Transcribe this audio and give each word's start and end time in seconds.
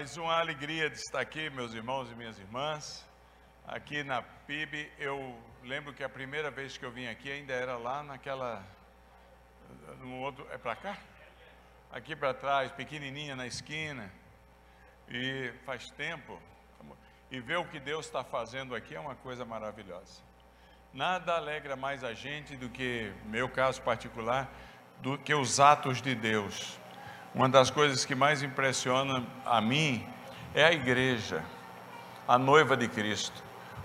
Mais 0.00 0.16
uma 0.16 0.38
alegria 0.38 0.88
de 0.88 0.96
estar 0.96 1.20
aqui, 1.20 1.50
meus 1.50 1.74
irmãos 1.74 2.10
e 2.10 2.14
minhas 2.14 2.38
irmãs. 2.38 3.06
Aqui 3.68 4.02
na 4.02 4.22
PIB, 4.22 4.90
eu 4.98 5.38
lembro 5.62 5.92
que 5.92 6.02
a 6.02 6.08
primeira 6.08 6.50
vez 6.50 6.78
que 6.78 6.86
eu 6.86 6.90
vim 6.90 7.06
aqui 7.06 7.30
ainda 7.30 7.52
era 7.52 7.76
lá 7.76 8.02
naquela. 8.02 8.64
No 10.00 10.20
outro, 10.20 10.48
é 10.50 10.56
para 10.56 10.74
cá? 10.74 10.96
Aqui 11.92 12.16
para 12.16 12.32
trás, 12.32 12.72
pequenininha 12.72 13.36
na 13.36 13.46
esquina. 13.46 14.10
E 15.06 15.52
faz 15.66 15.90
tempo. 15.90 16.40
E 17.30 17.38
ver 17.38 17.58
o 17.58 17.66
que 17.66 17.78
Deus 17.78 18.06
está 18.06 18.24
fazendo 18.24 18.74
aqui 18.74 18.94
é 18.94 19.00
uma 19.00 19.16
coisa 19.16 19.44
maravilhosa. 19.44 20.22
Nada 20.94 21.36
alegra 21.36 21.76
mais 21.76 22.02
a 22.02 22.14
gente 22.14 22.56
do 22.56 22.70
que, 22.70 23.12
meu 23.26 23.50
caso 23.50 23.82
particular, 23.82 24.50
do 25.02 25.18
que 25.18 25.34
os 25.34 25.60
atos 25.60 26.00
de 26.00 26.14
Deus. 26.14 26.79
Uma 27.32 27.48
das 27.48 27.70
coisas 27.70 28.04
que 28.04 28.14
mais 28.14 28.42
impressiona 28.42 29.22
a 29.46 29.60
mim 29.60 30.04
é 30.52 30.64
a 30.64 30.72
igreja, 30.72 31.44
a 32.26 32.36
noiva 32.36 32.76
de 32.76 32.88
Cristo. 32.88 33.42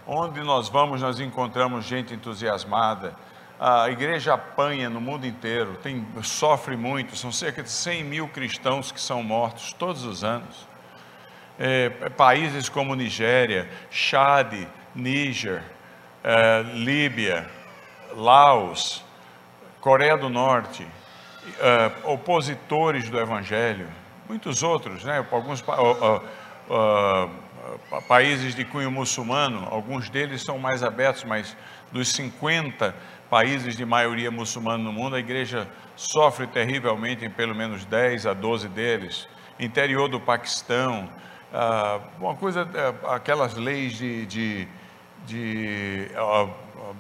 Onde 0.08 0.42
nós 0.42 0.68
vamos, 0.68 1.02
nós 1.02 1.20
encontramos 1.20 1.86
gente 1.86 2.14
entusiasmada. 2.14 3.16
A 3.60 3.88
igreja 3.90 4.34
apanha 4.34 4.90
no 4.90 5.00
mundo 5.00 5.28
inteiro, 5.28 5.78
tem, 5.82 6.06
sofre 6.24 6.76
muito, 6.76 7.16
são 7.16 7.32
cerca 7.32 7.62
de 7.62 7.70
100 7.70 8.04
mil 8.04 8.28
cristãos 8.28 8.92
que 8.92 9.00
são 9.00 9.22
mortos 9.22 9.74
todos 9.74 10.04
os 10.04 10.24
anos. 10.24 10.68
É, 11.58 11.90
países 12.18 12.68
como 12.68 12.96
Nigéria, 12.96 13.70
Chad, 13.92 14.68
Níger, 14.94 15.64
é, 16.24 16.64
Líbia, 16.74 17.48
Laos, 18.16 19.06
Coreia 19.80 20.18
do 20.18 20.30
Norte, 20.30 20.86
uh, 21.46 22.12
opositores 22.12 23.10
do 23.10 23.20
Evangelho, 23.20 23.88
muitos 24.28 24.64
outros, 24.64 25.04
né? 25.04 25.26
alguns 25.32 25.62
uh, 25.62 26.22
uh, 26.70 28.02
países 28.08 28.56
de 28.56 28.66
cunho 28.66 28.92
muçulmano, 28.92 29.68
alguns 29.70 30.10
deles 30.10 30.44
são 30.44 30.58
mais 30.58 30.84
abertos, 30.84 31.24
mas 31.24 31.56
dos 31.92 32.10
50 32.10 32.96
países 33.30 33.76
de 33.76 33.86
maioria 33.86 34.32
muçulmana 34.32 34.84
no 34.84 34.92
mundo, 34.92 35.16
a 35.16 35.20
igreja 35.20 35.68
sofre 35.96 36.48
terrivelmente 36.48 37.26
em 37.26 37.30
pelo 37.30 37.56
menos 37.56 37.86
10 37.86 38.28
a 38.28 38.34
12 38.34 38.68
deles. 38.70 39.28
Interior 39.60 40.10
do 40.10 40.20
Paquistão, 40.20 41.10
uma 42.20 42.36
coisa, 42.36 42.68
aquelas 43.08 43.56
leis 43.56 43.94
de, 43.94 44.26
de, 44.26 44.68
de 45.26 46.08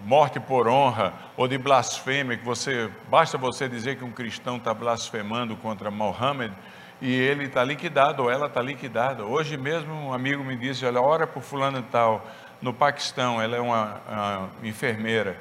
morte 0.05 0.39
por 0.39 0.67
honra 0.67 1.13
ou 1.37 1.47
de 1.47 1.57
blasfêmia, 1.57 2.37
que 2.37 2.45
você 2.45 2.89
basta 3.09 3.37
você 3.37 3.67
dizer 3.67 3.97
que 3.97 4.03
um 4.03 4.11
cristão 4.11 4.57
está 4.57 4.73
blasfemando 4.73 5.55
contra 5.55 5.91
Mohammed 5.91 6.53
e 7.01 7.13
ele 7.13 7.45
está 7.45 7.63
liquidado 7.63 8.23
ou 8.23 8.31
ela 8.31 8.47
está 8.47 8.61
liquidada. 8.61 9.23
Hoje 9.23 9.57
mesmo 9.57 9.93
um 9.93 10.13
amigo 10.13 10.43
me 10.43 10.55
disse, 10.55 10.85
olha, 10.85 11.01
ora 11.01 11.27
por 11.27 11.43
fulano 11.43 11.83
tal, 11.91 12.25
no 12.61 12.73
Paquistão, 12.73 13.41
ela 13.41 13.55
é 13.57 13.61
uma, 13.61 14.01
uma 14.07 14.49
enfermeira, 14.63 15.37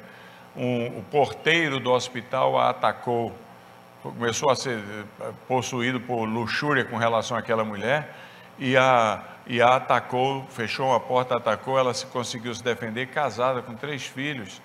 um, 0.55 0.99
o 0.99 1.03
porteiro 1.09 1.79
do 1.79 1.91
hospital 1.91 2.59
a 2.59 2.69
atacou, 2.69 3.35
começou 4.03 4.51
a 4.51 4.55
ser 4.55 4.77
eh, 4.79 5.31
possuído 5.47 5.99
por 5.99 6.25
luxúria 6.25 6.85
com 6.85 6.95
relação 6.95 7.35
àquela 7.35 7.63
mulher 7.63 8.13
e 8.57 8.75
a 8.77 9.23
e 9.47 9.61
a 9.61 9.75
atacou, 9.75 10.43
fechou 10.49 10.93
a 10.95 10.99
porta, 10.99 11.37
atacou, 11.37 11.77
ela 11.77 11.93
se 11.93 12.05
conseguiu 12.07 12.53
se 12.55 12.63
defender, 12.63 13.07
casada 13.07 13.61
com 13.61 13.75
três 13.75 14.03
filhos 14.03 14.59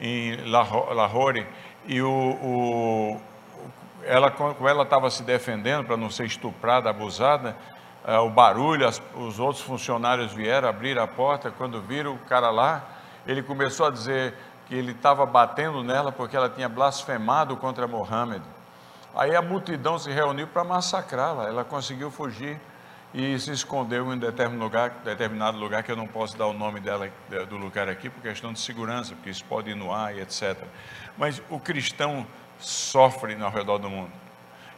em 0.00 0.36
Lahore, 0.44 1.46
e 1.86 2.02
o, 2.02 2.10
o 2.10 3.20
ela, 4.04 4.30
como 4.30 4.68
ela 4.68 4.82
estava 4.82 5.10
se 5.10 5.22
defendendo 5.22 5.86
para 5.86 5.96
não 5.96 6.10
ser 6.10 6.26
estuprada, 6.26 6.90
abusada, 6.90 7.56
uh, 8.06 8.20
o 8.20 8.30
barulho, 8.30 8.86
as, 8.86 9.02
os 9.14 9.38
outros 9.40 9.62
funcionários 9.62 10.32
vieram 10.32 10.68
abrir 10.68 10.98
a 10.98 11.06
porta, 11.06 11.50
quando 11.50 11.80
viram 11.80 12.14
o 12.14 12.18
cara 12.18 12.50
lá, 12.50 12.84
ele 13.26 13.42
começou 13.42 13.86
a 13.86 13.90
dizer 13.90 14.34
que 14.66 14.74
ele 14.74 14.92
estava 14.92 15.24
batendo 15.24 15.82
nela 15.82 16.12
porque 16.12 16.36
ela 16.36 16.48
tinha 16.48 16.68
blasfemado 16.68 17.56
contra 17.56 17.88
Mohammed. 17.88 18.44
Aí 19.16 19.34
a 19.34 19.42
multidão 19.42 19.98
se 19.98 20.10
reuniu 20.12 20.46
para 20.46 20.62
massacrá-la, 20.62 21.44
ela 21.44 21.64
conseguiu 21.64 22.10
fugir 22.10 22.60
e 23.14 23.38
se 23.38 23.50
escondeu 23.50 24.12
em 24.12 24.18
determinado 24.18 24.62
lugar, 24.62 24.90
determinado 25.02 25.58
lugar 25.58 25.82
que 25.82 25.90
eu 25.90 25.96
não 25.96 26.06
posso 26.06 26.36
dar 26.36 26.46
o 26.46 26.52
nome 26.52 26.78
dela 26.78 27.10
do 27.48 27.56
lugar 27.56 27.88
aqui 27.88 28.10
por 28.10 28.22
questão 28.22 28.52
de 28.52 28.60
segurança, 28.60 29.14
porque 29.14 29.30
isso 29.30 29.44
pode 29.44 29.70
ir 29.70 29.74
no 29.74 29.92
ar 29.92 30.14
e 30.14 30.20
etc. 30.20 30.56
Mas 31.16 31.42
o 31.48 31.58
cristão 31.58 32.26
sofre 32.58 33.34
ao 33.42 33.50
redor 33.50 33.78
do 33.78 33.88
mundo. 33.88 34.12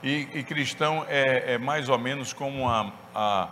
E, 0.03 0.29
e 0.33 0.45
cristão 0.45 1.05
é, 1.09 1.55
é, 1.55 1.59
mais 1.59 1.89
ou 1.89 1.99
menos 1.99 2.33
como 2.33 2.69
a, 2.69 2.93
a, 3.15 3.49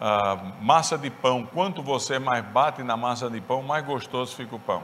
a 0.00 0.36
massa 0.60 0.96
de 0.96 1.10
pão. 1.10 1.44
Quanto 1.44 1.82
você 1.82 2.18
mais 2.18 2.44
bate 2.44 2.82
na 2.82 2.96
massa 2.96 3.28
de 3.28 3.40
pão, 3.40 3.62
mais 3.62 3.84
gostoso 3.84 4.34
fica 4.34 4.54
o 4.54 4.60
pão. 4.60 4.82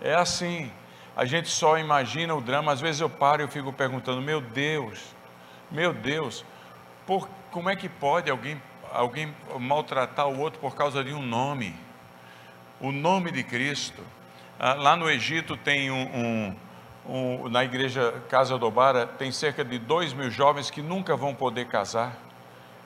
É 0.00 0.14
assim. 0.14 0.70
A 1.16 1.24
gente 1.24 1.48
só 1.48 1.76
imagina 1.76 2.34
o 2.34 2.40
drama. 2.40 2.72
Às 2.72 2.80
vezes 2.80 3.00
eu 3.00 3.10
paro 3.10 3.42
e 3.42 3.44
eu 3.44 3.48
fico 3.48 3.72
perguntando: 3.72 4.22
meu 4.22 4.40
Deus, 4.40 5.14
meu 5.70 5.92
Deus, 5.92 6.44
por 7.06 7.28
como 7.50 7.70
é 7.70 7.76
que 7.76 7.88
pode 7.88 8.30
alguém, 8.30 8.60
alguém 8.92 9.34
maltratar 9.58 10.28
o 10.28 10.38
outro 10.38 10.60
por 10.60 10.74
causa 10.74 11.02
de 11.02 11.12
um 11.12 11.22
nome? 11.22 11.74
O 12.80 12.92
nome 12.92 13.30
de 13.30 13.42
Cristo. 13.42 14.02
Ah, 14.58 14.74
lá 14.74 14.96
no 14.96 15.10
Egito 15.10 15.56
tem 15.56 15.90
um, 15.90 16.02
um, 16.02 16.56
um, 17.06 17.48
na 17.48 17.64
igreja 17.64 18.22
Casa 18.28 18.58
do 18.58 18.70
Bara, 18.70 19.06
tem 19.06 19.32
cerca 19.32 19.64
de 19.64 19.78
dois 19.78 20.12
mil 20.12 20.30
jovens 20.30 20.70
que 20.70 20.82
nunca 20.82 21.16
vão 21.16 21.34
poder 21.34 21.66
casar. 21.66 22.16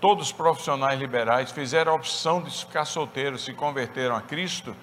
Todos 0.00 0.32
profissionais 0.32 0.98
liberais 0.98 1.52
fizeram 1.52 1.92
a 1.92 1.94
opção 1.94 2.42
de 2.42 2.50
ficar 2.50 2.84
solteiros, 2.84 3.44
se 3.44 3.52
converteram 3.52 4.16
a 4.16 4.20
Cristo 4.20 4.76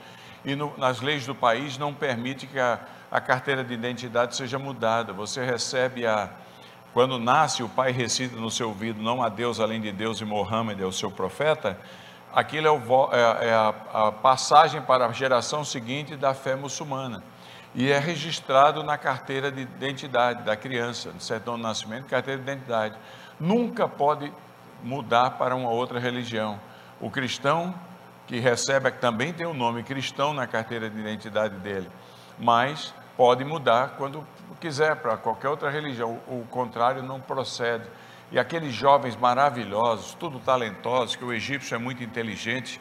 e 0.46 0.56
no, 0.56 0.74
nas 0.78 1.02
leis 1.02 1.26
do 1.26 1.36
país 1.36 1.78
não 1.78 1.94
permite 1.94 2.48
que 2.48 2.60
a, 2.60 2.80
a 3.12 3.20
carteira 3.20 3.64
de 3.64 3.74
identidade 3.74 4.36
seja 4.36 4.58
mudada. 4.58 5.12
Você 5.14 5.44
recebe 5.44 6.06
a, 6.06 6.30
quando 6.94 7.20
nasce, 7.20 7.62
o 7.62 7.70
pai 7.70 7.92
recita 7.92 8.36
no 8.36 8.50
seu 8.50 8.70
ouvido: 8.70 9.02
Não 9.02 9.22
há 9.22 9.30
Deus 9.30 9.60
além 9.60 9.80
de 9.80 9.92
Deus 9.92 10.20
e 10.22 10.26
Mohammed 10.26 10.82
é 10.82 10.86
o 10.86 10.92
seu 10.92 11.12
profeta. 11.12 11.78
Aquilo 12.34 12.68
é, 12.68 12.72
o, 12.72 13.10
é, 13.12 13.48
é 13.50 13.54
a, 13.54 14.08
a 14.08 14.12
passagem 14.12 14.82
para 14.82 15.06
a 15.06 15.12
geração 15.12 15.64
seguinte 15.64 16.16
da 16.16 16.34
fé 16.34 16.56
muçulmana. 16.56 17.24
E 17.74 17.92
é 17.92 18.00
registrado 18.00 18.84
na 18.84 18.98
carteira 18.98 19.52
de 19.52 19.62
identidade 19.62 20.44
da 20.44 20.56
criança, 20.56 21.12
no 21.12 21.22
certidão 21.22 21.56
de 21.56 21.62
nascimento, 21.62 22.06
carteira 22.06 22.42
de 22.42 22.52
identidade. 22.52 22.98
Nunca 23.40 23.88
pode 23.88 24.32
mudar 24.84 25.32
para 25.32 25.56
uma 25.56 25.70
outra 25.70 26.00
religião. 26.00 26.60
O 27.00 27.12
cristão 27.12 27.74
que 28.30 28.40
recebe, 28.40 28.92
também 28.92 29.34
tem 29.34 29.46
o 29.46 29.54
nome 29.54 29.84
cristão 29.84 30.34
na 30.34 30.46
carteira 30.46 30.88
de 30.88 31.00
identidade 31.00 31.56
dele, 31.56 31.90
mas 32.38 32.94
pode 33.18 33.44
mudar 33.44 33.96
quando 33.98 34.26
quiser 34.56 34.96
para 34.98 35.18
qualquer 35.18 35.50
outra 35.50 35.70
religião, 35.70 36.20
o 36.28 36.46
contrário 36.50 37.04
não 37.04 37.20
procede. 37.20 37.86
E 38.32 38.40
aqueles 38.40 38.74
jovens 38.74 39.16
maravilhosos, 39.16 40.14
tudo 40.14 40.40
talentosos, 40.40 41.16
que 41.16 41.24
o 41.24 41.34
egípcio 41.34 41.76
é 41.76 41.78
muito 41.78 42.04
inteligente, 42.04 42.80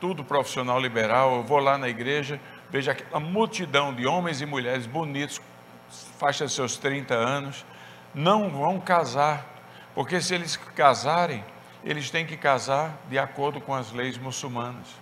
tudo 0.00 0.24
profissional 0.24 0.80
liberal, 0.80 1.36
eu 1.36 1.42
vou 1.42 1.58
lá 1.58 1.78
na 1.78 1.88
igreja, 1.88 2.40
vejo 2.70 2.90
aquela 2.90 3.20
multidão 3.20 3.94
de 3.94 4.06
homens 4.06 4.40
e 4.40 4.46
mulheres 4.46 4.86
bonitos, 4.86 5.40
faixa 6.18 6.46
de 6.46 6.52
seus 6.52 6.76
30 6.76 7.14
anos, 7.14 7.64
não 8.14 8.50
vão 8.50 8.80
casar, 8.80 9.46
porque 9.94 10.20
se 10.20 10.34
eles 10.34 10.56
casarem, 10.56 11.44
eles 11.84 12.10
têm 12.10 12.26
que 12.26 12.36
casar 12.36 12.96
de 13.08 13.18
acordo 13.18 13.60
com 13.60 13.74
as 13.74 13.92
leis 13.92 14.18
muçulmanas 14.18 15.01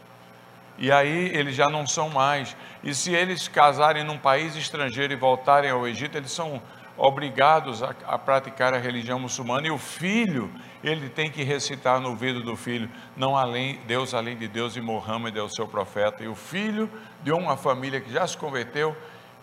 e 0.81 0.91
aí 0.91 1.31
eles 1.35 1.55
já 1.55 1.69
não 1.69 1.87
são 1.87 2.09
mais. 2.09 2.57
E 2.83 2.95
se 2.95 3.13
eles 3.13 3.47
casarem 3.47 4.03
num 4.03 4.17
país 4.17 4.57
estrangeiro 4.57 5.13
e 5.13 5.17
voltarem 5.17 5.71
ao 5.71 5.87
Egito, 5.87 6.17
eles 6.17 6.33
são 6.33 6.61
obrigados 6.97 7.83
a, 7.83 7.95
a, 8.07 8.19
praticar 8.19 8.73
a 8.73 8.79
religião 8.79 9.19
muçulmana 9.19 9.67
e 9.67 9.71
o 9.71 9.79
filho, 9.79 10.51
ele 10.83 11.09
tem 11.09 11.31
que 11.31 11.43
recitar 11.43 12.01
no 12.01 12.11
ouvido 12.11 12.43
do 12.43 12.57
filho, 12.57 12.91
não 13.17 13.37
além, 13.37 13.79
Deus 13.87 14.13
além 14.15 14.37
de 14.37 14.49
Deus 14.49 14.75
e 14.77 14.81
Mohammed 14.81 15.39
é 15.39 15.43
o 15.43 15.49
seu 15.49 15.69
profeta. 15.69 16.25
E 16.25 16.29
o 16.29 16.35
filho 16.35 16.91
de 17.23 17.31
uma 17.31 17.57
família 17.57 18.01
que 18.01 18.11
já 18.11 18.27
se 18.27 18.37
converteu, 18.37 18.97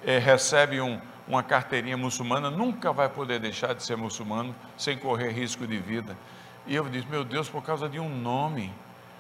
é, 0.03 0.17
recebe 0.17 0.81
um, 0.81 0.99
uma 1.27 1.43
carteirinha 1.43 1.97
muçulmana, 1.97 2.49
nunca 2.49 2.91
vai 2.91 3.09
poder 3.09 3.39
deixar 3.39 3.73
de 3.73 3.83
ser 3.83 3.95
muçulmano 3.95 4.55
sem 4.75 4.97
correr 4.97 5.29
risco 5.29 5.67
de 5.67 5.77
vida. 5.77 6.17
E 6.65 6.75
eu 6.75 6.87
disse, 6.89 7.07
meu 7.07 7.23
Deus, 7.23 7.47
por 7.47 7.63
causa 7.63 7.87
de 7.87 7.99
um 7.99 8.09
nome, 8.09 8.73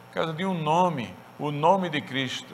por 0.07 0.15
causa 0.15 0.33
de 0.33 0.45
um 0.45 0.53
nome, 0.53 1.13
o 1.39 1.51
nome 1.51 1.89
de 1.89 2.01
Cristo. 2.01 2.53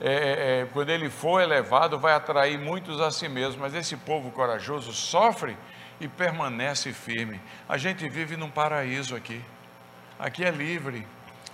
É, 0.00 0.12
é, 0.12 0.60
é, 0.62 0.66
quando 0.72 0.90
ele 0.90 1.08
for 1.08 1.40
elevado, 1.40 1.98
vai 1.98 2.12
atrair 2.12 2.58
muitos 2.58 3.00
a 3.00 3.10
si 3.10 3.28
mesmo, 3.28 3.60
mas 3.60 3.74
esse 3.74 3.96
povo 3.96 4.30
corajoso 4.30 4.92
sofre 4.92 5.56
e 6.00 6.08
permanece 6.08 6.92
firme. 6.92 7.40
A 7.68 7.76
gente 7.76 8.08
vive 8.08 8.36
num 8.36 8.50
paraíso 8.50 9.14
aqui, 9.14 9.40
aqui 10.18 10.44
é 10.44 10.50
livre. 10.50 11.06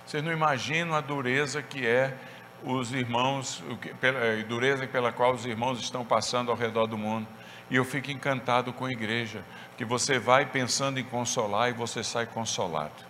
Vocês 0.05 0.23
não 0.23 0.31
imaginam 0.31 0.95
a 0.95 1.01
dureza 1.01 1.61
que 1.61 1.85
é 1.85 2.15
os 2.63 2.91
irmãos, 2.91 3.63
a 4.01 4.43
dureza 4.47 4.87
pela 4.87 5.11
qual 5.11 5.33
os 5.33 5.45
irmãos 5.45 5.79
estão 5.79 6.03
passando 6.03 6.49
ao 6.49 6.57
redor 6.57 6.87
do 6.87 6.97
mundo. 6.97 7.27
E 7.69 7.75
eu 7.75 7.85
fico 7.85 8.09
encantado 8.09 8.73
com 8.73 8.85
a 8.85 8.91
igreja, 8.91 9.43
que 9.77 9.85
você 9.85 10.17
vai 10.17 10.47
pensando 10.47 10.99
em 10.99 11.03
consolar 11.03 11.69
e 11.69 11.73
você 11.73 12.03
sai 12.03 12.25
consolado. 12.25 13.08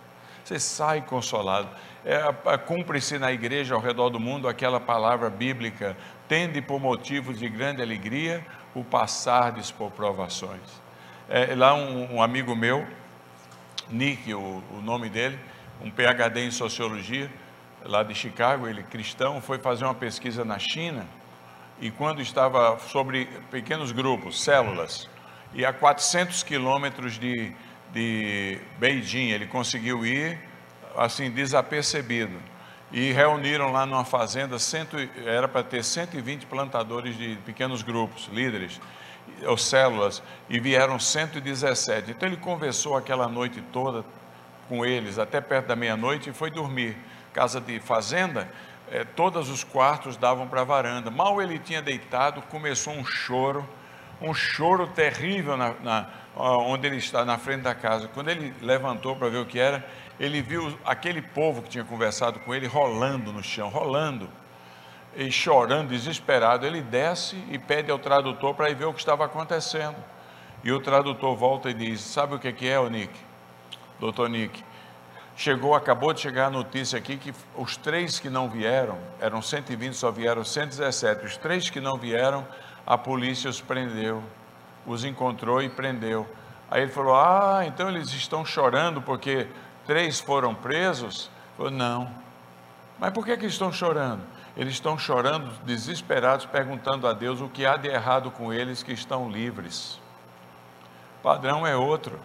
Você 0.50 0.58
sai 0.58 1.02
consolado. 1.02 1.68
É, 2.04 2.16
é, 2.46 2.58
Cumpre-se 2.58 3.20
na 3.20 3.30
igreja 3.30 3.76
ao 3.76 3.80
redor 3.80 4.10
do 4.10 4.18
mundo 4.18 4.48
aquela 4.48 4.80
palavra 4.80 5.30
bíblica: 5.30 5.96
tende 6.26 6.60
por 6.60 6.80
motivos 6.80 7.38
de 7.38 7.48
grande 7.48 7.80
alegria 7.80 8.44
o 8.74 8.82
passardes 8.82 9.70
por 9.70 9.92
provações. 9.92 10.82
É, 11.28 11.54
lá 11.54 11.72
um, 11.72 12.16
um, 12.16 12.20
amigo 12.20 12.56
meu, 12.56 12.84
Nick, 13.88 14.34
o, 14.34 14.60
o 14.72 14.82
nome 14.82 15.08
dele, 15.08 15.38
um 15.80 15.88
PhD 15.88 16.40
em 16.40 16.50
sociologia, 16.50 17.30
lá 17.84 18.02
de 18.02 18.12
Chicago, 18.12 18.66
ele 18.66 18.82
cristão, 18.82 19.40
foi 19.40 19.58
fazer 19.58 19.84
uma 19.84 19.94
pesquisa 19.94 20.44
na 20.44 20.58
China 20.58 21.06
e 21.80 21.92
quando 21.92 22.20
estava 22.20 22.76
sobre 22.88 23.26
pequenos 23.52 23.92
grupos, 23.92 24.42
células, 24.42 25.08
e 25.54 25.64
a 25.64 25.72
400 25.72 26.42
quilômetros 26.42 27.20
de, 27.20 27.54
de 27.92 28.58
Beijing, 28.78 29.30
ele 29.30 29.46
conseguiu 29.46 30.04
ir 30.04 30.38
assim 30.96 31.30
desapercebido. 31.30 32.36
E 32.92 33.12
reuniram 33.12 33.70
lá 33.70 33.86
numa 33.86 34.04
fazenda, 34.04 34.58
cento, 34.58 34.96
era 35.24 35.46
para 35.46 35.62
ter 35.62 35.84
120 35.84 36.46
plantadores 36.46 37.16
de 37.16 37.36
pequenos 37.46 37.82
grupos, 37.82 38.28
líderes, 38.32 38.80
ou 39.46 39.56
células, 39.56 40.22
e 40.48 40.58
vieram 40.58 40.98
117. 40.98 42.10
Então 42.10 42.28
ele 42.28 42.36
conversou 42.36 42.96
aquela 42.96 43.28
noite 43.28 43.62
toda 43.72 44.04
com 44.68 44.84
eles, 44.84 45.18
até 45.18 45.40
perto 45.40 45.66
da 45.66 45.76
meia-noite, 45.76 46.30
e 46.30 46.32
foi 46.32 46.50
dormir. 46.50 46.96
Casa 47.32 47.60
de 47.60 47.78
fazenda, 47.78 48.50
eh, 48.90 49.04
todos 49.04 49.48
os 49.48 49.62
quartos 49.62 50.16
davam 50.16 50.48
para 50.48 50.62
a 50.62 50.64
varanda. 50.64 51.12
Mal 51.12 51.40
ele 51.40 51.60
tinha 51.60 51.80
deitado, 51.80 52.42
começou 52.42 52.92
um 52.92 53.04
choro, 53.04 53.68
um 54.20 54.34
choro 54.34 54.88
terrível 54.88 55.56
na, 55.56 55.74
na, 55.80 56.10
onde 56.36 56.86
ele 56.86 56.96
está, 56.96 57.24
na 57.24 57.38
frente 57.38 57.62
da 57.62 57.74
casa. 57.74 58.08
Quando 58.08 58.28
ele 58.28 58.54
levantou 58.62 59.16
para 59.16 59.28
ver 59.28 59.38
o 59.38 59.46
que 59.46 59.58
era, 59.58 59.84
ele 60.18 60.40
viu 60.40 60.78
aquele 60.84 61.22
povo 61.22 61.62
que 61.62 61.70
tinha 61.70 61.84
conversado 61.84 62.38
com 62.40 62.54
ele 62.54 62.66
rolando 62.66 63.32
no 63.32 63.42
chão, 63.42 63.68
rolando, 63.68 64.28
e 65.16 65.30
chorando, 65.30 65.88
desesperado. 65.88 66.66
Ele 66.66 66.80
desce 66.80 67.36
e 67.50 67.58
pede 67.58 67.90
ao 67.90 67.98
tradutor 67.98 68.54
para 68.54 68.70
ir 68.70 68.74
ver 68.74 68.84
o 68.84 68.92
que 68.92 69.00
estava 69.00 69.24
acontecendo. 69.24 69.96
E 70.62 70.70
o 70.72 70.80
tradutor 70.80 71.34
volta 71.36 71.70
e 71.70 71.74
diz: 71.74 72.00
Sabe 72.00 72.34
o 72.34 72.38
que 72.38 72.68
é, 72.68 72.78
o 72.78 72.88
Nick? 72.88 73.12
Doutor 73.98 74.28
Nick, 74.28 74.62
chegou, 75.36 75.74
acabou 75.74 76.12
de 76.12 76.20
chegar 76.20 76.46
a 76.46 76.50
notícia 76.50 76.98
aqui 76.98 77.16
que 77.16 77.34
os 77.56 77.76
três 77.76 78.18
que 78.18 78.30
não 78.30 78.48
vieram, 78.48 78.98
eram 79.20 79.42
120, 79.42 79.94
só 79.94 80.10
vieram 80.10 80.44
117. 80.44 81.24
Os 81.26 81.36
três 81.36 81.70
que 81.70 81.80
não 81.80 81.96
vieram, 81.96 82.46
a 82.86 82.96
polícia 82.96 83.48
os 83.48 83.60
prendeu, 83.60 84.22
os 84.86 85.04
encontrou 85.04 85.62
e 85.62 85.68
prendeu. 85.68 86.26
Aí 86.70 86.82
ele 86.82 86.92
falou: 86.92 87.14
Ah, 87.14 87.62
então 87.66 87.88
eles 87.88 88.08
estão 88.10 88.44
chorando 88.44 89.02
porque 89.02 89.48
três 89.86 90.20
foram 90.20 90.54
presos? 90.54 91.30
Falou, 91.56 91.72
não. 91.72 92.10
Mas 92.98 93.12
por 93.12 93.24
que, 93.24 93.36
que 93.36 93.46
estão 93.46 93.72
chorando? 93.72 94.22
Eles 94.56 94.74
estão 94.74 94.98
chorando, 94.98 95.50
desesperados, 95.64 96.44
perguntando 96.44 97.06
a 97.06 97.12
Deus 97.12 97.40
o 97.40 97.48
que 97.48 97.64
há 97.64 97.76
de 97.76 97.88
errado 97.88 98.30
com 98.30 98.52
eles 98.52 98.82
que 98.82 98.92
estão 98.92 99.30
livres. 99.30 100.00
O 101.18 101.22
padrão 101.22 101.66
é 101.66 101.76
outro. 101.76 102.18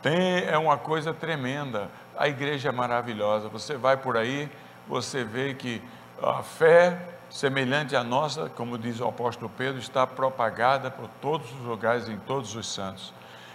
Tem, 0.00 0.44
é 0.44 0.56
uma 0.56 0.78
coisa 0.78 1.12
tremenda. 1.12 1.90
A 2.16 2.28
igreja 2.28 2.68
é 2.68 2.72
maravilhosa. 2.72 3.48
Você 3.48 3.76
vai 3.76 3.96
por 3.96 4.16
aí, 4.16 4.48
você 4.86 5.24
vê 5.24 5.54
que 5.54 5.82
a 6.22 6.42
fé 6.42 7.17
semelhante 7.30 7.94
à 7.94 8.02
nossa, 8.02 8.48
como 8.50 8.78
diz 8.78 9.00
o 9.00 9.06
apóstolo 9.06 9.50
Pedro, 9.56 9.78
está 9.80 10.06
propagada 10.06 10.90
por 10.90 11.08
todos 11.20 11.50
os 11.52 11.60
lugares, 11.60 12.08
em 12.08 12.18
todos 12.18 12.54
os 12.54 12.66
santos 12.66 13.12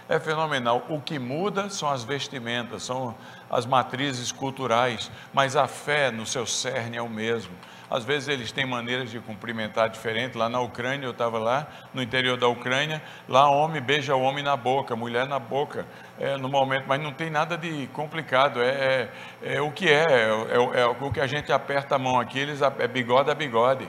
é 0.08 0.18
fenomenal. 0.18 0.84
O 0.88 1.00
que 1.00 1.18
muda 1.18 1.68
são 1.70 1.90
as 1.90 2.04
vestimentas, 2.04 2.82
são 2.82 3.14
as 3.50 3.66
matrizes 3.66 4.30
culturais, 4.30 5.10
mas 5.32 5.56
a 5.56 5.66
fé 5.66 6.10
no 6.10 6.26
seu 6.26 6.46
cerne 6.46 6.96
é 6.96 7.02
o 7.02 7.08
mesmo. 7.08 7.52
Às 7.94 8.04
vezes 8.04 8.28
eles 8.28 8.50
têm 8.50 8.66
maneiras 8.66 9.10
de 9.10 9.20
cumprimentar 9.20 9.88
diferente. 9.88 10.36
Lá 10.36 10.48
na 10.48 10.60
Ucrânia, 10.60 11.06
eu 11.06 11.12
estava 11.12 11.38
lá, 11.38 11.66
no 11.92 12.02
interior 12.02 12.36
da 12.36 12.48
Ucrânia, 12.48 13.00
lá 13.28 13.48
homem 13.48 13.80
beija 13.80 14.16
o 14.16 14.20
homem 14.20 14.42
na 14.42 14.56
boca, 14.56 14.96
mulher 14.96 15.28
na 15.28 15.38
boca, 15.38 15.86
é, 16.18 16.36
no 16.36 16.48
momento, 16.48 16.86
mas 16.88 17.00
não 17.00 17.12
tem 17.12 17.30
nada 17.30 17.56
de 17.56 17.86
complicado, 17.92 18.60
é, 18.60 19.08
é, 19.42 19.54
é 19.56 19.60
o 19.60 19.70
que 19.70 19.88
é, 19.88 20.04
é, 20.04 20.80
é, 20.80 20.86
o 20.86 21.10
que 21.12 21.20
a 21.20 21.26
gente 21.26 21.52
aperta 21.52 21.94
a 21.94 21.98
mão 21.98 22.18
aqui, 22.18 22.38
eles 22.38 22.60
é 22.62 22.88
bigode 22.88 23.30
a 23.30 23.34
bigode. 23.34 23.88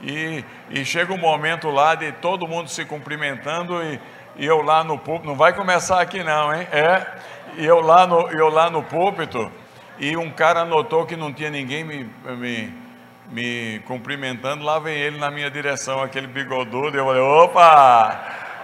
E, 0.00 0.44
e 0.70 0.84
chega 0.84 1.12
um 1.12 1.18
momento 1.18 1.68
lá 1.70 1.94
de 1.94 2.12
todo 2.12 2.48
mundo 2.48 2.68
se 2.68 2.84
cumprimentando 2.84 3.82
e 3.82 4.00
e 4.38 4.46
eu 4.46 4.62
lá 4.62 4.84
no 4.84 4.96
púlpito, 4.96 5.26
não 5.26 5.34
vai 5.34 5.52
começar 5.52 6.00
aqui 6.00 6.22
não, 6.22 6.54
hein? 6.54 6.66
É, 6.70 7.04
e 7.56 7.66
eu 7.66 7.80
lá 7.80 8.06
no, 8.06 8.30
eu 8.30 8.48
lá 8.48 8.70
no 8.70 8.84
púlpito, 8.84 9.50
e 9.98 10.16
um 10.16 10.30
cara 10.30 10.64
notou 10.64 11.04
que 11.04 11.16
não 11.16 11.32
tinha 11.32 11.50
ninguém 11.50 11.82
me, 11.82 12.08
me, 12.36 12.72
me 13.30 13.80
cumprimentando, 13.86 14.64
lá 14.64 14.78
vem 14.78 14.96
ele 14.96 15.18
na 15.18 15.30
minha 15.30 15.50
direção, 15.50 16.02
aquele 16.02 16.26
bigodudo, 16.26 16.96
eu 16.96 17.04
falei, 17.04 17.20
opa! 17.20 18.20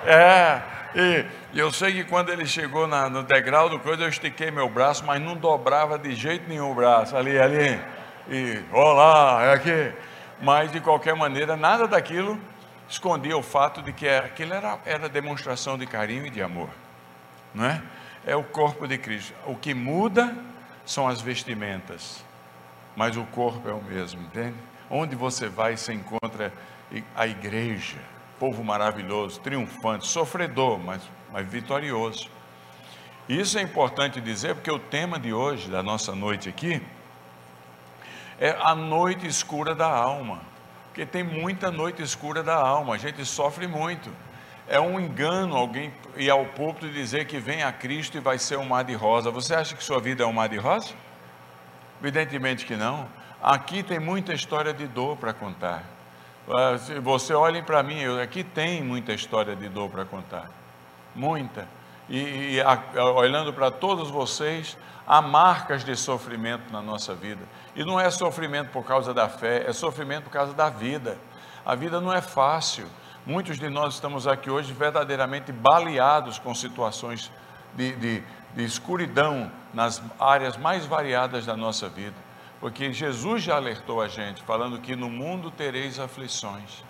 É, 0.06 0.62
e, 0.94 1.24
e 1.52 1.58
eu 1.58 1.70
sei 1.72 1.92
que 1.92 2.04
quando 2.04 2.30
ele 2.30 2.46
chegou 2.46 2.86
na, 2.86 3.10
no 3.10 3.22
degrau 3.22 3.68
do 3.68 3.78
coisa, 3.78 4.04
eu 4.04 4.08
estiquei 4.08 4.50
meu 4.50 4.68
braço, 4.68 5.04
mas 5.04 5.20
não 5.20 5.36
dobrava 5.36 5.98
de 5.98 6.14
jeito 6.14 6.48
nenhum 6.48 6.70
o 6.70 6.74
braço, 6.74 7.16
ali, 7.16 7.38
ali, 7.38 7.80
e 8.28 8.62
olá, 8.72 9.42
é 9.42 9.52
aqui. 9.52 9.92
Mas 10.40 10.72
de 10.72 10.80
qualquer 10.80 11.14
maneira, 11.14 11.56
nada 11.56 11.86
daquilo 11.86 12.38
escondia 12.88 13.36
o 13.36 13.42
fato 13.42 13.82
de 13.82 13.92
que 13.92 14.08
aquilo 14.08 14.54
era, 14.54 14.78
era 14.84 15.08
demonstração 15.08 15.76
de 15.76 15.86
carinho 15.86 16.26
e 16.26 16.30
de 16.30 16.42
amor, 16.42 16.70
não 17.54 17.64
é? 17.64 17.82
É 18.26 18.36
o 18.36 18.42
corpo 18.42 18.86
de 18.86 18.96
Cristo. 18.96 19.34
O 19.46 19.54
que 19.54 19.74
muda 19.74 20.34
são 20.84 21.06
as 21.06 21.20
vestimentas, 21.20 22.24
mas 22.96 23.16
o 23.16 23.24
corpo 23.24 23.68
é 23.68 23.72
o 23.72 23.82
mesmo, 23.82 24.22
entende? 24.22 24.56
Onde 24.90 25.16
você 25.16 25.48
vai, 25.48 25.76
você 25.76 25.92
encontra 25.92 26.52
a 27.16 27.26
igreja, 27.26 27.98
povo 28.38 28.62
maravilhoso, 28.62 29.40
triunfante, 29.40 30.06
sofredor, 30.06 30.78
mas, 30.78 31.02
mas 31.32 31.46
vitorioso. 31.46 32.28
Isso 33.28 33.58
é 33.58 33.62
importante 33.62 34.20
dizer 34.20 34.54
porque 34.54 34.70
o 34.70 34.78
tema 34.78 35.18
de 35.18 35.32
hoje, 35.32 35.70
da 35.70 35.82
nossa 35.82 36.14
noite 36.14 36.48
aqui, 36.48 36.82
é 38.38 38.50
a 38.60 38.74
noite 38.74 39.26
escura 39.26 39.74
da 39.74 39.88
alma 39.88 40.54
porque 40.94 41.04
tem 41.04 41.24
muita 41.24 41.72
noite 41.72 42.00
escura 42.00 42.40
da 42.40 42.54
alma, 42.54 42.94
a 42.94 42.96
gente 42.96 43.24
sofre 43.24 43.66
muito. 43.66 44.08
É 44.68 44.78
um 44.78 45.00
engano 45.00 45.56
alguém 45.56 45.92
ir 46.16 46.30
ao 46.30 46.46
púlpito 46.46 46.88
dizer 46.88 47.26
que 47.26 47.40
vem 47.40 47.64
a 47.64 47.72
Cristo 47.72 48.16
e 48.16 48.20
vai 48.20 48.38
ser 48.38 48.58
um 48.58 48.64
mar 48.64 48.84
de 48.84 48.94
rosa. 48.94 49.28
Você 49.32 49.56
acha 49.56 49.74
que 49.74 49.82
sua 49.82 49.98
vida 49.98 50.22
é 50.22 50.26
um 50.26 50.32
mar 50.32 50.48
de 50.48 50.56
rosa? 50.56 50.94
Evidentemente 52.00 52.66
que 52.66 52.76
não. 52.76 53.08
Aqui 53.42 53.82
tem 53.82 53.98
muita 53.98 54.32
história 54.32 54.72
de 54.72 54.86
dor 54.86 55.16
para 55.16 55.32
contar. 55.32 55.84
Ah, 56.48 56.76
se 56.78 56.98
você 57.00 57.32
olhem 57.32 57.62
para 57.62 57.82
mim, 57.82 58.04
aqui 58.20 58.44
tem 58.44 58.82
muita 58.82 59.12
história 59.12 59.56
de 59.56 59.68
dor 59.68 59.88
para 59.90 60.04
contar. 60.04 60.50
Muita. 61.14 61.66
E, 62.08 62.56
e 62.56 62.60
a, 62.60 62.82
olhando 63.14 63.52
para 63.52 63.70
todos 63.70 64.10
vocês, 64.10 64.76
há 65.06 65.22
marcas 65.22 65.84
de 65.84 65.96
sofrimento 65.96 66.72
na 66.72 66.82
nossa 66.82 67.14
vida. 67.14 67.42
E 67.74 67.84
não 67.84 67.98
é 67.98 68.10
sofrimento 68.10 68.70
por 68.70 68.84
causa 68.84 69.14
da 69.14 69.28
fé, 69.28 69.64
é 69.66 69.72
sofrimento 69.72 70.24
por 70.24 70.30
causa 70.30 70.52
da 70.52 70.68
vida. 70.68 71.18
A 71.64 71.74
vida 71.74 72.00
não 72.00 72.12
é 72.12 72.20
fácil. 72.20 72.86
Muitos 73.26 73.58
de 73.58 73.70
nós 73.70 73.94
estamos 73.94 74.26
aqui 74.26 74.50
hoje 74.50 74.72
verdadeiramente 74.72 75.50
baleados 75.50 76.38
com 76.38 76.54
situações 76.54 77.32
de, 77.74 77.92
de, 77.96 78.22
de 78.54 78.64
escuridão 78.64 79.50
nas 79.72 80.02
áreas 80.18 80.56
mais 80.56 80.86
variadas 80.86 81.44
da 81.46 81.56
nossa 81.56 81.88
vida. 81.88 82.16
Porque 82.60 82.92
Jesus 82.92 83.42
já 83.42 83.56
alertou 83.56 84.00
a 84.00 84.08
gente, 84.08 84.42
falando 84.42 84.80
que 84.80 84.96
no 84.96 85.10
mundo 85.10 85.50
tereis 85.50 85.98
aflições. 85.98 86.84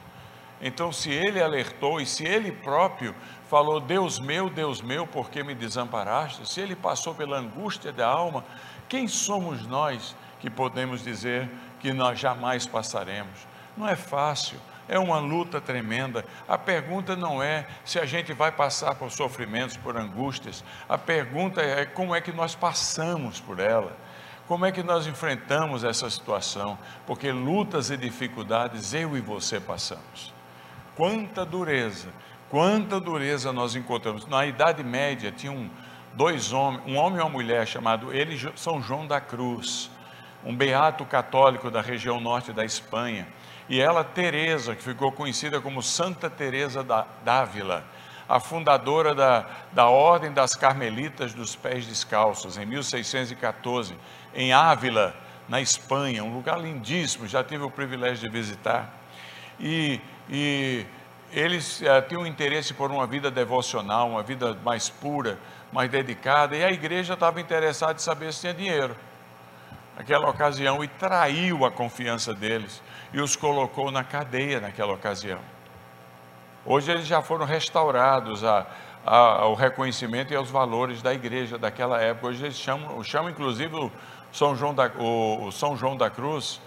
Então, 0.61 0.93
se 0.93 1.11
ele 1.11 1.43
alertou 1.43 2.01
e 2.01 2.07
se 2.07 2.25
ele 2.25 2.53
próprio 2.53 3.15
falou: 3.49 3.81
Deus 3.81 4.21
meu, 4.21 4.49
Deus 4.49 4.81
meu, 4.81 5.07
por 5.07 5.31
que 5.31 5.43
me 5.43 5.55
desamparaste? 5.55 6.49
Se 6.49 6.61
ele 6.61 6.77
passou 6.77 7.15
pela 7.15 7.39
angústia 7.39 7.93
da 7.93 8.07
alma, 8.07 8.45
quem 8.89 9.09
somos 9.09 9.67
nós 9.67 10.15
que 10.41 10.49
podemos 10.49 11.03
dizer 11.03 11.51
que 11.81 11.93
nós 11.93 12.19
jamais 12.19 12.67
passaremos? 12.67 13.47
Não 13.77 13.89
é 13.89 13.97
fácil, 13.97 14.59
é 14.89 14.99
uma 14.99 15.19
luta 15.19 15.61
tremenda. 15.61 16.25
A 16.49 16.59
pergunta 16.59 17.17
não 17.17 17.43
é 17.43 17.67
se 17.85 17.99
a 17.99 18.05
gente 18.05 18.33
vai 18.33 18.53
passar 18.53 18.95
por 18.95 19.11
sofrimentos, 19.11 19.77
por 19.77 19.97
angústias, 19.97 20.65
a 20.89 20.99
pergunta 20.99 21.61
é 21.61 21.85
como 21.85 22.15
é 22.15 22.21
que 22.21 22.33
nós 22.33 22.55
passamos 22.55 23.41
por 23.41 23.59
ela. 23.59 23.97
Como 24.47 24.67
é 24.67 24.73
que 24.73 24.83
nós 24.83 25.07
enfrentamos 25.07 25.85
essa 25.85 26.09
situação? 26.11 26.79
Porque 27.07 27.33
lutas 27.33 27.91
e 27.91 27.97
dificuldades 27.97 28.93
eu 28.93 29.17
e 29.17 29.21
você 29.21 29.59
passamos. 29.59 30.35
Quanta 30.95 31.47
dureza, 31.47 32.09
quanta 32.51 33.01
dureza 33.01 33.53
nós 33.53 33.75
encontramos. 33.75 34.27
Na 34.27 34.45
Idade 34.45 34.85
Média 34.85 35.33
tinha 35.33 35.51
um, 35.51 35.71
dois 36.13 36.53
homens, 36.53 36.83
um 36.87 36.97
homem 36.97 37.19
e 37.19 37.23
uma 37.23 37.31
mulher 37.31 37.67
chamado 37.67 38.13
ele 38.13 38.39
São 38.55 38.83
João 38.83 39.07
da 39.07 39.19
Cruz, 39.19 39.91
um 40.45 40.55
beato 40.55 41.07
católico 41.07 41.71
da 41.71 41.81
região 41.81 42.21
norte 42.21 42.53
da 42.53 42.67
Espanha, 42.67 43.27
e 43.69 43.81
ela 43.81 44.05
Teresa, 44.05 44.75
que 44.75 44.83
ficou 44.83 45.11
conhecida 45.11 45.61
como 45.61 45.83
Santa 45.83 46.29
Teresa 46.29 46.83
da 46.83 47.07
Dávila. 47.25 47.85
a 48.27 48.41
fundadora 48.41 49.15
da, 49.15 49.47
da 49.73 49.89
Ordem 49.89 50.33
das 50.33 50.57
Carmelitas 50.57 51.35
dos 51.35 51.55
Pés 51.55 51.87
Descalços, 51.87 52.57
em 52.57 52.65
1614, 52.65 53.95
em 54.35 54.51
Ávila, 54.51 55.15
na 55.47 55.61
Espanha, 55.61 56.25
um 56.25 56.35
lugar 56.35 56.59
lindíssimo, 56.59 57.27
já 57.27 57.45
tive 57.45 57.65
o 57.65 57.71
privilégio 57.71 58.27
de 58.27 58.29
visitar. 58.31 58.91
E, 59.61 60.01
e 60.31 60.87
eles 61.33 61.83
uh, 61.83 62.07
tinham 62.09 62.27
interesse 62.27 62.73
por 62.73 62.91
uma 62.91 63.07
vida 63.07 63.31
devocional, 63.31 64.09
uma 64.09 64.23
vida 64.23 64.57
mais 64.65 64.89
pura, 64.89 65.39
mais 65.71 65.91
dedicada, 65.91 66.57
e 66.57 66.65
a 66.65 66.73
igreja 66.73 67.13
estava 67.13 67.41
interessada 67.43 67.93
em 67.93 67.99
saber 67.99 68.33
se 68.33 68.41
tinha 68.41 68.55
dinheiro. 68.55 68.97
Naquela 69.97 70.29
ocasião, 70.31 70.83
e 70.83 70.89
traiu 70.89 71.65
a 71.65 71.71
confiança 71.71 72.33
deles 72.33 72.83
e 73.13 73.21
os 73.21 73.37
colocou 73.37 73.91
na 73.91 74.03
cadeia 74.03 74.61
naquela 74.61 74.93
ocasião. 74.93 75.41
Hoje 76.67 76.91
eles 76.91 77.07
já 77.07 77.21
foram 77.21 77.45
restaurados 77.45 78.43
a, 78.43 78.67
a, 79.05 79.17
ao 79.43 79.55
reconhecimento 79.55 80.33
e 80.33 80.37
aos 80.37 80.51
valores 80.51 81.03
da 81.03 81.13
igreja 81.13 81.59
daquela 81.59 82.01
época. 82.01 82.29
Hoje 82.29 82.45
eles 82.45 82.57
chamam, 82.57 83.03
chamam 83.05 83.31
inclusive 83.31 83.75
o 83.77 83.93
São 84.33 84.57
João 84.57 84.75
da, 84.75 84.91
o, 84.99 85.47
o 85.47 85.53
São 85.53 85.77
João 85.77 85.97
da 85.97 86.09
Cruz, 86.09 86.61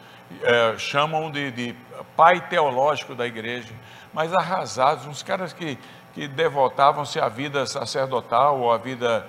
é, 0.43 0.77
chamam 0.77 1.31
de, 1.31 1.51
de, 1.51 1.75
pai 2.15 2.41
teológico 2.47 3.15
da 3.15 3.25
igreja, 3.25 3.73
mas 4.13 4.33
arrasados, 4.33 5.05
uns 5.05 5.23
caras 5.23 5.51
que, 5.53 5.79
que 6.13 6.27
devotavam-se 6.27 7.19
à 7.19 7.27
vida 7.27 7.65
sacerdotal 7.65 8.59
ou 8.59 8.71
à 8.71 8.77
vida 8.77 9.27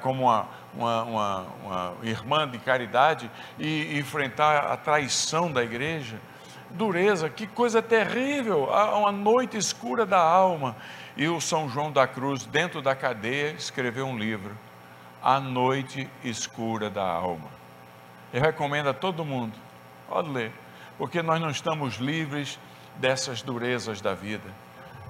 como 0.00 0.22
uma, 0.22 0.46
uma, 0.74 1.02
uma, 1.02 1.46
uma, 1.62 1.94
irmã 2.02 2.48
de 2.48 2.58
caridade 2.58 3.30
e 3.58 3.98
enfrentar 3.98 4.72
a 4.72 4.76
traição 4.76 5.52
da 5.52 5.62
igreja 5.62 6.18
dureza, 6.76 7.28
que 7.28 7.46
coisa 7.46 7.82
terrível, 7.82 8.68
uma 8.68 9.10
noite 9.10 9.56
escura 9.56 10.06
da 10.06 10.20
alma. 10.20 10.76
E 11.16 11.26
o 11.26 11.40
São 11.40 11.68
João 11.68 11.90
da 11.90 12.06
Cruz, 12.06 12.44
dentro 12.44 12.82
da 12.82 12.94
cadeia, 12.94 13.52
escreveu 13.52 14.06
um 14.06 14.18
livro, 14.18 14.56
A 15.22 15.40
Noite 15.40 16.08
Escura 16.22 16.90
da 16.90 17.02
Alma. 17.02 17.48
Eu 18.32 18.42
recomendo 18.42 18.90
a 18.90 18.94
todo 18.94 19.24
mundo, 19.24 19.54
pode 20.08 20.28
ler, 20.28 20.52
porque 20.98 21.22
nós 21.22 21.40
não 21.40 21.50
estamos 21.50 21.96
livres 21.96 22.58
dessas 22.96 23.40
durezas 23.40 24.00
da 24.00 24.12
vida. 24.12 24.48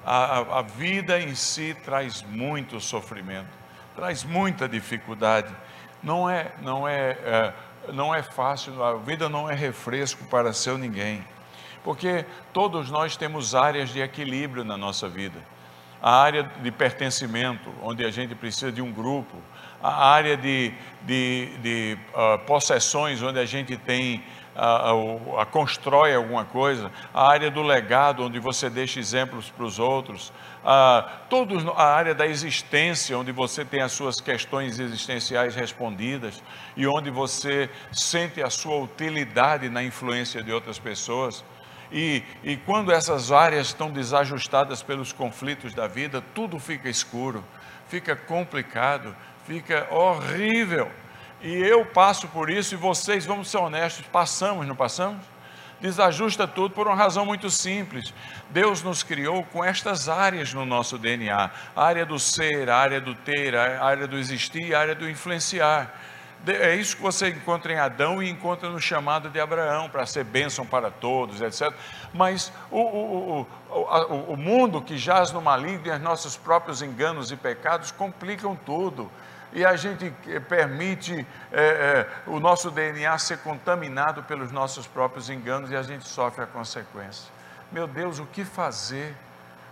A, 0.05 0.39
a, 0.39 0.59
a 0.61 0.63
vida 0.63 1.21
em 1.21 1.35
si 1.35 1.77
traz 1.85 2.23
muito 2.23 2.81
sofrimento, 2.81 3.51
traz 3.97 4.23
muita 4.23 4.69
dificuldade. 4.69 5.53
Não 6.01 6.31
é, 6.31 6.53
não 6.63 6.87
é, 6.87 7.11
é 7.11 7.53
não 7.93 8.15
é 8.15 8.23
fácil, 8.23 8.83
a 8.83 8.97
vida 8.97 9.29
não 9.29 9.51
é 9.51 9.55
refresco 9.55 10.25
para 10.27 10.53
seu 10.53 10.79
ninguém 10.79 11.25
porque 11.87 12.27
todos 12.53 12.91
nós 12.91 13.17
temos 13.17 13.55
áreas 13.55 13.91
de 13.91 14.01
equilíbrio 14.01 14.65
na 14.65 14.77
nossa 14.77 15.09
vida. 15.09 15.39
A 16.03 16.21
área 16.21 16.43
de 16.43 16.73
pertencimento, 16.73 17.71
onde 17.81 18.05
a 18.05 18.11
gente 18.11 18.35
precisa 18.35 18.73
de 18.73 18.83
um 18.83 18.91
grupo, 18.93 19.37
a 19.81 20.09
área 20.09 20.37
de, 20.37 20.75
de, 21.03 21.49
de 21.63 21.99
uh, 22.13 22.41
possessões, 22.41 23.23
onde 23.23 23.39
a 23.39 23.45
gente 23.45 23.77
tem 23.77 24.25
uh, 24.57 25.41
uh, 25.41 25.47
constrói 25.47 26.13
alguma 26.13 26.45
coisa, 26.45 26.91
a 27.15 27.29
área 27.29 27.53
do 27.53 27.63
legado, 27.63 28.25
onde 28.25 28.41
você 28.41 28.69
deixa 28.69 28.99
exemplos 28.99 29.49
para 29.49 29.65
os 29.65 29.79
outros, 29.79 30.33
todos, 31.31 31.65
a 31.77 31.85
área 31.85 32.17
da 32.17 32.27
existência, 32.27 33.17
onde 33.17 33.31
você 33.31 33.65
tem 33.65 33.81
as 33.81 33.93
suas 33.93 34.21
questões 34.21 34.81
existenciais 34.81 35.55
respondidas 35.55 36.43
e 36.77 36.85
onde 36.85 37.11
você 37.13 37.71
sente 37.93 38.43
a 38.43 38.51
sua 38.51 38.77
utilidade 38.77 39.69
na 39.69 39.85
influência 39.85 40.43
de 40.43 40.51
outras 40.51 40.81
pessoas. 40.81 41.45
E, 41.93 42.23
e 42.43 42.57
quando 42.57 42.93
essas 42.93 43.31
áreas 43.31 43.69
estão 43.69 43.91
desajustadas 43.91 44.83
pelos 44.83 45.13
conflitos 45.13 45.75
da 45.75 45.87
vida, 45.87 46.23
tudo 46.35 46.59
fica 46.59 46.89
escuro, 46.89 47.45
fica 47.89 48.17
complicado, 48.17 49.15
fica 49.47 49.87
horrível. 49.91 50.91
E 51.43 51.55
eu 51.55 51.85
passo 51.87 52.27
por 52.29 52.51
isso 52.51 52.75
e 52.75 52.77
vocês, 52.77 53.25
vamos 53.25 53.49
ser 53.49 53.59
honestos, 53.59 54.05
passamos, 54.07 54.67
não 54.67 54.75
passamos? 54.75 55.23
Desajusta 55.81 56.49
tudo 56.49 56.75
por 56.75 56.87
uma 56.87 56.97
razão 56.97 57.27
muito 57.27 57.51
simples. 57.51 58.13
Deus 58.49 58.83
nos 58.83 59.03
criou 59.03 59.45
com 59.45 59.63
estas 59.63 60.09
áreas 60.09 60.55
no 60.55 60.65
nosso 60.65 60.97
DNA: 60.97 61.51
a 61.75 61.85
área 61.85 62.07
do 62.07 62.19
ser, 62.19 62.71
a 62.71 62.79
área 62.79 63.01
do 63.01 63.15
ter, 63.15 63.55
a 63.55 63.85
área 63.85 64.07
do 64.07 64.17
existir, 64.17 64.75
a 64.75 64.81
área 64.81 64.95
do 64.95 65.09
influenciar. 65.09 65.95
É 66.47 66.77
isso 66.77 66.97
que 66.97 67.03
você 67.03 67.29
encontra 67.31 67.73
em 67.73 67.79
Adão 67.79 68.23
e 68.23 68.31
encontra 68.31 68.69
no 68.69 68.81
chamado 68.81 69.29
de 69.29 69.41
Abraão, 69.41 69.89
para 69.89 70.07
ser 70.07 70.25
bênção 70.25 70.65
para 70.65 70.91
todos, 70.91 71.41
etc. 71.41 71.73
Mas 72.15 72.53
o, 72.71 72.79
o, 72.79 73.47
o, 73.69 74.33
o 74.33 74.37
mundo 74.37 74.81
que 74.81 74.97
jaz 74.97 75.33
no 75.33 75.41
maligno 75.41 75.87
e 75.87 75.91
os 75.91 76.01
nossos 76.01 76.37
próprios 76.37 76.83
enganos 76.83 77.33
e 77.33 77.37
pecados 77.37 77.91
complicam 77.91 78.55
tudo. 78.55 79.11
E 79.53 79.65
a 79.65 79.75
gente 79.75 80.13
eh, 80.27 80.39
permite 80.39 81.27
é, 81.51 81.61
é, 81.61 82.09
o 82.27 82.39
nosso 82.39 82.71
DNA 82.71 83.17
ser 83.19 83.39
contaminado 83.39 84.23
pelos 84.23 84.53
nossos 84.53 84.87
próprios 84.87 85.31
enganos 85.31 85.71
e 85.71 85.77
a 85.77 85.83
gente 85.83 86.07
sofre 86.07 86.45
a 86.45 86.47
consequência. 86.47 87.33
Meu 87.73 87.87
Deus, 87.87 88.19
o 88.19 88.27
que 88.27 88.45
fazer? 88.45 89.15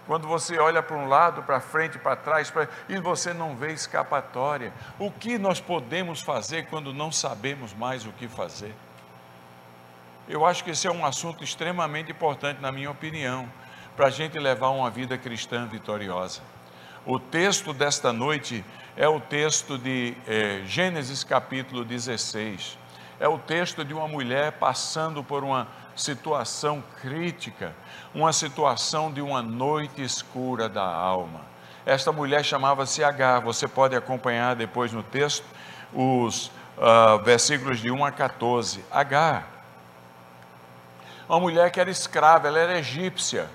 Quando 0.06 0.28
você 0.28 0.58
olha 0.58 0.82
para 0.82 0.96
um 0.96 1.08
lado, 1.08 1.42
para 1.42 1.60
frente, 1.60 1.98
para 1.98 2.14
trás, 2.14 2.50
pra... 2.50 2.68
e 2.88 2.98
você 2.98 3.32
não 3.32 3.56
vê 3.56 3.72
escapatória. 3.72 4.72
O 4.98 5.10
que 5.10 5.38
nós 5.38 5.60
podemos 5.60 6.20
fazer 6.20 6.66
quando 6.66 6.92
não 6.92 7.10
sabemos 7.10 7.72
mais 7.72 8.04
o 8.04 8.12
que 8.12 8.28
fazer? 8.28 8.74
Eu 10.28 10.44
acho 10.44 10.62
que 10.62 10.70
esse 10.70 10.86
é 10.86 10.90
um 10.90 11.04
assunto 11.04 11.42
extremamente 11.42 12.10
importante, 12.10 12.60
na 12.60 12.70
minha 12.70 12.90
opinião, 12.90 13.48
para 13.96 14.06
a 14.06 14.10
gente 14.10 14.38
levar 14.38 14.70
uma 14.70 14.90
vida 14.90 15.16
cristã 15.16 15.66
vitoriosa. 15.66 16.42
O 17.06 17.18
texto 17.18 17.72
desta 17.72 18.12
noite 18.12 18.64
é 18.96 19.08
o 19.08 19.20
texto 19.20 19.76
de 19.76 20.14
é, 20.26 20.62
Gênesis 20.64 21.24
capítulo 21.24 21.84
16. 21.84 22.78
É 23.20 23.28
o 23.28 23.38
texto 23.38 23.84
de 23.84 23.92
uma 23.92 24.08
mulher 24.08 24.52
passando 24.52 25.22
por 25.22 25.44
uma 25.44 25.68
situação 25.96 26.82
crítica, 27.00 27.74
uma 28.14 28.32
situação 28.32 29.12
de 29.12 29.20
uma 29.20 29.42
noite 29.42 30.02
escura 30.02 30.68
da 30.68 30.84
alma. 30.84 31.40
Esta 31.86 32.10
mulher 32.10 32.44
chamava-se 32.44 33.04
Agar, 33.04 33.40
você 33.40 33.68
pode 33.68 33.94
acompanhar 33.94 34.56
depois 34.56 34.92
no 34.92 35.02
texto 35.02 35.44
os 35.92 36.46
uh, 36.78 37.22
versículos 37.22 37.78
de 37.80 37.90
1 37.90 38.04
a 38.04 38.10
14. 38.10 38.84
Agar, 38.90 39.46
uma 41.28 41.40
mulher 41.40 41.70
que 41.70 41.80
era 41.80 41.90
escrava, 41.90 42.48
ela 42.48 42.58
era 42.58 42.78
egípcia, 42.78 43.48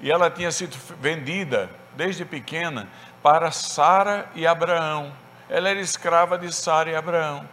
e 0.00 0.10
ela 0.10 0.30
tinha 0.30 0.50
sido 0.50 0.76
vendida 1.00 1.70
desde 1.94 2.24
pequena 2.24 2.88
para 3.22 3.50
Sara 3.50 4.28
e 4.34 4.46
Abraão. 4.46 5.12
Ela 5.48 5.70
era 5.70 5.80
escrava 5.80 6.36
de 6.38 6.52
Sara 6.52 6.90
e 6.90 6.94
Abraão. 6.94 7.48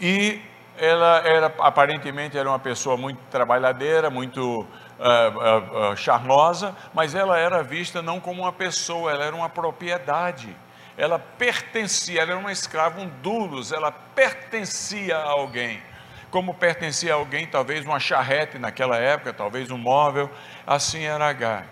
E 0.00 0.40
ela 0.76 1.22
era 1.24 1.46
aparentemente 1.58 2.36
era 2.36 2.48
uma 2.48 2.58
pessoa 2.58 2.96
muito 2.96 3.18
trabalhadeira, 3.30 4.10
muito 4.10 4.60
uh, 4.60 4.66
uh, 4.66 5.92
uh, 5.92 5.96
charmosa, 5.96 6.74
mas 6.92 7.14
ela 7.14 7.38
era 7.38 7.62
vista 7.62 8.02
não 8.02 8.20
como 8.20 8.42
uma 8.42 8.52
pessoa, 8.52 9.12
ela 9.12 9.24
era 9.24 9.36
uma 9.36 9.48
propriedade. 9.48 10.54
Ela 10.96 11.18
pertencia, 11.18 12.22
ela 12.22 12.32
era 12.32 12.40
uma 12.40 12.52
escrava, 12.52 13.00
um 13.00 13.08
dulos, 13.20 13.72
ela 13.72 13.90
pertencia 13.90 15.16
a 15.16 15.30
alguém. 15.30 15.82
Como 16.30 16.54
pertencia 16.54 17.12
a 17.12 17.16
alguém, 17.16 17.46
talvez 17.46 17.84
uma 17.84 18.00
charrete 18.00 18.58
naquela 18.58 18.96
época, 18.96 19.32
talvez 19.32 19.70
um 19.70 19.78
móvel, 19.78 20.30
assim 20.66 21.04
era 21.04 21.28
Agar. 21.28 21.66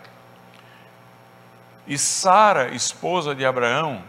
E 1.87 1.99
Sara, 1.99 2.69
esposa 2.69 3.35
de 3.35 3.45
Abraão, 3.45 4.03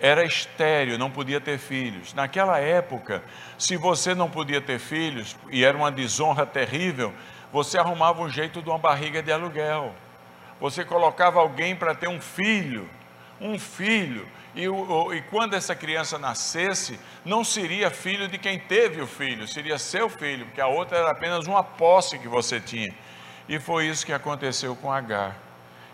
era 0.00 0.24
estéreo, 0.24 0.98
não 0.98 1.10
podia 1.10 1.40
ter 1.40 1.58
filhos. 1.58 2.12
Naquela 2.12 2.58
época, 2.58 3.22
se 3.58 3.76
você 3.76 4.14
não 4.14 4.28
podia 4.28 4.60
ter 4.60 4.78
filhos, 4.78 5.36
e 5.50 5.64
era 5.64 5.76
uma 5.76 5.90
desonra 5.90 6.44
terrível, 6.44 7.12
você 7.52 7.78
arrumava 7.78 8.22
um 8.22 8.28
jeito 8.28 8.60
de 8.60 8.68
uma 8.68 8.78
barriga 8.78 9.22
de 9.22 9.32
aluguel. 9.32 9.94
Você 10.60 10.84
colocava 10.84 11.40
alguém 11.40 11.74
para 11.74 11.94
ter 11.94 12.08
um 12.08 12.20
filho, 12.20 12.88
um 13.40 13.58
filho, 13.58 14.26
e, 14.56 14.64
e, 14.64 15.22
quando 15.30 15.52
essa 15.52 15.74
criança 15.74 16.18
nascesse, 16.18 16.98
não 17.22 17.44
seria 17.44 17.90
filho 17.90 18.26
de 18.26 18.38
quem 18.38 18.58
teve 18.58 19.02
o 19.02 19.06
filho, 19.06 19.46
seria 19.46 19.78
seu 19.78 20.08
filho, 20.08 20.46
porque 20.46 20.62
a 20.62 20.66
outra 20.66 20.96
era 20.96 21.10
apenas 21.10 21.46
uma 21.46 21.62
posse 21.62 22.18
que 22.18 22.26
você 22.26 22.58
tinha. 22.58 22.94
E 23.46 23.60
foi 23.60 23.86
isso 23.86 24.06
que 24.06 24.14
aconteceu 24.14 24.74
com 24.74 24.90
Agar. 24.90 25.36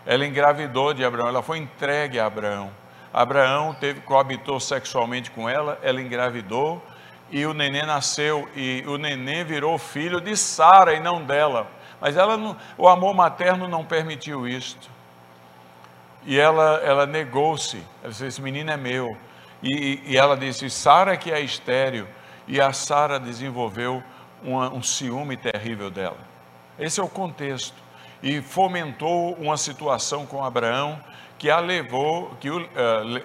Ela 0.05 0.25
engravidou 0.25 0.93
de 0.93 1.03
Abraão, 1.03 1.27
ela 1.27 1.43
foi 1.43 1.57
entregue 1.57 2.17
a 2.17 2.25
Abraão. 2.25 2.82
Abraão 3.13 3.75
teve, 3.75 4.01
coabitou 4.01 4.59
sexualmente 4.59 5.29
com 5.29 5.47
ela, 5.47 5.79
ela 5.83 6.01
engravidou 6.01 6.83
e 7.29 7.45
o 7.45 7.53
neném 7.53 7.85
nasceu 7.85 8.49
e 8.55 8.83
o 8.87 8.97
neném 8.97 9.43
virou 9.43 9.77
filho 9.77 10.19
de 10.19 10.35
Sara 10.35 10.93
e 10.93 10.99
não 10.99 11.23
dela. 11.23 11.67
Mas 12.01 12.17
ela 12.17 12.35
não, 12.35 12.57
o 12.77 12.87
amor 12.87 13.13
materno 13.13 13.67
não 13.67 13.85
permitiu 13.85 14.47
isto. 14.47 14.89
E 16.25 16.39
ela, 16.39 16.81
ela 16.83 17.05
negou-se. 17.05 17.83
Ela 18.01 18.11
disse: 18.11 18.25
Esse 18.25 18.41
menino 18.41 18.71
é 18.71 18.77
meu. 18.77 19.17
E, 19.61 20.01
e 20.05 20.17
ela 20.17 20.35
disse: 20.35 20.69
Sara 20.69 21.15
que 21.15 21.31
é 21.31 21.39
estéreo. 21.39 22.07
E 22.47 22.59
a 22.59 22.73
Sara 22.73 23.19
desenvolveu 23.19 24.03
uma, 24.43 24.73
um 24.73 24.83
ciúme 24.83 25.37
terrível 25.37 25.89
dela. 25.89 26.17
Esse 26.77 26.99
é 26.99 27.03
o 27.03 27.07
contexto. 27.07 27.75
e 28.21 28.41
fomentou 28.41 29.33
uma 29.33 29.57
situação 29.57 30.25
com 30.25 30.43
Abraão 30.43 30.99
que 31.37 31.49
a 31.49 31.59
levou, 31.59 32.35
que 32.39 32.49
uh, 32.49 32.63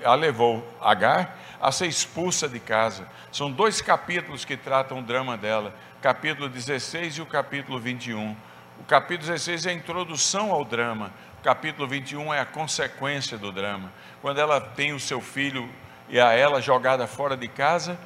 a 0.04 0.14
levou 0.14 0.66
Agar 0.80 1.38
a 1.60 1.72
ser 1.72 1.86
expulsa 1.86 2.48
de 2.48 2.60
casa. 2.60 3.08
São 3.32 3.50
dois 3.50 3.80
capítulos 3.80 4.44
que 4.44 4.56
tratam 4.56 5.00
o 5.00 5.02
drama 5.02 5.36
dela, 5.36 5.74
capítulo 6.00 6.48
16 6.48 7.18
e 7.18 7.22
o 7.22 7.26
capítulo 7.26 7.78
21. 7.78 8.36
O 8.80 8.84
capítulo 8.84 9.28
16 9.28 9.66
é 9.66 9.70
a 9.70 9.74
introdução 9.74 10.52
ao 10.52 10.64
drama, 10.64 11.12
o 11.40 11.42
capítulo 11.42 11.86
21 11.88 12.32
é 12.32 12.40
a 12.40 12.46
consequência 12.46 13.36
do 13.36 13.50
drama. 13.50 13.92
Quando 14.22 14.40
ela 14.40 14.60
tem 14.60 14.92
o 14.92 15.00
seu 15.00 15.20
filho 15.20 15.68
e 16.08 16.18
a 16.20 16.32
ela 16.32 16.60
jogada 16.60 17.06
fora 17.06 17.36
de 17.36 17.48
casa, 17.48 17.98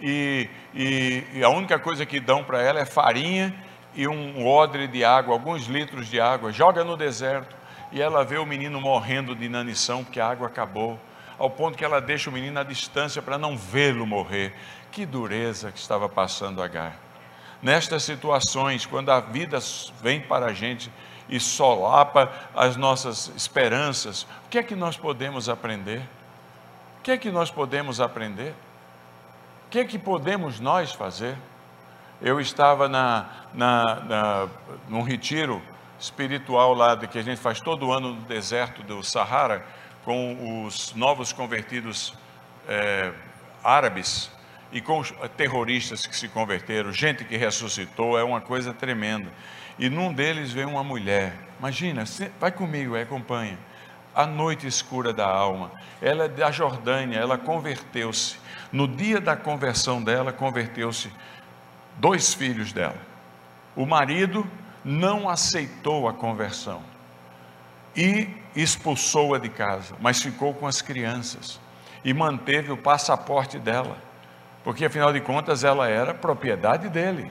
e, 0.00 0.48
e, 0.74 1.24
e 1.34 1.44
a 1.44 1.48
única 1.50 1.78
coisa 1.78 2.06
que 2.06 2.20
dão 2.20 2.42
para 2.42 2.62
ela 2.62 2.80
é 2.80 2.86
farinha 2.86 3.54
e 3.94 4.06
um 4.08 4.46
odre 4.46 4.86
de 4.86 5.04
água, 5.04 5.34
alguns 5.34 5.66
litros 5.66 6.08
de 6.08 6.20
água, 6.20 6.52
joga 6.52 6.84
no 6.84 6.96
deserto, 6.96 7.56
e 7.92 8.00
ela 8.00 8.24
vê 8.24 8.38
o 8.38 8.46
menino 8.46 8.80
morrendo 8.80 9.34
de 9.34 9.44
inanição, 9.44 10.04
porque 10.04 10.20
a 10.20 10.28
água 10.28 10.46
acabou, 10.46 10.98
ao 11.38 11.50
ponto 11.50 11.76
que 11.76 11.84
ela 11.84 12.00
deixa 12.00 12.28
o 12.30 12.32
menino 12.32 12.60
à 12.60 12.62
distância 12.62 13.22
para 13.22 13.38
não 13.38 13.56
vê-lo 13.56 14.06
morrer. 14.06 14.54
Que 14.92 15.06
dureza 15.06 15.72
que 15.72 15.78
estava 15.78 16.08
passando 16.08 16.62
Agar. 16.62 16.96
Nestas 17.62 18.02
situações, 18.02 18.86
quando 18.86 19.10
a 19.10 19.20
vida 19.20 19.58
vem 20.02 20.20
para 20.20 20.46
a 20.46 20.52
gente 20.52 20.90
e 21.28 21.38
solapa 21.38 22.30
as 22.54 22.76
nossas 22.76 23.30
esperanças, 23.36 24.22
o 24.46 24.48
que 24.50 24.58
é 24.58 24.62
que 24.62 24.74
nós 24.74 24.96
podemos 24.96 25.48
aprender? 25.48 26.00
O 26.98 27.02
que 27.02 27.12
é 27.12 27.16
que 27.16 27.30
nós 27.30 27.50
podemos 27.50 28.00
aprender? 28.00 28.54
O 29.66 29.70
que 29.70 29.78
é 29.78 29.84
que 29.84 29.98
podemos 29.98 30.58
nós 30.58 30.92
fazer? 30.92 31.36
Eu 32.20 32.40
estava 32.40 32.88
na, 32.88 33.26
na, 33.54 33.94
na, 34.00 34.48
num 34.88 35.02
retiro 35.02 35.62
espiritual 36.00 36.74
lá 36.74 36.96
que 36.96 37.18
a 37.18 37.22
gente 37.22 37.40
faz 37.40 37.60
todo 37.60 37.92
ano 37.92 38.14
no 38.14 38.22
deserto 38.22 38.82
do 38.82 39.04
Sahara 39.04 39.64
com 40.04 40.64
os 40.64 40.94
novos 40.94 41.32
convertidos 41.32 42.14
é, 42.66 43.12
árabes 43.62 44.30
e 44.72 44.80
com 44.80 44.98
os 44.98 45.12
terroristas 45.36 46.06
que 46.06 46.16
se 46.16 46.28
converteram, 46.28 46.92
gente 46.92 47.24
que 47.24 47.36
ressuscitou, 47.36 48.18
é 48.18 48.24
uma 48.24 48.40
coisa 48.40 48.72
tremenda. 48.72 49.30
E 49.78 49.90
num 49.90 50.12
deles 50.12 50.52
veio 50.52 50.68
uma 50.68 50.84
mulher, 50.84 51.34
imagina, 51.58 52.04
vai 52.38 52.52
comigo, 52.52 52.96
acompanha. 52.96 53.58
A 54.14 54.26
noite 54.26 54.66
escura 54.66 55.12
da 55.12 55.26
alma, 55.26 55.70
ela 56.00 56.24
é 56.24 56.28
da 56.28 56.50
Jordânia, 56.50 57.18
ela 57.18 57.36
converteu-se. 57.36 58.36
No 58.72 58.88
dia 58.88 59.20
da 59.20 59.36
conversão 59.36 60.02
dela, 60.02 60.32
converteu-se 60.32 61.10
dois 61.96 62.32
filhos 62.32 62.72
dela. 62.72 62.98
O 63.76 63.86
marido 63.86 64.46
não 64.84 65.28
aceitou 65.28 66.08
a 66.08 66.12
conversão 66.12 66.82
e 67.96 68.28
expulsou-a 68.54 69.38
de 69.38 69.48
casa, 69.48 69.94
mas 70.00 70.22
ficou 70.22 70.54
com 70.54 70.66
as 70.66 70.80
crianças 70.80 71.60
e 72.04 72.14
manteve 72.14 72.72
o 72.72 72.76
passaporte 72.76 73.58
dela, 73.58 73.96
porque 74.64 74.84
afinal 74.84 75.12
de 75.12 75.20
contas 75.20 75.64
ela 75.64 75.88
era 75.88 76.14
propriedade 76.14 76.88
dele. 76.88 77.30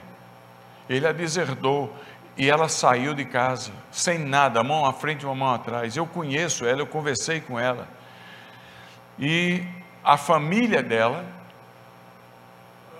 Ele 0.88 1.06
a 1.06 1.12
deserdou 1.12 1.94
e 2.36 2.48
ela 2.48 2.68
saiu 2.68 3.14
de 3.14 3.24
casa, 3.24 3.72
sem 3.90 4.18
nada, 4.18 4.62
mão 4.62 4.84
à 4.86 4.92
frente 4.92 5.22
e 5.22 5.26
uma 5.26 5.34
mão 5.34 5.54
atrás. 5.54 5.96
Eu 5.96 6.06
conheço 6.06 6.64
ela, 6.64 6.80
eu 6.80 6.86
conversei 6.86 7.40
com 7.40 7.58
ela. 7.58 7.86
E 9.18 9.62
a 10.02 10.16
família 10.16 10.82
dela 10.82 11.24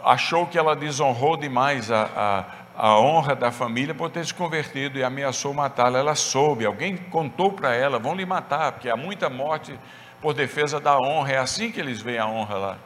achou 0.05 0.47
que 0.47 0.59
ela 0.59 0.77
desonrou 0.77 1.37
demais 1.37 1.91
a, 1.91 2.03
a, 2.05 2.45
a 2.83 2.99
honra 2.99 3.37
da 3.37 3.53
família 3.53 3.95
por 3.95 4.09
ter 4.09 4.25
se 4.25 4.33
convertido 4.33 4.99
e 4.99 5.05
ameaçou 5.05 5.53
matá-la. 5.53 5.99
Ela 5.99 6.15
soube, 6.15 6.65
alguém 6.65 6.97
contou 6.97 7.53
para 7.53 7.75
ela: 7.75 7.99
vão 7.99 8.15
lhe 8.15 8.25
matar, 8.25 8.73
porque 8.73 8.89
há 8.89 8.97
muita 8.97 9.29
morte 9.29 9.79
por 10.19 10.33
defesa 10.33 10.81
da 10.81 10.97
honra. 10.97 11.33
É 11.33 11.37
assim 11.37 11.71
que 11.71 11.79
eles 11.79 12.01
veem 12.01 12.19
a 12.19 12.27
honra 12.27 12.55
lá. 12.57 12.79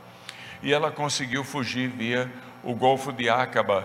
E 0.60 0.72
ela 0.72 0.90
conseguiu 0.90 1.44
fugir 1.44 1.88
via 1.88 2.28
o 2.64 2.74
Golfo 2.74 3.12
de 3.12 3.30
Acaba, 3.30 3.84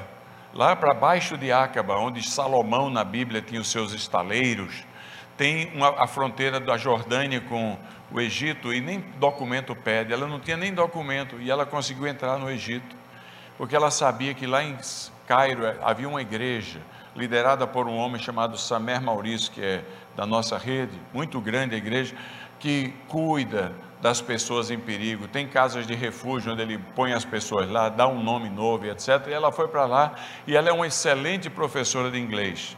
lá 0.51 0.75
para 0.75 0.95
baixo 0.95 1.37
de 1.37 1.51
Acaba, 1.51 1.95
onde 1.97 2.27
Salomão 2.27 2.89
na 2.89 3.03
Bíblia 3.03 3.39
tinha 3.39 3.61
os 3.61 3.69
seus 3.69 3.93
estaleiros. 3.93 4.83
Tem 5.37 5.71
uma, 5.75 5.89
a 5.89 6.07
fronteira 6.07 6.59
da 6.59 6.75
Jordânia 6.75 7.39
com 7.39 7.77
o 8.11 8.19
Egito 8.19 8.73
e 8.73 8.81
nem 8.81 8.99
documento 9.19 9.75
pede. 9.75 10.11
Ela 10.11 10.25
não 10.25 10.39
tinha 10.39 10.57
nem 10.57 10.73
documento 10.73 11.39
e 11.39 11.51
ela 11.51 11.67
conseguiu 11.67 12.07
entrar 12.07 12.39
no 12.39 12.49
Egito 12.49 12.97
porque 13.59 13.75
ela 13.75 13.91
sabia 13.91 14.33
que 14.33 14.47
lá 14.47 14.63
em 14.63 14.77
Cairo 15.29 15.61
havia 15.83 16.09
uma 16.09 16.23
igreja 16.23 16.81
liderada 17.15 17.67
por 17.67 17.85
um 17.85 17.95
homem 17.95 18.19
chamado 18.19 18.57
Samer 18.57 18.99
Maurício, 18.99 19.51
que 19.51 19.61
é 19.61 19.83
da 20.15 20.25
nossa 20.25 20.57
rede, 20.57 20.99
muito 21.13 21.39
grande 21.39 21.75
a 21.75 21.77
igreja, 21.77 22.15
que 22.57 22.95
cuida 23.07 23.71
das 24.01 24.21
pessoas 24.21 24.71
em 24.71 24.79
perigo, 24.79 25.27
tem 25.27 25.47
casas 25.47 25.85
de 25.85 25.93
refúgio 25.93 26.51
onde 26.51 26.63
ele 26.63 26.79
põe 26.95 27.13
as 27.13 27.23
pessoas 27.23 27.69
lá, 27.69 27.89
dá 27.89 28.07
um 28.07 28.23
nome 28.23 28.49
novo, 28.49 28.87
etc. 28.87 29.27
E 29.27 29.31
ela 29.31 29.51
foi 29.51 29.67
para 29.67 29.85
lá 29.85 30.15
e 30.47 30.57
ela 30.57 30.67
é 30.67 30.71
uma 30.71 30.87
excelente 30.87 31.47
professora 31.47 32.09
de 32.09 32.17
inglês. 32.17 32.75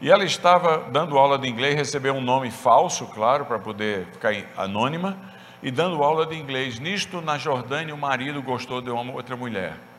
E 0.00 0.10
ela 0.10 0.24
estava 0.24 0.88
dando 0.90 1.18
aula 1.18 1.38
de 1.38 1.46
inglês, 1.46 1.74
recebeu 1.74 2.14
um 2.14 2.22
nome 2.22 2.50
falso, 2.50 3.04
claro, 3.04 3.44
para 3.44 3.58
poder 3.58 4.06
ficar 4.06 4.32
anônima, 4.56 5.18
e 5.62 5.70
dando 5.70 6.02
aula 6.02 6.24
de 6.24 6.34
inglês. 6.34 6.78
Nisto, 6.78 7.20
na 7.20 7.36
Jordânia, 7.36 7.94
o 7.94 7.98
marido 7.98 8.40
gostou 8.40 8.80
de 8.80 8.88
uma 8.88 9.12
outra 9.12 9.36
mulher. 9.36 9.89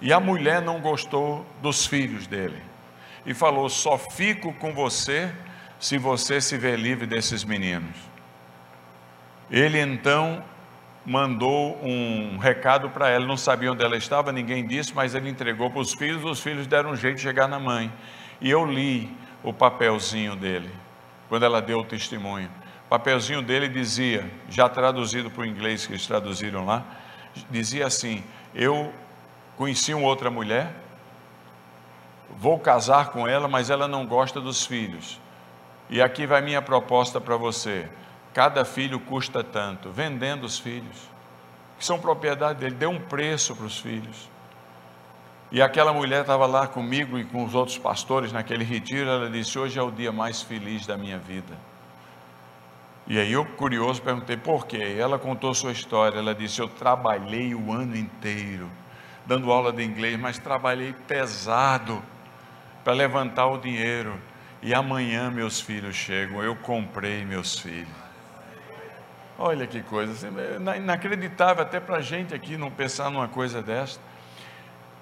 E 0.00 0.12
a 0.12 0.20
mulher 0.20 0.62
não 0.62 0.80
gostou 0.80 1.44
dos 1.60 1.86
filhos 1.86 2.26
dele. 2.26 2.62
E 3.26 3.34
falou: 3.34 3.68
Só 3.68 3.98
fico 3.98 4.52
com 4.54 4.72
você 4.72 5.32
se 5.78 5.98
você 5.98 6.40
se 6.40 6.56
vê 6.56 6.76
livre 6.76 7.06
desses 7.06 7.44
meninos. 7.44 7.96
Ele 9.50 9.80
então 9.80 10.42
mandou 11.04 11.78
um 11.82 12.36
recado 12.36 12.90
para 12.90 13.08
ela, 13.08 13.26
não 13.26 13.36
sabia 13.36 13.72
onde 13.72 13.82
ela 13.82 13.96
estava, 13.96 14.30
ninguém 14.30 14.66
disse, 14.66 14.94
mas 14.94 15.14
ele 15.14 15.30
entregou 15.30 15.70
para 15.70 15.80
os 15.80 15.94
filhos, 15.94 16.22
os 16.22 16.40
filhos 16.40 16.66
deram 16.66 16.90
um 16.90 16.96
jeito 16.96 17.16
de 17.16 17.22
chegar 17.22 17.48
na 17.48 17.58
mãe. 17.58 17.90
E 18.40 18.50
eu 18.50 18.66
li 18.66 19.10
o 19.42 19.52
papelzinho 19.52 20.36
dele, 20.36 20.70
quando 21.28 21.44
ela 21.44 21.62
deu 21.62 21.78
o 21.78 21.84
testemunho. 21.84 22.50
O 22.84 22.88
papelzinho 22.88 23.40
dele 23.40 23.68
dizia, 23.68 24.30
já 24.50 24.68
traduzido 24.68 25.30
para 25.30 25.42
o 25.42 25.46
inglês 25.46 25.86
que 25.86 25.92
eles 25.92 26.06
traduziram 26.06 26.66
lá, 26.66 26.84
dizia 27.50 27.86
assim: 27.86 28.22
Eu 28.54 28.92
conheci 29.58 29.92
uma 29.92 30.06
outra 30.06 30.30
mulher, 30.30 30.72
vou 32.30 32.58
casar 32.58 33.10
com 33.10 33.28
ela, 33.28 33.46
mas 33.46 33.68
ela 33.68 33.86
não 33.86 34.06
gosta 34.06 34.40
dos 34.40 34.64
filhos. 34.64 35.20
E 35.90 36.00
aqui 36.00 36.26
vai 36.26 36.40
minha 36.40 36.62
proposta 36.62 37.20
para 37.20 37.36
você: 37.36 37.86
cada 38.32 38.64
filho 38.64 38.98
custa 39.00 39.44
tanto, 39.44 39.90
vendendo 39.90 40.44
os 40.44 40.58
filhos, 40.58 41.10
que 41.76 41.84
são 41.84 41.98
propriedade 41.98 42.60
dele, 42.60 42.76
deu 42.76 42.90
um 42.90 43.00
preço 43.00 43.54
para 43.54 43.66
os 43.66 43.78
filhos. 43.78 44.30
E 45.50 45.60
aquela 45.60 45.92
mulher 45.92 46.20
estava 46.20 46.46
lá 46.46 46.66
comigo 46.66 47.18
e 47.18 47.24
com 47.24 47.44
os 47.44 47.54
outros 47.54 47.76
pastores 47.76 48.32
naquele 48.32 48.64
retiro, 48.64 49.10
ela 49.10 49.28
disse: 49.28 49.58
Hoje 49.58 49.78
é 49.78 49.82
o 49.82 49.90
dia 49.90 50.12
mais 50.12 50.40
feliz 50.40 50.86
da 50.86 50.96
minha 50.96 51.18
vida 51.18 51.56
e 53.10 53.18
aí 53.18 53.32
eu, 53.32 53.42
curioso, 53.42 54.02
perguntei 54.02 54.36
por 54.36 54.66
quê. 54.66 54.96
Ela 54.98 55.18
contou 55.18 55.54
sua 55.54 55.72
história. 55.72 56.18
Ela 56.18 56.34
disse: 56.34 56.60
Eu 56.60 56.68
trabalhei 56.68 57.54
o 57.54 57.72
ano 57.72 57.96
inteiro 57.96 58.68
dando 59.28 59.52
aula 59.52 59.70
de 59.70 59.84
inglês, 59.84 60.18
mas 60.18 60.38
trabalhei 60.38 60.94
pesado 61.06 62.02
para 62.82 62.94
levantar 62.94 63.46
o 63.46 63.58
dinheiro. 63.58 64.18
E 64.62 64.74
amanhã 64.74 65.30
meus 65.30 65.60
filhos 65.60 65.94
chegam. 65.94 66.42
Eu 66.42 66.56
comprei 66.56 67.26
meus 67.26 67.58
filhos. 67.58 68.08
Olha 69.38 69.68
que 69.68 69.82
coisa, 69.82 70.12
assim, 70.12 70.34
é 70.36 70.78
inacreditável 70.78 71.62
até 71.62 71.78
para 71.78 71.98
a 71.98 72.00
gente 72.00 72.34
aqui 72.34 72.56
não 72.56 72.72
pensar 72.72 73.08
numa 73.08 73.28
coisa 73.28 73.62
dessa. 73.62 74.00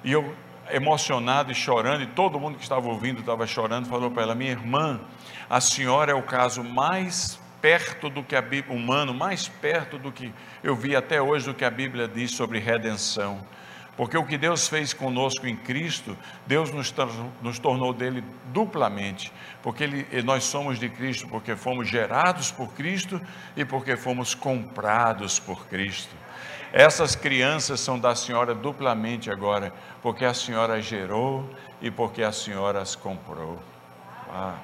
E 0.04 0.12
eu, 0.12 0.34
emocionado 0.70 1.50
e 1.50 1.54
chorando, 1.54 2.02
e 2.02 2.06
todo 2.06 2.38
mundo 2.38 2.56
que 2.56 2.62
estava 2.62 2.86
ouvindo 2.86 3.20
estava 3.20 3.46
chorando, 3.46 3.88
falou 3.88 4.10
para 4.10 4.24
ela: 4.24 4.34
Minha 4.34 4.50
irmã, 4.50 5.00
a 5.48 5.58
senhora 5.58 6.12
é 6.12 6.14
o 6.14 6.22
caso 6.22 6.62
mais 6.62 7.40
perto 7.62 8.10
do 8.10 8.22
que 8.22 8.36
a 8.36 8.42
Bíblia, 8.42 8.76
humano, 8.76 9.14
mais 9.14 9.48
perto 9.48 9.96
do 9.96 10.12
que 10.12 10.30
eu 10.62 10.76
vi 10.76 10.94
até 10.94 11.22
hoje 11.22 11.46
do 11.46 11.54
que 11.54 11.64
a 11.64 11.70
Bíblia 11.70 12.06
diz 12.06 12.32
sobre 12.32 12.58
redenção. 12.58 13.40
Porque 13.96 14.16
o 14.18 14.26
que 14.26 14.36
Deus 14.36 14.68
fez 14.68 14.92
conosco 14.92 15.46
em 15.46 15.56
Cristo, 15.56 16.16
Deus 16.46 16.70
nos, 16.70 16.94
nos 17.40 17.58
tornou 17.58 17.94
dele 17.94 18.22
duplamente. 18.52 19.32
Porque 19.62 19.84
ele, 19.84 20.22
nós 20.22 20.44
somos 20.44 20.78
de 20.78 20.88
Cristo, 20.90 21.26
porque 21.28 21.56
fomos 21.56 21.88
gerados 21.88 22.52
por 22.52 22.74
Cristo 22.74 23.20
e 23.56 23.64
porque 23.64 23.96
fomos 23.96 24.34
comprados 24.34 25.38
por 25.38 25.66
Cristo. 25.66 26.14
Essas 26.72 27.16
crianças 27.16 27.80
são 27.80 27.98
da 27.98 28.14
senhora 28.14 28.54
duplamente 28.54 29.30
agora, 29.30 29.72
porque 30.02 30.26
a 30.26 30.34
senhora 30.34 30.82
gerou 30.82 31.48
e 31.80 31.90
porque 31.90 32.22
a 32.22 32.32
senhora 32.32 32.82
as 32.82 32.94
comprou. 32.94 33.58
Ah, 34.28 34.58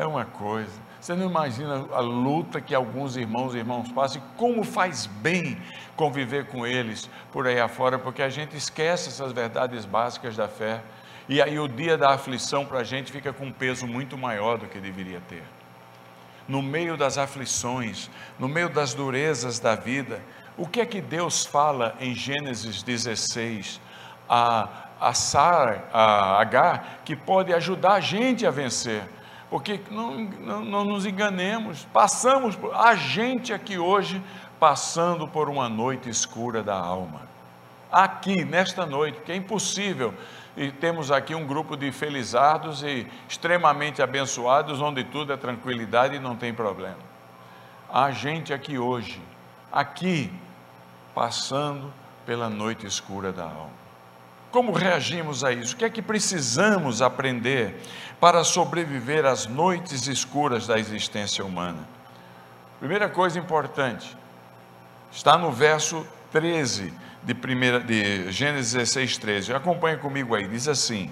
é 0.00 0.06
uma 0.06 0.24
coisa. 0.24 0.85
Você 1.06 1.14
não 1.14 1.26
imagina 1.26 1.86
a 1.92 2.00
luta 2.00 2.60
que 2.60 2.74
alguns 2.74 3.16
irmãos 3.16 3.54
e 3.54 3.58
irmãos 3.58 3.92
passam 3.92 4.20
e 4.20 4.36
como 4.36 4.64
faz 4.64 5.06
bem 5.06 5.56
conviver 5.94 6.46
com 6.48 6.66
eles 6.66 7.08
por 7.30 7.46
aí 7.46 7.60
afora, 7.60 7.96
porque 7.96 8.20
a 8.20 8.28
gente 8.28 8.56
esquece 8.56 9.10
essas 9.10 9.30
verdades 9.30 9.84
básicas 9.84 10.34
da 10.34 10.48
fé. 10.48 10.82
E 11.28 11.40
aí 11.40 11.60
o 11.60 11.68
dia 11.68 11.96
da 11.96 12.10
aflição 12.10 12.66
para 12.66 12.80
a 12.80 12.82
gente 12.82 13.12
fica 13.12 13.32
com 13.32 13.46
um 13.46 13.52
peso 13.52 13.86
muito 13.86 14.18
maior 14.18 14.58
do 14.58 14.66
que 14.66 14.80
deveria 14.80 15.22
ter. 15.28 15.44
No 16.48 16.60
meio 16.60 16.96
das 16.96 17.18
aflições, 17.18 18.10
no 18.36 18.48
meio 18.48 18.68
das 18.68 18.92
durezas 18.92 19.60
da 19.60 19.76
vida, 19.76 20.20
o 20.58 20.66
que 20.66 20.80
é 20.80 20.84
que 20.84 21.00
Deus 21.00 21.46
fala 21.46 21.94
em 22.00 22.16
Gênesis 22.16 22.82
16 22.82 23.80
a, 24.28 24.68
a 25.00 25.14
Sara, 25.14 25.84
a 25.92 26.40
Agar, 26.40 27.02
que 27.04 27.14
pode 27.14 27.54
ajudar 27.54 27.92
a 27.92 28.00
gente 28.00 28.44
a 28.44 28.50
vencer? 28.50 29.04
Porque 29.56 29.80
não, 29.90 30.18
não, 30.18 30.64
não 30.66 30.84
nos 30.84 31.06
enganemos, 31.06 31.86
passamos, 31.90 32.54
por, 32.54 32.74
a 32.74 32.94
gente 32.94 33.54
aqui 33.54 33.78
hoje, 33.78 34.22
passando 34.60 35.26
por 35.26 35.48
uma 35.48 35.66
noite 35.66 36.10
escura 36.10 36.62
da 36.62 36.74
alma. 36.74 37.22
Aqui, 37.90 38.44
nesta 38.44 38.84
noite, 38.84 39.14
porque 39.14 39.32
é 39.32 39.36
impossível 39.36 40.12
e 40.58 40.70
temos 40.70 41.10
aqui 41.10 41.34
um 41.34 41.46
grupo 41.46 41.74
de 41.74 41.90
felizardos 41.90 42.82
e 42.82 43.06
extremamente 43.26 44.02
abençoados, 44.02 44.82
onde 44.82 45.02
tudo 45.04 45.32
é 45.32 45.38
tranquilidade 45.38 46.16
e 46.16 46.18
não 46.18 46.36
tem 46.36 46.52
problema. 46.52 47.00
Há 47.88 48.10
gente 48.10 48.52
aqui 48.52 48.78
hoje, 48.78 49.22
aqui, 49.72 50.30
passando 51.14 51.90
pela 52.26 52.50
noite 52.50 52.86
escura 52.86 53.32
da 53.32 53.44
alma. 53.44 53.85
Como 54.50 54.72
reagimos 54.72 55.44
a 55.44 55.52
isso? 55.52 55.74
O 55.74 55.76
que 55.76 55.84
é 55.84 55.90
que 55.90 56.00
precisamos 56.00 57.02
aprender 57.02 57.80
para 58.20 58.42
sobreviver 58.44 59.24
às 59.24 59.46
noites 59.46 60.06
escuras 60.06 60.66
da 60.66 60.78
existência 60.78 61.44
humana? 61.44 61.86
Primeira 62.78 63.08
coisa 63.08 63.38
importante, 63.38 64.16
está 65.10 65.36
no 65.36 65.50
verso 65.50 66.06
13 66.30 66.92
de, 67.22 67.34
primeira, 67.34 67.80
de 67.80 68.30
Gênesis 68.30 68.72
16, 68.72 69.18
13. 69.18 69.54
Acompanhe 69.54 69.96
comigo 69.96 70.34
aí, 70.34 70.46
diz 70.46 70.68
assim: 70.68 71.10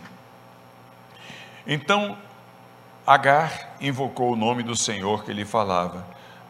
Então 1.67 2.17
Agar 3.07 3.77
invocou 3.83 4.33
o 4.33 4.37
nome 4.37 4.63
do 4.63 4.75
Senhor 4.75 5.25
que 5.25 5.33
lhe 5.33 5.45
falava: 5.45 6.07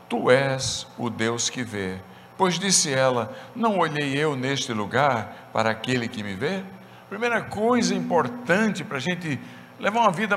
Tu 0.09 0.31
és 0.31 0.87
o 0.97 1.11
Deus 1.11 1.51
que 1.51 1.65
vê. 1.65 1.97
Pois 2.37 2.59
disse 2.59 2.93
ela: 2.93 3.35
Não 3.55 3.79
olhei 3.79 4.17
eu 4.17 4.37
neste 4.37 4.73
lugar 4.73 5.51
para 5.53 5.71
aquele 5.71 6.09
que 6.09 6.23
me 6.23 6.35
vê? 6.35 6.63
Primeira 7.09 7.43
coisa 7.43 7.95
importante 7.95 8.83
para 8.83 8.97
a 8.97 9.01
gente 9.01 9.39
levar 9.79 10.01
uma 10.01 10.13
vida 10.13 10.37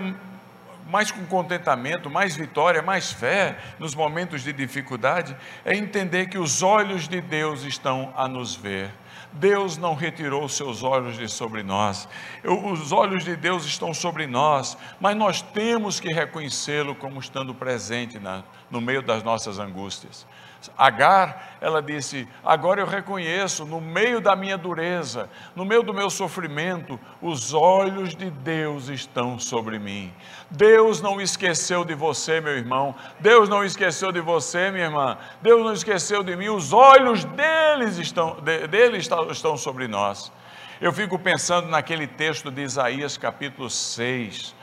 mais 0.90 1.12
com 1.12 1.26
contentamento, 1.26 2.10
mais 2.10 2.36
vitória, 2.36 2.82
mais 2.82 3.12
fé 3.12 3.58
nos 3.78 3.94
momentos 3.94 4.42
de 4.42 4.54
dificuldade, 4.54 5.36
é 5.66 5.76
entender 5.76 6.28
que 6.28 6.38
os 6.38 6.64
olhos 6.64 7.08
de 7.08 7.20
Deus 7.20 7.64
estão 7.64 8.14
a 8.16 8.28
nos 8.28 8.56
ver. 8.56 8.92
Deus 9.34 9.78
não 9.78 9.94
retirou 9.94 10.48
seus 10.48 10.84
olhos 10.84 11.18
de 11.18 11.28
sobre 11.28 11.62
nós. 11.62 12.08
Os 12.44 12.92
olhos 12.92 13.24
de 13.24 13.36
Deus 13.36 13.66
estão 13.66 13.94
sobre 13.94 14.26
nós, 14.26 14.78
mas 15.00 15.16
nós 15.16 15.42
temos 15.42 16.00
que 16.00 16.12
reconhecê-lo 16.12 16.96
como 16.96 17.20
estando 17.20 17.54
presente 17.54 18.20
na, 18.20 18.44
no 18.72 18.80
meio 18.80 19.02
das 19.02 19.24
nossas 19.24 19.60
angústias. 19.60 20.26
Agar, 20.78 21.58
ela 21.62 21.82
disse: 21.82 22.28
Agora 22.44 22.82
eu 22.82 22.86
reconheço, 22.86 23.66
no 23.66 23.80
meio 23.80 24.20
da 24.20 24.36
minha 24.36 24.58
dureza, 24.58 25.30
no 25.56 25.64
meio 25.64 25.84
do 25.84 25.94
meu 25.94 26.10
sofrimento, 26.10 27.00
os 27.22 27.54
olhos 27.54 28.16
de 28.16 28.30
Deus 28.30 28.88
estão 28.88 29.40
sobre 29.40 29.80
mim. 29.80 30.14
Deus 30.50 31.02
não 31.02 31.22
esqueceu 31.22 31.86
de 31.86 31.96
você, 31.96 32.42
meu 32.42 32.58
irmão. 32.58 32.96
Deus 33.20 33.48
não 33.48 33.64
esqueceu 33.64 34.12
de 34.12 34.22
você, 34.22 34.72
minha 34.72 34.86
irmã. 34.86 35.18
Deus 35.42 35.64
não 35.64 35.74
esqueceu 35.74 36.24
de 36.24 36.36
mim. 36.36 36.50
Os 36.50 36.74
olhos 36.74 37.24
deles 37.26 37.98
estão, 37.98 38.38
de, 38.42 38.68
dele 38.68 38.98
estão 38.98 39.58
sobre 39.58 39.88
nós. 39.88 40.32
Eu 40.80 40.94
fico 40.94 41.18
pensando 41.18 41.68
naquele 41.68 42.08
texto 42.08 42.52
de 42.52 42.62
Isaías, 42.62 43.18
capítulo 43.18 43.70
6 43.70 44.57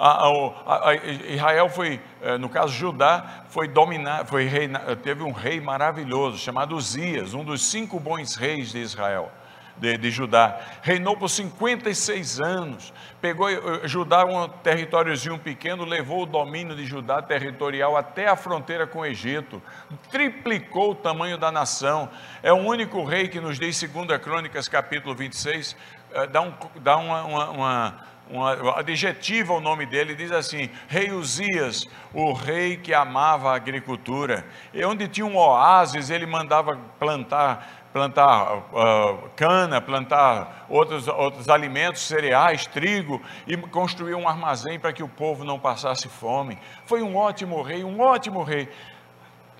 a, 0.00 0.28
a, 0.66 0.90
a, 0.90 0.94
Israel 0.96 1.68
foi, 1.68 2.00
eh, 2.22 2.38
no 2.38 2.48
caso 2.48 2.72
Judá, 2.72 3.44
foi 3.50 3.68
dominar, 3.68 4.24
foi 4.24 4.44
reina, 4.44 4.96
teve 4.96 5.22
um 5.22 5.30
rei 5.30 5.60
maravilhoso 5.60 6.38
chamado 6.38 6.74
Uzias, 6.74 7.34
um 7.34 7.44
dos 7.44 7.70
cinco 7.70 8.00
bons 8.00 8.34
reis 8.34 8.72
de 8.72 8.78
Israel. 8.78 9.30
De, 9.76 9.96
de, 9.96 10.10
Judá, 10.10 10.60
reinou 10.82 11.16
por 11.16 11.28
56 11.28 12.40
anos, 12.40 12.92
pegou 13.20 13.48
eh, 13.48 13.60
Judá, 13.84 14.24
um 14.24 14.48
territóriozinho 14.48 15.38
pequeno, 15.38 15.84
levou 15.84 16.22
o 16.22 16.26
domínio 16.26 16.74
de 16.74 16.86
Judá 16.86 17.20
territorial 17.20 17.94
até 17.94 18.26
a 18.26 18.36
fronteira 18.36 18.86
com 18.86 19.00
o 19.00 19.06
Egito, 19.06 19.62
triplicou 20.10 20.92
o 20.92 20.94
tamanho 20.94 21.36
da 21.36 21.52
nação, 21.52 22.08
é 22.42 22.52
o 22.52 22.56
único 22.56 23.04
rei 23.04 23.28
que 23.28 23.40
nos 23.40 23.58
diz, 23.58 23.76
segundo 23.76 24.12
a 24.12 24.18
Crônicas, 24.18 24.66
capítulo 24.66 25.14
26, 25.14 25.76
eh, 26.12 26.26
dá, 26.26 26.40
um, 26.40 26.52
dá 26.76 26.96
uma, 26.96 27.22
uma, 27.24 27.50
uma 27.50 28.09
um 28.30 28.70
adjetivo 28.70 29.54
ao 29.54 29.60
nome 29.60 29.84
dele, 29.84 30.14
diz 30.14 30.30
assim: 30.30 30.70
Rei 30.88 31.10
Uzias, 31.10 31.86
o 32.14 32.32
rei 32.32 32.76
que 32.76 32.94
amava 32.94 33.50
a 33.50 33.56
agricultura. 33.56 34.46
E 34.72 34.84
onde 34.84 35.08
tinha 35.08 35.26
um 35.26 35.36
oásis, 35.36 36.10
ele 36.10 36.26
mandava 36.26 36.76
plantar 36.98 37.80
plantar 37.92 38.56
uh, 38.56 39.28
cana, 39.34 39.80
plantar 39.80 40.66
outros, 40.68 41.08
outros 41.08 41.48
alimentos, 41.48 42.02
cereais, 42.02 42.64
trigo, 42.64 43.20
e 43.48 43.56
construir 43.56 44.14
um 44.14 44.28
armazém 44.28 44.78
para 44.78 44.92
que 44.92 45.02
o 45.02 45.08
povo 45.08 45.44
não 45.44 45.58
passasse 45.58 46.08
fome. 46.08 46.56
Foi 46.86 47.02
um 47.02 47.16
ótimo 47.16 47.60
rei, 47.62 47.82
um 47.82 48.00
ótimo 48.00 48.44
rei. 48.44 48.68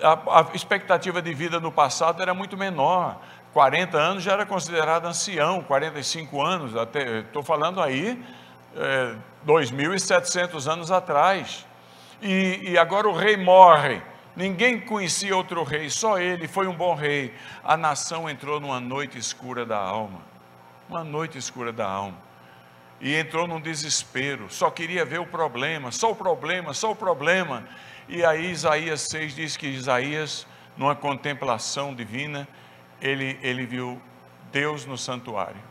A, 0.00 0.42
a 0.42 0.46
expectativa 0.54 1.20
de 1.20 1.34
vida 1.34 1.58
no 1.58 1.72
passado 1.72 2.22
era 2.22 2.32
muito 2.32 2.56
menor. 2.56 3.20
40 3.52 3.98
anos 3.98 4.22
já 4.22 4.34
era 4.34 4.46
considerado 4.46 5.06
ancião, 5.06 5.60
45 5.62 6.40
anos, 6.40 6.72
estou 7.24 7.42
falando 7.42 7.82
aí 7.82 8.16
é, 8.76 9.14
2.700 9.46 10.70
anos 10.70 10.90
atrás. 10.90 11.66
E, 12.22 12.70
e 12.70 12.78
agora 12.78 13.08
o 13.08 13.12
rei 13.12 13.36
morre. 13.36 14.02
Ninguém 14.36 14.80
conhecia 14.80 15.36
outro 15.36 15.62
rei, 15.64 15.90
só 15.90 16.18
ele 16.18 16.46
foi 16.46 16.66
um 16.66 16.74
bom 16.74 16.94
rei. 16.94 17.34
A 17.64 17.76
nação 17.76 18.30
entrou 18.30 18.60
numa 18.60 18.80
noite 18.80 19.18
escura 19.18 19.66
da 19.66 19.78
alma. 19.78 20.22
Uma 20.88 21.02
noite 21.02 21.36
escura 21.36 21.72
da 21.72 21.86
alma. 21.86 22.16
E 23.00 23.14
entrou 23.14 23.46
num 23.46 23.60
desespero, 23.60 24.50
só 24.50 24.70
queria 24.70 25.04
ver 25.06 25.20
o 25.20 25.26
problema, 25.26 25.90
só 25.90 26.10
o 26.10 26.14
problema, 26.14 26.74
só 26.74 26.92
o 26.92 26.96
problema. 26.96 27.66
E 28.08 28.24
aí 28.24 28.50
Isaías 28.50 29.02
6 29.02 29.34
diz 29.34 29.56
que 29.56 29.66
Isaías, 29.66 30.46
numa 30.76 30.94
contemplação 30.94 31.94
divina, 31.94 32.46
ele, 33.00 33.38
ele 33.42 33.64
viu 33.64 34.00
Deus 34.52 34.84
no 34.84 34.98
santuário. 34.98 35.69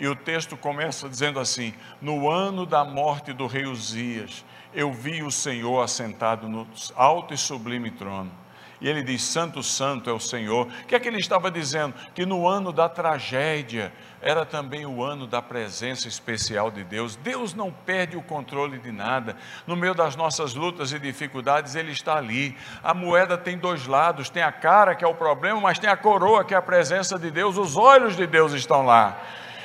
E 0.00 0.08
o 0.08 0.16
texto 0.16 0.56
começa 0.56 1.08
dizendo 1.08 1.38
assim: 1.38 1.74
No 2.00 2.28
ano 2.28 2.64
da 2.64 2.82
morte 2.84 3.34
do 3.34 3.46
rei 3.46 3.66
Uzias, 3.66 4.44
eu 4.72 4.90
vi 4.90 5.22
o 5.22 5.30
Senhor 5.30 5.82
assentado 5.82 6.48
no 6.48 6.66
alto 6.96 7.34
e 7.34 7.38
sublime 7.38 7.90
trono. 7.90 8.32
E 8.80 8.88
ele 8.88 9.02
diz: 9.02 9.22
Santo, 9.22 9.62
Santo 9.62 10.08
é 10.08 10.12
o 10.12 10.18
Senhor. 10.18 10.66
O 10.66 10.86
que 10.86 10.94
é 10.94 11.00
que 11.00 11.06
ele 11.06 11.18
estava 11.18 11.50
dizendo? 11.50 11.94
Que 12.14 12.24
no 12.24 12.48
ano 12.48 12.72
da 12.72 12.88
tragédia 12.88 13.92
era 14.22 14.46
também 14.46 14.86
o 14.86 15.02
ano 15.02 15.26
da 15.26 15.42
presença 15.42 16.08
especial 16.08 16.70
de 16.70 16.82
Deus. 16.82 17.14
Deus 17.14 17.52
não 17.52 17.70
perde 17.70 18.16
o 18.16 18.22
controle 18.22 18.78
de 18.78 18.90
nada. 18.90 19.36
No 19.66 19.76
meio 19.76 19.94
das 19.94 20.16
nossas 20.16 20.54
lutas 20.54 20.92
e 20.92 20.98
dificuldades, 20.98 21.74
Ele 21.74 21.92
está 21.92 22.16
ali. 22.16 22.56
A 22.82 22.94
moeda 22.94 23.36
tem 23.36 23.58
dois 23.58 23.86
lados: 23.86 24.30
tem 24.30 24.42
a 24.42 24.52
cara, 24.52 24.94
que 24.94 25.04
é 25.04 25.08
o 25.08 25.14
problema, 25.14 25.60
mas 25.60 25.78
tem 25.78 25.90
a 25.90 25.96
coroa, 25.96 26.42
que 26.42 26.54
é 26.54 26.56
a 26.56 26.62
presença 26.62 27.18
de 27.18 27.30
Deus. 27.30 27.58
Os 27.58 27.76
olhos 27.76 28.16
de 28.16 28.26
Deus 28.26 28.54
estão 28.54 28.82
lá. 28.82 29.20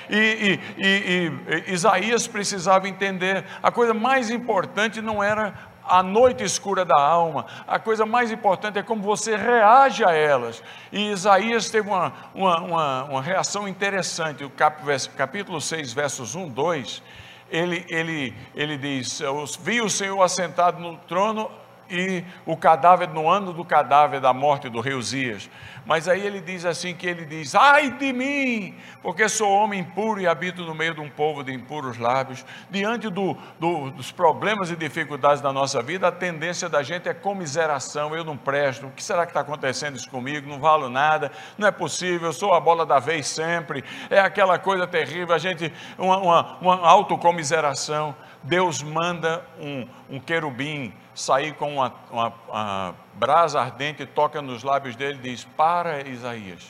E, 0.09 0.59
e, 0.77 0.83
e, 0.83 1.31
e 1.67 1.73
Isaías 1.73 2.27
precisava 2.27 2.87
entender: 2.87 3.45
a 3.61 3.71
coisa 3.71 3.93
mais 3.93 4.29
importante 4.29 5.01
não 5.01 5.23
era 5.23 5.53
a 5.87 6.01
noite 6.01 6.43
escura 6.43 6.83
da 6.83 6.99
alma, 6.99 7.45
a 7.67 7.77
coisa 7.77 8.05
mais 8.05 8.31
importante 8.31 8.79
é 8.79 8.83
como 8.83 9.01
você 9.01 9.35
reage 9.35 10.03
a 10.03 10.11
elas. 10.11 10.61
E 10.91 11.11
Isaías 11.11 11.69
teve 11.69 11.87
uma, 11.87 12.11
uma, 12.33 12.59
uma, 12.61 13.03
uma 13.03 13.21
reação 13.21 13.67
interessante, 13.67 14.43
o 14.43 14.49
cap, 14.49 14.81
capítulo 15.15 15.61
6, 15.61 15.93
versos 15.93 16.35
1, 16.35 16.49
2, 16.49 17.03
ele, 17.49 17.85
ele, 17.87 18.33
ele 18.55 18.77
diz: 18.77 19.21
Vi 19.59 19.81
o 19.81 19.89
Senhor 19.89 20.21
assentado 20.21 20.79
no 20.79 20.97
trono 20.97 21.49
e 21.89 22.23
o 22.45 22.57
cadáver, 22.57 23.09
no 23.09 23.29
ano 23.29 23.53
do 23.53 23.63
cadáver 23.63 24.19
da 24.19 24.33
morte 24.33 24.69
do 24.69 24.79
rei 24.79 24.93
Uzias. 24.93 25.49
Mas 25.85 26.07
aí 26.07 26.25
ele 26.25 26.41
diz 26.41 26.65
assim 26.65 26.95
que 26.95 27.05
ele 27.05 27.25
diz: 27.25 27.53
"Ai 27.53 27.91
de 27.91 28.11
mim, 28.11 28.75
porque 29.03 29.29
sou 29.29 29.49
homem 29.51 29.81
impuro 29.81 30.19
e 30.19 30.27
habito 30.27 30.63
no 30.63 30.73
meio 30.73 30.95
de 30.95 31.01
um 31.01 31.09
povo 31.09 31.43
de 31.43 31.53
impuros 31.53 31.97
lábios". 31.97 32.43
Diante 32.71 33.09
do, 33.09 33.37
do, 33.59 33.91
dos 33.91 34.11
problemas 34.11 34.71
e 34.71 34.75
dificuldades 34.75 35.41
da 35.41 35.53
nossa 35.53 35.81
vida, 35.83 36.07
a 36.07 36.11
tendência 36.11 36.67
da 36.67 36.81
gente 36.81 37.07
é 37.07 37.13
comiseração. 37.13 38.15
Eu 38.15 38.23
não 38.23 38.35
presto. 38.35 38.87
O 38.87 38.91
que 38.91 39.03
será 39.03 39.25
que 39.25 39.31
está 39.31 39.41
acontecendo 39.41 39.95
isso 39.95 40.09
comigo? 40.09 40.49
Não 40.49 40.59
valo 40.59 40.89
nada. 40.89 41.31
Não 41.57 41.67
é 41.67 41.71
possível. 41.71 42.29
Eu 42.29 42.33
sou 42.33 42.53
a 42.53 42.59
bola 42.59 42.85
da 42.85 42.97
vez 42.97 43.27
sempre. 43.27 43.83
É 44.09 44.19
aquela 44.19 44.57
coisa 44.57 44.87
terrível. 44.87 45.35
A 45.35 45.39
gente 45.39 45.71
uma, 45.97 46.17
uma, 46.17 46.57
uma 46.59 46.87
autocomiseração. 46.87 48.15
Deus 48.45 48.83
manda 48.83 49.43
um, 49.59 49.87
um 50.07 50.19
querubim 50.19 50.93
sair 51.15 51.55
com 51.55 51.75
uma, 51.75 51.93
uma, 52.11 52.33
uma 52.47 52.95
brasa 53.15 53.59
ardente, 53.59 54.05
toca 54.05 54.41
nos 54.41 54.63
lábios 54.63 54.95
dele 54.95 55.17
e 55.19 55.29
diz: 55.31 55.43
Para, 55.43 56.07
Isaías, 56.07 56.63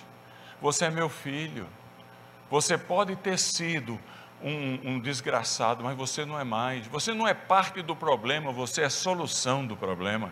você 0.62 0.86
é 0.86 0.90
meu 0.90 1.10
filho. 1.10 1.68
Você 2.50 2.78
pode 2.78 3.16
ter 3.18 3.38
sido 3.38 4.00
um, 4.42 4.92
um, 4.92 5.00
desgraçado, 5.00 5.84
mas 5.84 5.98
você 5.98 6.24
não 6.24 6.40
é 6.40 6.44
mais. 6.44 6.88
Você 6.88 7.14
não 7.14 7.28
é 7.28 7.34
parte 7.34 7.82
do 7.82 7.96
problema, 7.96 8.52
você 8.54 8.84
é 8.84 8.90
solução 8.90 9.66
do 9.66 9.76
problema. 9.76 10.32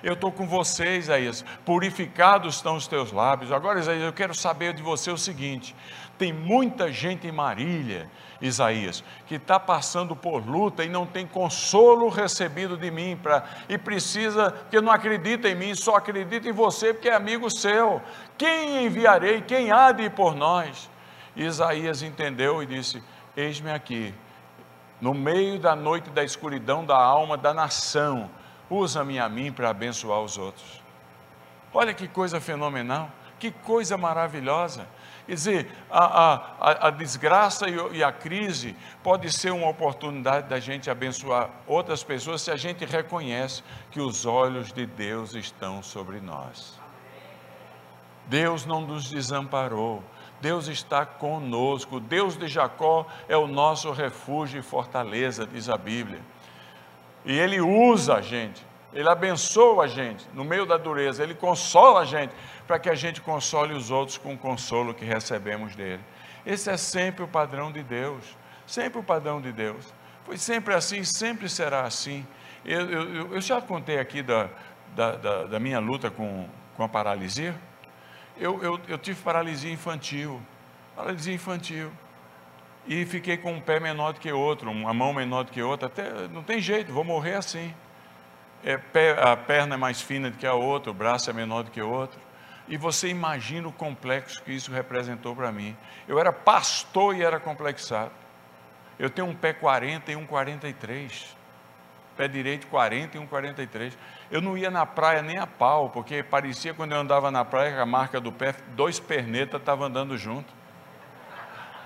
Eu 0.00 0.12
estou 0.12 0.30
com 0.30 0.46
você, 0.46 0.98
Isaías. 0.98 1.44
Purificados 1.64 2.56
estão 2.56 2.76
os 2.76 2.86
teus 2.86 3.10
lábios. 3.10 3.50
Agora, 3.50 3.80
Isaías, 3.80 4.04
eu 4.04 4.12
quero 4.12 4.32
saber 4.32 4.74
de 4.74 4.82
você 4.82 5.10
o 5.10 5.18
seguinte: 5.18 5.74
tem 6.16 6.32
muita 6.32 6.92
gente 6.92 7.26
em 7.26 7.32
Marília, 7.32 8.08
Isaías, 8.40 9.02
que 9.26 9.34
está 9.34 9.58
passando 9.58 10.14
por 10.14 10.46
luta 10.46 10.84
e 10.84 10.88
não 10.88 11.04
tem 11.04 11.26
consolo 11.26 12.08
recebido 12.08 12.76
de 12.76 12.90
mim, 12.90 13.18
pra, 13.20 13.44
e 13.68 13.76
precisa, 13.76 14.54
que 14.70 14.80
não 14.80 14.92
acredita 14.92 15.48
em 15.48 15.54
mim, 15.54 15.74
só 15.74 15.96
acredita 15.96 16.48
em 16.48 16.52
você 16.52 16.94
porque 16.94 17.08
é 17.08 17.14
amigo 17.14 17.50
seu. 17.50 18.00
Quem 18.36 18.86
enviarei? 18.86 19.40
Quem 19.42 19.72
há 19.72 19.90
de 19.90 20.04
ir 20.04 20.10
por 20.10 20.36
nós? 20.36 20.88
Isaías 21.34 22.02
entendeu 22.02 22.62
e 22.62 22.66
disse: 22.66 23.02
Eis-me 23.36 23.72
aqui, 23.72 24.14
no 25.00 25.14
meio 25.14 25.58
da 25.58 25.74
noite 25.74 26.10
da 26.10 26.22
escuridão 26.22 26.84
da 26.84 26.96
alma 26.96 27.36
da 27.36 27.52
nação, 27.52 28.30
usa-me 28.70 29.18
a 29.18 29.28
mim 29.28 29.50
para 29.50 29.70
abençoar 29.70 30.20
os 30.20 30.38
outros. 30.38 30.82
Olha 31.72 31.92
que 31.92 32.08
coisa 32.08 32.40
fenomenal, 32.40 33.10
que 33.38 33.50
coisa 33.50 33.96
maravilhosa. 33.96 34.86
Quer 35.28 35.34
dizer, 35.34 35.70
a, 35.90 36.06
a, 36.58 36.86
a 36.88 36.90
desgraça 36.90 37.66
e 37.68 38.02
a 38.02 38.10
crise 38.10 38.74
pode 39.02 39.30
ser 39.30 39.52
uma 39.52 39.68
oportunidade 39.68 40.48
da 40.48 40.58
gente 40.58 40.88
abençoar 40.88 41.50
outras 41.66 42.02
pessoas 42.02 42.40
se 42.40 42.50
a 42.50 42.56
gente 42.56 42.86
reconhece 42.86 43.62
que 43.90 44.00
os 44.00 44.24
olhos 44.24 44.72
de 44.72 44.86
Deus 44.86 45.34
estão 45.34 45.82
sobre 45.82 46.18
nós. 46.18 46.80
Deus 48.24 48.64
não 48.64 48.80
nos 48.80 49.10
desamparou, 49.10 50.02
Deus 50.40 50.66
está 50.66 51.04
conosco. 51.04 52.00
Deus 52.00 52.34
de 52.34 52.48
Jacó 52.48 53.06
é 53.28 53.36
o 53.36 53.46
nosso 53.46 53.92
refúgio 53.92 54.60
e 54.60 54.62
fortaleza, 54.62 55.46
diz 55.46 55.68
a 55.68 55.76
Bíblia. 55.76 56.22
E 57.22 57.38
Ele 57.38 57.60
usa 57.60 58.14
a 58.14 58.22
gente, 58.22 58.64
Ele 58.92 59.08
abençoa 59.08 59.84
a 59.84 59.86
gente 59.86 60.26
no 60.32 60.44
meio 60.44 60.64
da 60.64 60.76
dureza, 60.76 61.22
Ele 61.22 61.34
consola 61.34 62.00
a 62.00 62.04
gente, 62.04 62.32
para 62.66 62.78
que 62.78 62.88
a 62.88 62.94
gente 62.94 63.20
console 63.20 63.74
os 63.74 63.90
outros 63.90 64.16
com 64.18 64.34
o 64.34 64.38
consolo 64.38 64.94
que 64.94 65.04
recebemos 65.04 65.76
dEle. 65.76 66.02
Esse 66.46 66.70
é 66.70 66.76
sempre 66.76 67.22
o 67.22 67.28
padrão 67.28 67.70
de 67.70 67.82
Deus, 67.82 68.36
sempre 68.66 68.98
o 68.98 69.02
padrão 69.02 69.40
de 69.40 69.52
Deus. 69.52 69.92
Foi 70.24 70.36
sempre 70.36 70.74
assim, 70.74 71.04
sempre 71.04 71.48
será 71.48 71.82
assim. 71.82 72.26
Eu, 72.64 72.90
eu, 72.90 73.34
eu 73.34 73.40
já 73.40 73.60
contei 73.60 73.98
aqui 73.98 74.22
da, 74.22 74.48
da, 74.94 75.12
da, 75.12 75.44
da 75.44 75.60
minha 75.60 75.78
luta 75.78 76.10
com, 76.10 76.48
com 76.76 76.82
a 76.82 76.88
paralisia. 76.88 77.54
Eu, 78.36 78.62
eu, 78.62 78.98
tive 78.98 79.20
paralisia 79.20 79.72
infantil, 79.72 80.40
paralisia 80.94 81.34
infantil 81.34 81.90
e 82.86 83.04
fiquei 83.04 83.36
com 83.36 83.52
um 83.52 83.60
pé 83.60 83.80
menor 83.80 84.12
do 84.12 84.20
que 84.20 84.32
outro, 84.32 84.70
uma 84.70 84.94
mão 84.94 85.12
menor 85.12 85.44
do 85.44 85.50
que 85.50 85.60
outra, 85.60 85.88
até 85.88 86.28
não 86.28 86.42
tem 86.42 86.60
jeito, 86.60 86.92
vou 86.92 87.04
morrer 87.04 87.34
assim. 87.34 87.74
É, 88.64 88.78
a 89.22 89.36
perna 89.36 89.74
é 89.74 89.78
mais 89.78 90.00
fina 90.00 90.30
do 90.30 90.36
que 90.36 90.46
a 90.46 90.54
outra, 90.54 90.90
o 90.90 90.94
braço 90.94 91.30
é 91.30 91.32
menor 91.32 91.62
do 91.62 91.70
que 91.70 91.80
o 91.80 91.88
outro. 91.88 92.18
E 92.68 92.76
você 92.76 93.08
imagina 93.08 93.66
o 93.66 93.72
complexo 93.72 94.42
que 94.42 94.52
isso 94.52 94.70
representou 94.70 95.34
para 95.34 95.50
mim. 95.50 95.76
Eu 96.06 96.18
era 96.18 96.32
pastor 96.32 97.16
e 97.16 97.22
era 97.22 97.40
complexado. 97.40 98.12
Eu 98.98 99.08
tenho 99.08 99.28
um 99.28 99.34
pé 99.34 99.52
40 99.52 100.12
e 100.12 100.16
um 100.16 100.26
43. 100.26 101.36
Pé 102.16 102.28
direito 102.28 102.66
40 102.66 103.16
e 103.16 103.20
um 103.20 103.26
43. 103.26 103.96
Eu 104.30 104.42
não 104.42 104.58
ia 104.58 104.70
na 104.70 104.84
praia 104.84 105.22
nem 105.22 105.38
a 105.38 105.46
pau, 105.46 105.88
porque 105.88 106.22
parecia 106.22 106.74
quando 106.74 106.92
eu 106.92 106.98
andava 106.98 107.30
na 107.30 107.44
praia 107.44 107.72
que 107.72 107.80
a 107.80 107.86
marca 107.86 108.20
do 108.20 108.32
pé, 108.32 108.54
dois 108.74 109.00
pernetas 109.00 109.60
estavam 109.60 109.86
andando 109.86 110.18
junto. 110.18 110.52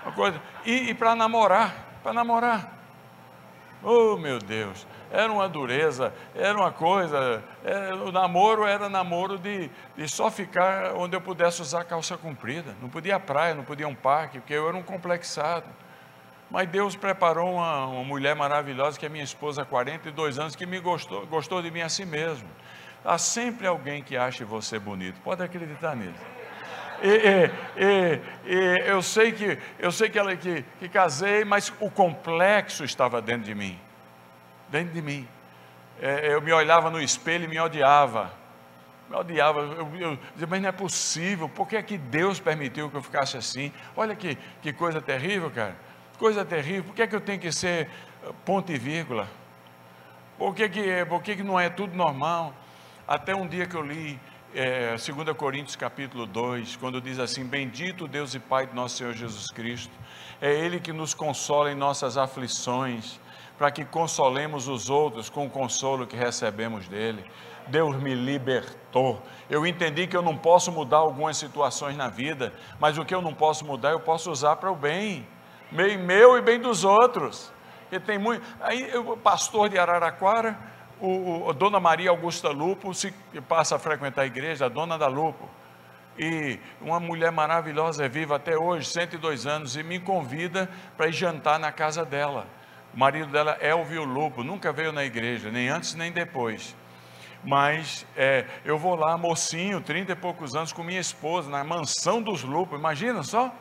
Uma 0.03 0.11
coisa. 0.11 0.41
E, 0.65 0.89
e 0.89 0.93
para 0.93 1.15
namorar, 1.15 1.99
para 2.01 2.11
namorar. 2.11 2.73
Oh 3.81 4.17
meu 4.17 4.39
Deus, 4.39 4.87
era 5.13 5.31
uma 5.31 5.47
dureza, 5.47 6.13
era 6.35 6.57
uma 6.57 6.71
coisa. 6.71 7.43
Era, 7.63 7.89
é, 7.89 7.93
o 7.93 8.11
namoro 8.11 8.65
era 8.65 8.89
namoro 8.89 9.37
de, 9.37 9.69
de 9.95 10.07
só 10.09 10.29
ficar 10.29 10.93
onde 10.95 11.15
eu 11.15 11.21
pudesse 11.21 11.61
usar 11.61 11.83
calça 11.85 12.17
comprida. 12.17 12.75
Não 12.81 12.89
podia 12.89 13.19
praia, 13.19 13.53
não 13.53 13.63
podia 13.63 13.87
um 13.87 13.95
parque, 13.95 14.39
porque 14.39 14.53
eu 14.53 14.67
era 14.67 14.75
um 14.75 14.83
complexado. 14.83 15.67
Mas 16.49 16.67
Deus 16.67 16.95
preparou 16.95 17.53
uma, 17.53 17.85
uma 17.85 18.03
mulher 18.03 18.35
maravilhosa, 18.35 18.99
que 18.99 19.05
é 19.05 19.09
minha 19.09 19.23
esposa 19.23 19.61
há 19.61 19.65
42 19.65 20.37
anos, 20.37 20.55
que 20.55 20.65
me 20.65 20.79
gostou, 20.79 21.25
gostou 21.27 21.61
de 21.61 21.71
mim 21.71 21.81
a 21.81 21.89
si 21.89 22.05
mesmo. 22.05 22.49
Há 23.05 23.17
sempre 23.17 23.67
alguém 23.67 24.03
que 24.03 24.17
ache 24.17 24.43
você 24.43 24.77
bonito, 24.77 25.19
pode 25.21 25.41
acreditar 25.43 25.95
nisso 25.95 26.23
e, 27.03 27.51
e, 27.77 28.21
e, 28.45 28.89
eu 28.89 29.01
sei 29.01 29.33
que 29.33 29.57
eu 29.77 29.91
sei 29.91 30.09
que 30.09 30.17
ela 30.17 30.35
que, 30.37 30.63
que 30.79 30.87
casei, 30.87 31.43
mas 31.43 31.71
o 31.81 31.89
complexo 31.89 32.85
estava 32.85 33.21
dentro 33.21 33.43
de 33.43 33.53
mim, 33.53 33.77
dentro 34.73 34.91
de 34.91 35.01
mim. 35.03 35.27
É, 36.01 36.33
eu 36.33 36.41
me 36.41 36.51
olhava 36.51 36.89
no 36.89 36.99
espelho 36.99 37.45
e 37.45 37.47
me 37.47 37.59
odiava, 37.59 38.33
me 39.07 39.15
odiava. 39.15 39.59
Eu, 39.59 39.95
eu 39.95 40.19
dizia, 40.33 40.47
mas 40.49 40.61
não 40.61 40.69
é 40.69 40.71
possível. 40.71 41.47
Por 41.47 41.67
que 41.67 41.77
é 41.77 41.83
que 41.83 41.95
Deus 41.95 42.39
permitiu 42.39 42.89
que 42.89 42.97
eu 42.97 43.03
ficasse 43.03 43.37
assim? 43.37 43.71
Olha 43.95 44.15
que, 44.15 44.35
que 44.63 44.73
coisa 44.73 44.99
terrível, 44.99 45.51
cara. 45.51 45.77
Coisa 46.17 46.43
terrível. 46.43 46.85
Por 46.85 46.95
que 46.95 47.03
é 47.03 47.07
que 47.07 47.15
eu 47.15 47.21
tenho 47.21 47.39
que 47.39 47.51
ser 47.51 47.87
eh, 48.23 48.31
ponto 48.43 48.71
e 48.71 48.77
vírgula? 48.77 49.27
Por 50.39 50.55
que 50.55 50.67
que, 50.67 51.05
por 51.05 51.21
que, 51.21 51.35
que 51.35 51.43
não 51.43 51.59
é 51.59 51.69
tudo 51.69 51.95
normal? 51.95 52.51
Até 53.07 53.35
um 53.35 53.47
dia 53.47 53.67
que 53.67 53.75
eu 53.75 53.83
li 53.83 54.19
é, 54.55 54.95
2 54.95 55.37
Coríntios 55.37 55.75
capítulo 55.75 56.25
2, 56.25 56.77
quando 56.77 56.99
diz 56.99 57.19
assim: 57.19 57.45
Bendito 57.45 58.07
Deus 58.07 58.33
e 58.33 58.39
Pai 58.39 58.65
de 58.65 58.73
nosso 58.73 58.97
Senhor 58.97 59.13
Jesus 59.13 59.51
Cristo, 59.51 59.93
é 60.41 60.51
Ele 60.51 60.79
que 60.79 60.91
nos 60.91 61.13
consola 61.13 61.71
em 61.71 61.75
nossas 61.75 62.17
aflições, 62.17 63.19
para 63.63 63.71
que 63.71 63.85
consolemos 63.85 64.67
os 64.67 64.89
outros 64.89 65.29
com 65.29 65.45
o 65.45 65.49
consolo 65.49 66.05
que 66.05 66.17
recebemos 66.17 66.85
dEle. 66.89 67.23
Deus 67.67 67.95
me 67.95 68.13
libertou. 68.13 69.23
Eu 69.49 69.65
entendi 69.65 70.05
que 70.05 70.17
eu 70.17 70.21
não 70.21 70.35
posso 70.35 70.69
mudar 70.69 70.97
algumas 70.97 71.37
situações 71.37 71.95
na 71.95 72.09
vida, 72.09 72.51
mas 72.77 72.97
o 72.97 73.05
que 73.05 73.15
eu 73.15 73.21
não 73.21 73.33
posso 73.33 73.63
mudar, 73.63 73.91
eu 73.91 74.01
posso 74.01 74.29
usar 74.29 74.57
para 74.57 74.69
o 74.69 74.75
bem, 74.75 75.25
bem 75.71 75.97
meu 75.97 76.37
e 76.37 76.41
bem 76.41 76.59
dos 76.59 76.83
outros. 76.83 77.53
E 77.89 77.97
tem 78.01 78.17
muito. 78.17 78.45
Aí, 78.59 78.97
o 78.97 79.15
pastor 79.15 79.69
de 79.69 79.79
Araraquara, 79.79 80.59
o, 80.99 81.47
o, 81.47 81.53
Dona 81.53 81.79
Maria 81.79 82.09
Augusta 82.09 82.49
Lupo 82.49 82.93
se 82.93 83.13
passa 83.47 83.77
a 83.77 83.79
frequentar 83.79 84.23
a 84.23 84.25
igreja, 84.25 84.65
a 84.65 84.69
dona 84.69 84.97
da 84.97 85.07
Lupo. 85.07 85.49
E 86.19 86.59
uma 86.81 86.99
mulher 86.99 87.31
maravilhosa, 87.31 88.03
é 88.03 88.09
viva 88.09 88.35
até 88.35 88.57
hoje, 88.57 88.89
102 88.89 89.47
anos, 89.47 89.77
e 89.77 89.83
me 89.83 90.01
convida 90.01 90.69
para 90.97 91.07
ir 91.07 91.13
jantar 91.13 91.57
na 91.57 91.71
casa 91.71 92.03
dela. 92.03 92.45
O 92.93 92.99
marido 92.99 93.27
dela 93.27 93.57
é 93.59 93.69
Elvio 93.69 94.03
Lupo, 94.03 94.43
nunca 94.43 94.71
veio 94.71 94.91
na 94.91 95.03
igreja, 95.03 95.51
nem 95.51 95.69
antes 95.69 95.95
nem 95.95 96.11
depois. 96.11 96.75
Mas 97.43 98.05
é, 98.15 98.45
eu 98.63 98.77
vou 98.77 98.95
lá, 98.95 99.17
mocinho, 99.17 99.81
30 99.81 100.11
e 100.11 100.15
poucos 100.15 100.55
anos, 100.55 100.71
com 100.71 100.83
minha 100.83 100.99
esposa, 100.99 101.49
na 101.49 101.63
mansão 101.63 102.21
dos 102.21 102.43
Lupo, 102.43 102.75
imagina 102.75 103.23
só 103.23 103.53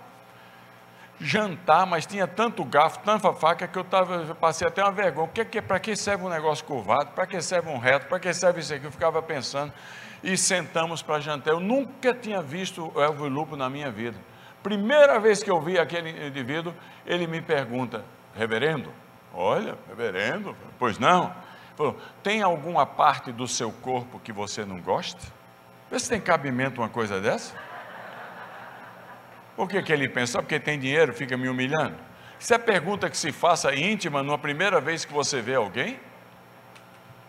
jantar, 1.22 1.86
mas 1.86 2.04
tinha 2.04 2.26
tanto 2.26 2.64
garfo, 2.64 2.98
tanta 3.00 3.32
faca 3.32 3.66
que 3.68 3.78
eu, 3.78 3.84
tava, 3.84 4.16
eu 4.16 4.34
passei 4.34 4.66
até 4.66 4.82
uma 4.82 4.92
vergonha. 4.92 5.28
Que, 5.28 5.44
que, 5.44 5.62
para 5.62 5.78
que 5.78 5.94
serve 5.96 6.24
um 6.24 6.28
negócio 6.28 6.64
curvado? 6.64 7.12
Para 7.12 7.26
que 7.26 7.40
serve 7.40 7.70
um 7.70 7.78
reto? 7.78 8.06
Para 8.06 8.18
que 8.18 8.32
serve 8.34 8.60
isso 8.60 8.74
aqui? 8.74 8.84
Eu 8.84 8.92
ficava 8.92 9.22
pensando. 9.22 9.72
E 10.22 10.36
sentamos 10.36 11.02
para 11.02 11.20
jantar. 11.20 11.52
Eu 11.52 11.60
nunca 11.60 12.12
tinha 12.14 12.42
visto 12.42 12.92
o 12.94 13.00
Elvio 13.00 13.28
Lupo 13.28 13.56
na 13.56 13.70
minha 13.70 13.90
vida. 13.90 14.18
Primeira 14.62 15.18
vez 15.18 15.42
que 15.42 15.50
eu 15.50 15.60
vi 15.60 15.78
aquele 15.78 16.26
indivíduo, 16.26 16.74
ele 17.04 17.26
me 17.26 17.40
pergunta, 17.40 18.04
reverendo, 18.34 18.92
olha, 19.32 19.76
reverendo, 19.88 20.56
pois 20.78 20.98
não. 20.98 21.34
Falou, 21.76 21.98
tem 22.22 22.42
alguma 22.42 22.84
parte 22.84 23.32
do 23.32 23.48
seu 23.48 23.72
corpo 23.72 24.20
que 24.20 24.32
você 24.32 24.64
não 24.64 24.80
gosta? 24.80 25.20
Vê 25.90 25.98
se 25.98 26.08
tem 26.08 26.20
cabimento 26.20 26.80
uma 26.80 26.88
coisa 26.88 27.20
dessa. 27.20 27.54
Por 29.56 29.68
que, 29.68 29.82
que 29.82 29.92
ele 29.92 30.08
pensa? 30.08 30.40
Porque 30.40 30.58
tem 30.58 30.78
dinheiro, 30.78 31.12
fica 31.12 31.36
me 31.36 31.48
humilhando? 31.48 31.96
Isso 32.38 32.52
é 32.54 32.58
pergunta 32.58 33.08
que 33.08 33.16
se 33.16 33.30
faça 33.30 33.74
íntima 33.74 34.22
numa 34.22 34.38
primeira 34.38 34.80
vez 34.80 35.04
que 35.04 35.12
você 35.12 35.40
vê 35.40 35.54
alguém? 35.54 36.00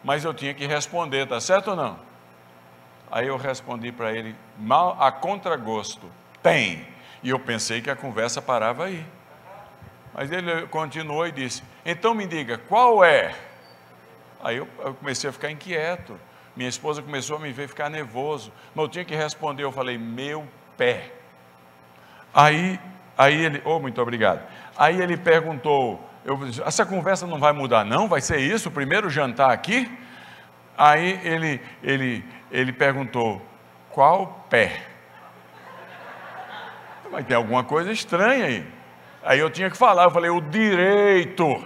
Mas 0.03 0.25
eu 0.25 0.33
tinha 0.33 0.53
que 0.53 0.65
responder, 0.65 1.27
tá 1.27 1.39
certo 1.39 1.71
ou 1.71 1.75
não? 1.75 1.99
Aí 3.11 3.27
eu 3.27 3.37
respondi 3.37 3.91
para 3.91 4.11
ele, 4.11 4.35
mal 4.57 4.97
a 4.99 5.11
contragosto, 5.11 6.09
tem. 6.41 6.87
E 7.21 7.29
eu 7.29 7.39
pensei 7.39 7.81
que 7.81 7.89
a 7.89 7.95
conversa 7.95 8.41
parava 8.41 8.85
aí. 8.85 9.05
Mas 10.13 10.31
ele 10.31 10.67
continuou 10.67 11.25
e 11.27 11.31
disse: 11.31 11.63
Então 11.85 12.13
me 12.13 12.25
diga, 12.27 12.57
qual 12.57 13.03
é? 13.03 13.33
Aí 14.43 14.57
eu, 14.57 14.67
eu 14.79 14.93
comecei 14.93 15.29
a 15.29 15.33
ficar 15.33 15.49
inquieto. 15.49 16.19
Minha 16.55 16.69
esposa 16.69 17.01
começou 17.01 17.37
a 17.37 17.39
me 17.39 17.51
ver 17.51 17.67
ficar 17.67 17.89
nervoso. 17.89 18.51
Mas 18.75 18.83
eu 18.83 18.89
tinha 18.89 19.05
que 19.05 19.15
responder. 19.15 19.63
Eu 19.63 19.71
falei: 19.71 19.97
Meu 19.97 20.47
pé. 20.77 21.11
Aí, 22.33 22.79
aí 23.17 23.45
ele, 23.45 23.61
oh, 23.63 23.79
muito 23.79 24.01
obrigado. 24.01 24.41
Aí 24.75 24.99
ele 24.99 25.15
perguntou, 25.15 26.01
eu, 26.25 26.39
essa 26.65 26.85
conversa 26.85 27.27
não 27.27 27.39
vai 27.39 27.53
mudar 27.53 27.85
não? 27.85 28.07
Vai 28.07 28.21
ser 28.21 28.39
isso, 28.39 28.69
o 28.69 28.71
primeiro 28.71 29.09
jantar 29.09 29.51
aqui? 29.51 29.91
Aí 30.75 31.19
ele, 31.23 31.61
ele, 31.83 32.25
ele 32.51 32.73
perguntou, 32.73 33.39
qual 33.91 34.45
pé? 34.49 34.81
Vai 37.11 37.23
ter 37.23 37.35
alguma 37.35 37.63
coisa 37.63 37.91
estranha 37.91 38.45
aí. 38.45 38.72
Aí 39.23 39.39
eu 39.39 39.49
tinha 39.49 39.69
que 39.69 39.77
falar, 39.77 40.03
eu 40.03 40.11
falei, 40.11 40.29
o 40.29 40.41
direito. 40.41 41.63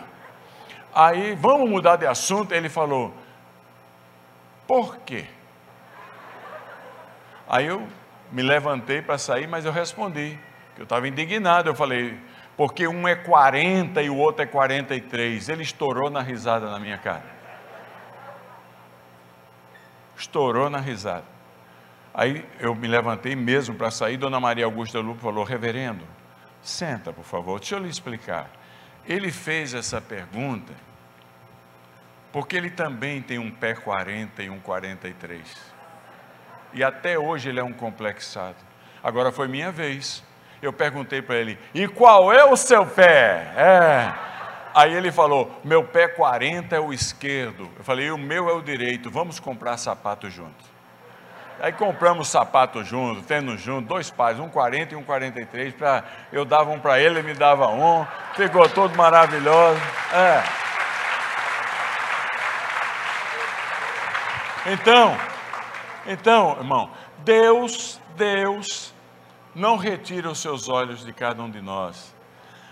Aí, 0.93 1.35
vamos 1.35 1.69
mudar 1.69 1.95
de 1.95 2.05
assunto. 2.05 2.53
Ele 2.53 2.69
falou, 2.69 3.13
por 4.67 4.97
quê? 4.97 5.25
Aí 7.47 7.65
eu 7.65 7.87
me 8.31 8.41
levantei 8.41 9.01
para 9.01 9.17
sair, 9.17 9.47
mas 9.47 9.65
eu 9.65 9.71
respondi, 9.71 10.37
que 10.75 10.81
eu 10.81 10.83
estava 10.83 11.07
indignado. 11.07 11.69
Eu 11.69 11.75
falei, 11.75 12.19
porque 12.57 12.87
um 12.87 13.07
é 13.07 13.15
40 13.15 14.01
e 14.01 14.09
o 14.09 14.17
outro 14.17 14.43
é 14.43 14.45
43. 14.45 15.49
Ele 15.49 15.63
estourou 15.63 16.09
na 16.09 16.21
risada 16.21 16.69
na 16.69 16.79
minha 16.79 16.97
cara. 16.97 17.37
Estourou 20.15 20.69
na 20.69 20.79
risada. 20.79 21.25
Aí 22.13 22.43
eu 22.59 22.73
me 22.73 22.87
levantei 22.87 23.35
mesmo 23.35 23.75
para 23.75 23.91
sair. 23.91 24.17
Dona 24.17 24.39
Maria 24.39 24.65
Augusta 24.65 24.99
Lupo 24.99 25.21
falou: 25.21 25.43
Reverendo, 25.43 26.03
senta, 26.67 27.13
por 27.13 27.23
favor, 27.23 27.59
deixa 27.59 27.75
eu 27.75 27.79
lhe 27.79 27.89
explicar. 27.89 28.49
Ele 29.05 29.31
fez 29.31 29.73
essa 29.73 30.01
pergunta 30.01 30.73
porque 32.31 32.55
ele 32.55 32.69
também 32.69 33.21
tem 33.21 33.39
um 33.39 33.49
pé 33.49 33.73
40 33.73 34.43
e 34.43 34.49
um 34.49 34.59
43. 34.59 35.41
E 36.73 36.83
até 36.83 37.17
hoje 37.17 37.49
ele 37.49 37.59
é 37.59 37.63
um 37.63 37.73
complexado. 37.73 38.57
Agora 39.03 39.31
foi 39.31 39.47
minha 39.47 39.71
vez. 39.71 40.23
Eu 40.61 40.73
perguntei 40.73 41.21
para 41.21 41.37
ele: 41.37 41.57
"E 41.73 41.87
qual 41.87 42.31
é 42.31 42.43
o 42.43 42.55
seu 42.55 42.85
pé?" 42.85 43.53
É. 43.55 44.13
Aí 44.75 44.93
ele 44.93 45.11
falou: 45.11 45.59
"Meu 45.63 45.83
pé 45.83 46.07
40 46.07 46.75
é 46.75 46.79
o 46.79 46.93
esquerdo". 46.93 47.71
Eu 47.77 47.83
falei: 47.83 48.11
"O 48.11 48.17
meu 48.17 48.49
é 48.49 48.53
o 48.53 48.61
direito. 48.61 49.09
Vamos 49.09 49.39
comprar 49.39 49.77
sapato 49.77 50.29
junto". 50.29 50.76
Aí 51.59 51.73
compramos 51.73 52.27
sapato 52.27 52.83
junto, 52.83 53.23
tendo 53.23 53.57
junto, 53.57 53.87
dois 53.87 54.11
pares, 54.11 54.39
um 54.39 54.47
40 54.47 54.93
e 54.93 54.97
um 54.97 55.03
43, 55.03 55.73
para 55.73 56.03
eu 56.31 56.45
dava 56.45 56.69
um 56.69 56.79
para 56.79 56.99
ele, 56.99 57.19
ele 57.19 57.27
me 57.27 57.33
dava 57.33 57.67
um, 57.67 58.05
ficou 58.35 58.69
todo 58.69 58.95
maravilhoso. 58.95 59.79
É. 60.13 60.43
Então, 64.71 65.17
então, 66.05 66.57
irmão, 66.57 66.91
Deus, 67.19 67.99
Deus 68.15 68.93
não 69.55 69.77
retira 69.77 70.29
os 70.29 70.39
seus 70.39 70.69
olhos 70.69 71.03
de 71.03 71.11
cada 71.11 71.41
um 71.41 71.49
de 71.49 71.61
nós. 71.61 72.13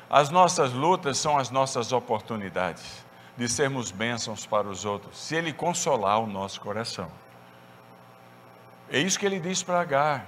As 0.07 0.29
nossas 0.29 0.71
lutas 0.71 1.17
são 1.17 1.37
as 1.37 1.49
nossas 1.49 1.91
oportunidades 1.91 3.03
de 3.35 3.49
sermos 3.49 3.91
bênçãos 3.91 4.45
para 4.45 4.67
os 4.67 4.85
outros, 4.85 5.17
se 5.17 5.35
Ele 5.35 5.51
consolar 5.51 6.19
o 6.19 6.27
nosso 6.27 6.61
coração. 6.61 7.09
É 8.89 8.99
isso 8.99 9.19
que 9.19 9.25
ele 9.25 9.39
diz 9.39 9.63
para 9.63 9.81
Agar. 9.81 10.27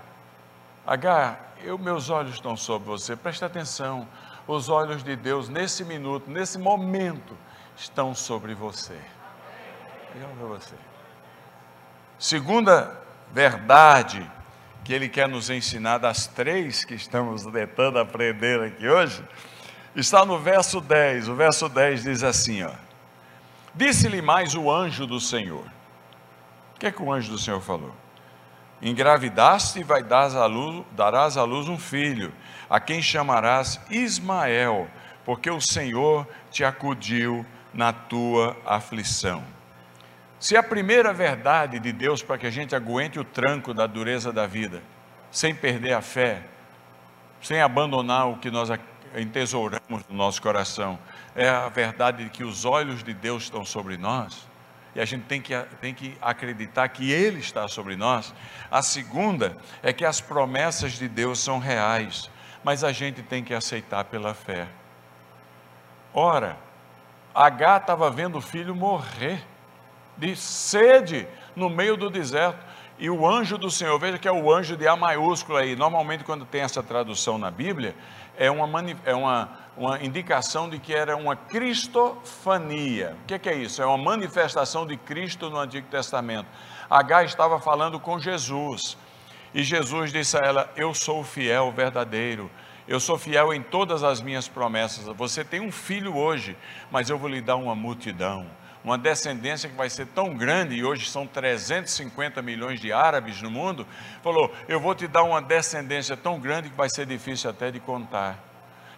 Agar, 0.86 1.54
eu, 1.64 1.78
meus 1.78 2.10
olhos 2.10 2.36
estão 2.36 2.56
sobre 2.56 2.88
você, 2.88 3.16
presta 3.16 3.46
atenção. 3.46 4.08
Os 4.48 4.70
olhos 4.70 5.04
de 5.04 5.16
Deus, 5.16 5.50
nesse 5.50 5.84
minuto, 5.84 6.30
nesse 6.32 6.58
momento, 6.58 7.38
estão 7.76 8.16
sobre 8.16 8.54
você. 8.54 8.98
Estão 10.16 10.48
você. 10.48 10.76
Segunda 12.18 13.00
verdade 13.32 14.30
que 14.84 14.94
ele 14.94 15.10
quer 15.10 15.28
nos 15.28 15.50
ensinar, 15.50 15.98
das 15.98 16.28
três 16.28 16.86
que 16.86 16.96
estamos 16.96 17.46
tentando 17.46 18.00
aprender 18.00 18.62
aqui 18.62 18.88
hoje, 18.88 19.22
está 19.94 20.26
no 20.26 20.40
verso 20.40 20.80
10. 20.80 21.28
O 21.28 21.36
verso 21.36 21.68
10 21.68 22.04
diz 22.04 22.24
assim. 22.24 22.66
Disse-lhe 23.76 24.22
mais 24.22 24.56
o 24.56 24.72
anjo 24.72 25.06
do 25.06 25.20
Senhor. 25.20 25.66
O 26.74 26.80
que 26.80 26.88
é 26.88 26.92
que 26.92 27.02
o 27.02 27.12
anjo 27.12 27.32
do 27.32 27.38
Senhor 27.38 27.60
falou? 27.60 27.94
Engravidaste 28.82 29.80
e 29.80 29.84
vai 29.84 30.04
à 30.12 30.46
luz, 30.46 30.86
darás 30.92 31.36
à 31.36 31.44
luz 31.44 31.68
um 31.68 31.80
filho, 31.80 32.32
a 32.70 32.80
quem 32.80 33.02
chamarás 33.02 33.80
Ismael, 33.90 34.88
porque 35.26 35.50
o 35.50 35.60
Senhor 35.60 36.28
te 36.52 36.64
acudiu 36.64 37.46
na 37.74 37.92
tua 37.92 38.56
aflição. 38.66 39.44
Se 40.40 40.56
a 40.56 40.62
primeira 40.62 41.12
verdade 41.12 41.80
de 41.80 41.92
Deus 41.92 42.22
para 42.22 42.38
que 42.38 42.46
a 42.46 42.52
gente 42.52 42.76
aguente 42.76 43.20
o 43.20 43.24
tranco 43.24 43.74
da 43.74 43.88
dureza 43.88 44.32
da 44.32 44.46
vida, 44.46 44.84
sem 45.32 45.56
perder 45.56 45.94
a 45.94 46.02
fé, 46.02 46.44
sem 47.42 47.60
abandonar 47.60 48.30
o 48.30 48.38
que 48.38 48.52
nós 48.52 48.70
entesouramos 49.16 50.04
no 50.08 50.16
nosso 50.16 50.40
coração, 50.40 51.00
é 51.36 51.50
a 51.50 51.68
verdade 51.70 52.24
de 52.26 52.30
que 52.30 52.44
os 52.44 52.66
olhos 52.66 53.04
de 53.04 53.14
Deus 53.14 53.44
estão 53.44 53.66
sobre 53.66 53.98
nós, 53.98 54.48
e 54.98 55.00
a 55.00 55.06
gente 55.06 55.26
tem 55.26 55.40
que, 55.40 55.56
tem 55.80 55.94
que 55.94 56.18
acreditar 56.20 56.88
que 56.90 57.12
Ele 57.12 57.40
está 57.40 57.68
sobre 57.68 57.96
nós. 57.96 58.34
A 58.72 58.82
segunda 58.82 59.56
é 59.84 59.94
que 59.94 60.04
as 60.04 60.20
promessas 60.20 60.94
de 60.94 61.08
Deus 61.08 61.38
são 61.38 61.60
reais, 61.60 62.32
mas 62.64 62.84
a 62.84 62.92
gente 62.92 63.22
tem 63.22 63.44
que 63.44 63.54
aceitar 63.54 64.06
pela 64.06 64.34
fé. 64.34 64.68
Ora, 66.12 66.58
H 67.32 67.78
estava 67.78 68.10
vendo 68.10 68.40
o 68.40 68.42
filho 68.42 68.74
morrer 68.74 69.46
de 70.18 70.36
sede 70.36 71.28
no 71.56 71.70
meio 71.70 71.96
do 71.96 72.10
deserto. 72.10 72.66
E 72.98 73.08
o 73.08 73.28
anjo 73.28 73.56
do 73.56 73.70
Senhor, 73.70 74.00
veja 74.00 74.18
que 74.18 74.28
é 74.28 74.32
o 74.32 74.52
anjo 74.52 74.76
de 74.76 74.88
A 74.88 74.96
maiúsculo 74.96 75.60
aí. 75.60 75.76
Normalmente, 75.76 76.24
quando 76.24 76.44
tem 76.44 76.62
essa 76.62 76.82
tradução 76.82 77.38
na 77.38 77.52
Bíblia, 77.52 77.96
é 78.36 78.50
uma, 78.50 78.68
é 79.06 79.14
uma, 79.14 79.60
uma 79.78 80.04
indicação 80.04 80.68
de 80.70 80.80
que 80.80 80.94
era 80.94 81.16
uma 81.16 81.36
cristofania. 81.36 83.16
O 83.24 83.26
que 83.26 83.48
é 83.48 83.56
isso? 83.56 83.82
É 83.82 83.86
uma 83.86 83.98
manifestação 83.98 84.86
de 84.86 84.98
Cristo 84.98 85.50
no 85.50 85.58
Antigo 85.58 85.88
Testamento. 85.88 86.48
H 86.90 87.24
estava 87.24 87.60
falando 87.60 88.00
com 88.00 88.20
Jesus. 88.20 88.98
E 89.54 89.64
Jesus 89.64 90.12
disse 90.12 90.38
a 90.38 90.42
ela: 90.42 90.72
Eu 90.76 90.94
sou 90.94 91.24
fiel, 91.24 91.72
verdadeiro. 91.72 92.50
Eu 92.88 93.00
sou 93.00 93.18
fiel 93.18 93.54
em 93.54 93.62
todas 93.62 94.04
as 94.04 94.22
minhas 94.22 94.48
promessas. 94.48 95.06
Você 95.16 95.44
tem 95.44 95.60
um 95.60 95.72
filho 95.72 96.16
hoje, 96.16 96.58
mas 96.90 97.10
eu 97.10 97.18
vou 97.18 97.30
lhe 97.30 97.42
dar 97.42 97.58
uma 97.58 97.76
multidão 97.76 98.48
uma 98.88 98.98
descendência 98.98 99.70
que 99.70 99.76
vai 99.76 99.90
ser 99.90 100.08
tão 100.08 100.34
grande, 100.34 100.76
e 100.76 100.84
hoje 100.84 101.10
são 101.10 101.28
350 101.28 102.42
milhões 102.42 102.80
de 102.80 102.94
árabes 102.94 103.42
no 103.42 103.52
mundo, 103.52 103.86
falou: 104.24 104.50
Eu 104.66 104.80
vou 104.80 104.96
te 104.96 105.08
dar 105.08 105.24
uma 105.24 105.42
descendência 105.42 106.16
tão 106.16 106.40
grande 106.40 106.70
que 106.70 106.76
vai 106.78 106.90
ser 106.90 107.06
difícil 107.06 107.50
até 107.50 107.70
de 107.70 107.82
contar. 107.82 108.47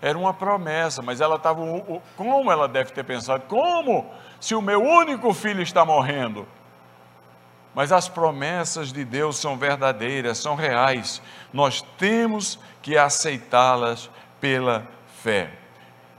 Era 0.01 0.17
uma 0.17 0.33
promessa, 0.33 1.01
mas 1.01 1.19
ela 1.19 1.35
estava. 1.35 1.61
Como 2.15 2.51
ela 2.51 2.67
deve 2.67 2.91
ter 2.91 3.03
pensado? 3.03 3.43
Como? 3.47 4.09
Se 4.39 4.55
o 4.55 4.61
meu 4.61 4.81
único 4.81 5.33
filho 5.33 5.61
está 5.61 5.83
morrendo. 5.83 6.47
Mas 7.75 7.91
as 7.91 8.09
promessas 8.09 8.91
de 8.91 9.05
Deus 9.05 9.37
são 9.37 9.57
verdadeiras, 9.57 10.37
são 10.37 10.55
reais. 10.55 11.21
Nós 11.53 11.81
temos 11.97 12.59
que 12.81 12.97
aceitá-las 12.97 14.09
pela 14.39 14.87
fé. 15.21 15.51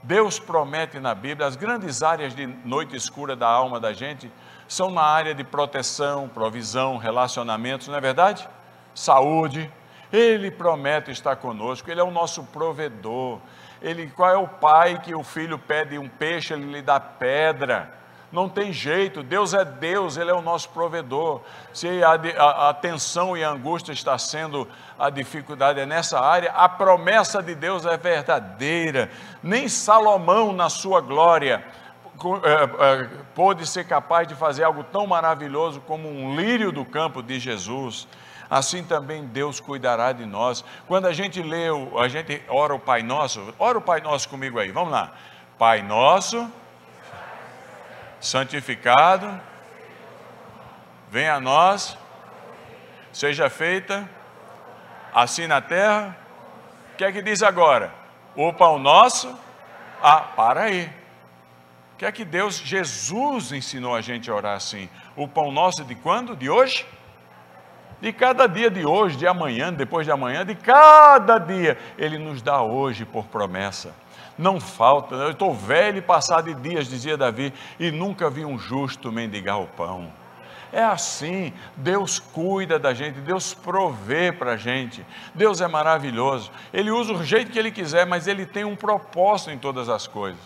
Deus 0.03 0.39
promete 0.39 0.99
na 0.99 1.13
Bíblia, 1.13 1.45
as 1.45 1.55
grandes 1.55 2.01
áreas 2.01 2.33
de 2.33 2.47
noite 2.47 2.95
escura 2.95 3.35
da 3.35 3.47
alma 3.47 3.79
da 3.79 3.93
gente 3.93 4.31
são 4.67 4.89
na 4.89 5.03
área 5.03 5.35
de 5.35 5.43
proteção, 5.43 6.29
provisão, 6.29 6.97
relacionamentos, 6.97 7.87
não 7.87 7.95
é 7.95 8.01
verdade? 8.01 8.47
Saúde. 8.95 9.71
Ele 10.11 10.49
promete 10.49 11.11
estar 11.11 11.35
conosco, 11.35 11.89
ele 11.89 11.99
é 11.99 12.03
o 12.03 12.11
nosso 12.11 12.43
provedor. 12.45 13.39
Ele, 13.81 14.07
qual 14.07 14.29
é 14.29 14.37
o 14.37 14.47
pai 14.47 14.99
que 14.99 15.15
o 15.15 15.23
filho 15.23 15.57
pede 15.57 15.97
um 15.97 16.07
peixe, 16.07 16.53
ele 16.53 16.71
lhe 16.71 16.81
dá 16.81 16.99
pedra? 16.99 18.01
não 18.31 18.47
tem 18.47 18.71
jeito, 18.71 19.21
Deus 19.21 19.53
é 19.53 19.65
Deus, 19.65 20.15
Ele 20.15 20.31
é 20.31 20.33
o 20.33 20.41
nosso 20.41 20.69
provedor. 20.69 21.41
Se 21.73 22.01
a, 22.03 22.11
a, 22.11 22.69
a 22.69 22.73
tensão 22.73 23.35
e 23.35 23.43
a 23.43 23.49
angústia 23.49 23.91
está 23.91 24.17
sendo 24.17 24.67
a 24.97 25.09
dificuldade 25.09 25.79
é 25.79 25.85
nessa 25.85 26.19
área, 26.19 26.51
a 26.51 26.69
promessa 26.69 27.43
de 27.43 27.53
Deus 27.53 27.85
é 27.85 27.97
verdadeira. 27.97 29.11
Nem 29.43 29.67
Salomão, 29.67 30.53
na 30.53 30.69
sua 30.69 31.01
glória, 31.01 31.63
é, 32.43 33.03
é, 33.03 33.09
pôde 33.35 33.67
ser 33.67 33.85
capaz 33.85 34.27
de 34.27 34.35
fazer 34.35 34.63
algo 34.63 34.83
tão 34.83 35.05
maravilhoso 35.05 35.81
como 35.81 36.07
um 36.07 36.35
lírio 36.35 36.71
do 36.71 36.85
campo 36.85 37.21
de 37.21 37.37
Jesus. 37.37 38.07
Assim 38.51 38.83
também 38.83 39.25
Deus 39.25 39.61
cuidará 39.61 40.11
de 40.11 40.25
nós. 40.25 40.61
Quando 40.85 41.07
a 41.07 41.13
gente 41.13 41.41
lê, 41.41 41.67
a 41.97 42.09
gente 42.09 42.43
ora 42.49 42.75
o 42.75 42.79
Pai 42.79 43.01
Nosso, 43.01 43.55
ora 43.57 43.77
o 43.77 43.81
Pai 43.81 44.01
Nosso 44.01 44.27
comigo 44.27 44.59
aí, 44.59 44.73
vamos 44.73 44.91
lá. 44.91 45.13
Pai 45.57 45.81
Nosso 45.81 46.51
santificado, 48.19 49.39
venha 51.09 51.35
a 51.35 51.39
nós, 51.39 51.97
seja 53.13 53.49
feita 53.49 54.07
assim 55.13 55.47
na 55.47 55.61
terra. 55.61 56.17
O 56.93 56.97
que 56.97 57.05
é 57.05 57.11
que 57.11 57.21
diz 57.21 57.41
agora? 57.41 57.93
O 58.35 58.51
pão 58.51 58.77
nosso. 58.77 59.33
Ah, 60.03 60.19
para 60.19 60.63
aí. 60.63 60.91
O 61.93 61.97
que 61.97 62.05
é 62.05 62.11
que 62.11 62.25
Deus, 62.25 62.57
Jesus 62.57 63.53
ensinou 63.53 63.95
a 63.95 64.01
gente 64.01 64.29
a 64.29 64.35
orar 64.35 64.57
assim? 64.57 64.89
O 65.15 65.25
pão 65.27 65.51
nosso 65.51 65.85
de 65.85 65.95
quando? 65.95 66.35
De 66.35 66.49
hoje? 66.49 66.85
De 68.01 68.11
cada 68.11 68.47
dia 68.47 68.69
de 68.69 68.85
hoje, 68.85 69.15
de 69.15 69.27
amanhã, 69.27 69.71
depois 69.71 70.05
de 70.05 70.11
amanhã, 70.11 70.45
de 70.45 70.55
cada 70.55 71.37
dia. 71.37 71.77
Ele 71.97 72.17
nos 72.17 72.41
dá 72.41 72.61
hoje 72.61 73.05
por 73.05 73.25
promessa 73.25 73.93
não 74.37 74.59
falta. 74.59 75.15
Eu 75.15 75.31
estou 75.31 75.53
velho 75.53 75.99
e 75.99 76.01
passado 76.01 76.53
de 76.53 76.69
dias, 76.69 76.87
dizia 76.87 77.15
Davi, 77.15 77.53
e 77.79 77.91
nunca 77.91 78.29
vi 78.29 78.43
um 78.43 78.57
justo 78.57 79.11
mendigar 79.11 79.61
o 79.61 79.67
pão. 79.67 80.11
É 80.73 80.81
assim, 80.81 81.53
Deus 81.75 82.17
cuida 82.17 82.79
da 82.79 82.93
gente, 82.93 83.19
Deus 83.19 83.53
provê 83.53 84.31
para 84.31 84.53
a 84.53 84.57
gente, 84.57 85.05
Deus 85.35 85.59
é 85.59 85.67
maravilhoso. 85.67 86.49
Ele 86.73 86.89
usa 86.89 87.11
o 87.11 87.23
jeito 87.23 87.51
que 87.51 87.59
Ele 87.59 87.71
quiser, 87.71 88.05
mas 88.05 88.25
Ele 88.25 88.45
tem 88.45 88.63
um 88.63 88.75
propósito 88.75 89.51
em 89.51 89.57
todas 89.57 89.89
as 89.89 90.07
coisas. 90.07 90.39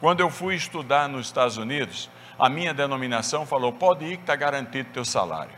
Quando 0.00 0.20
eu 0.20 0.30
fui 0.30 0.54
estudar 0.54 1.08
nos 1.08 1.26
Estados 1.26 1.56
Unidos, 1.56 2.08
a 2.38 2.48
minha 2.48 2.72
denominação 2.72 3.44
falou: 3.44 3.72
pode 3.72 4.04
ir 4.04 4.16
que 4.18 4.22
está 4.22 4.36
garantido 4.36 4.90
teu 4.92 5.04
salário, 5.04 5.54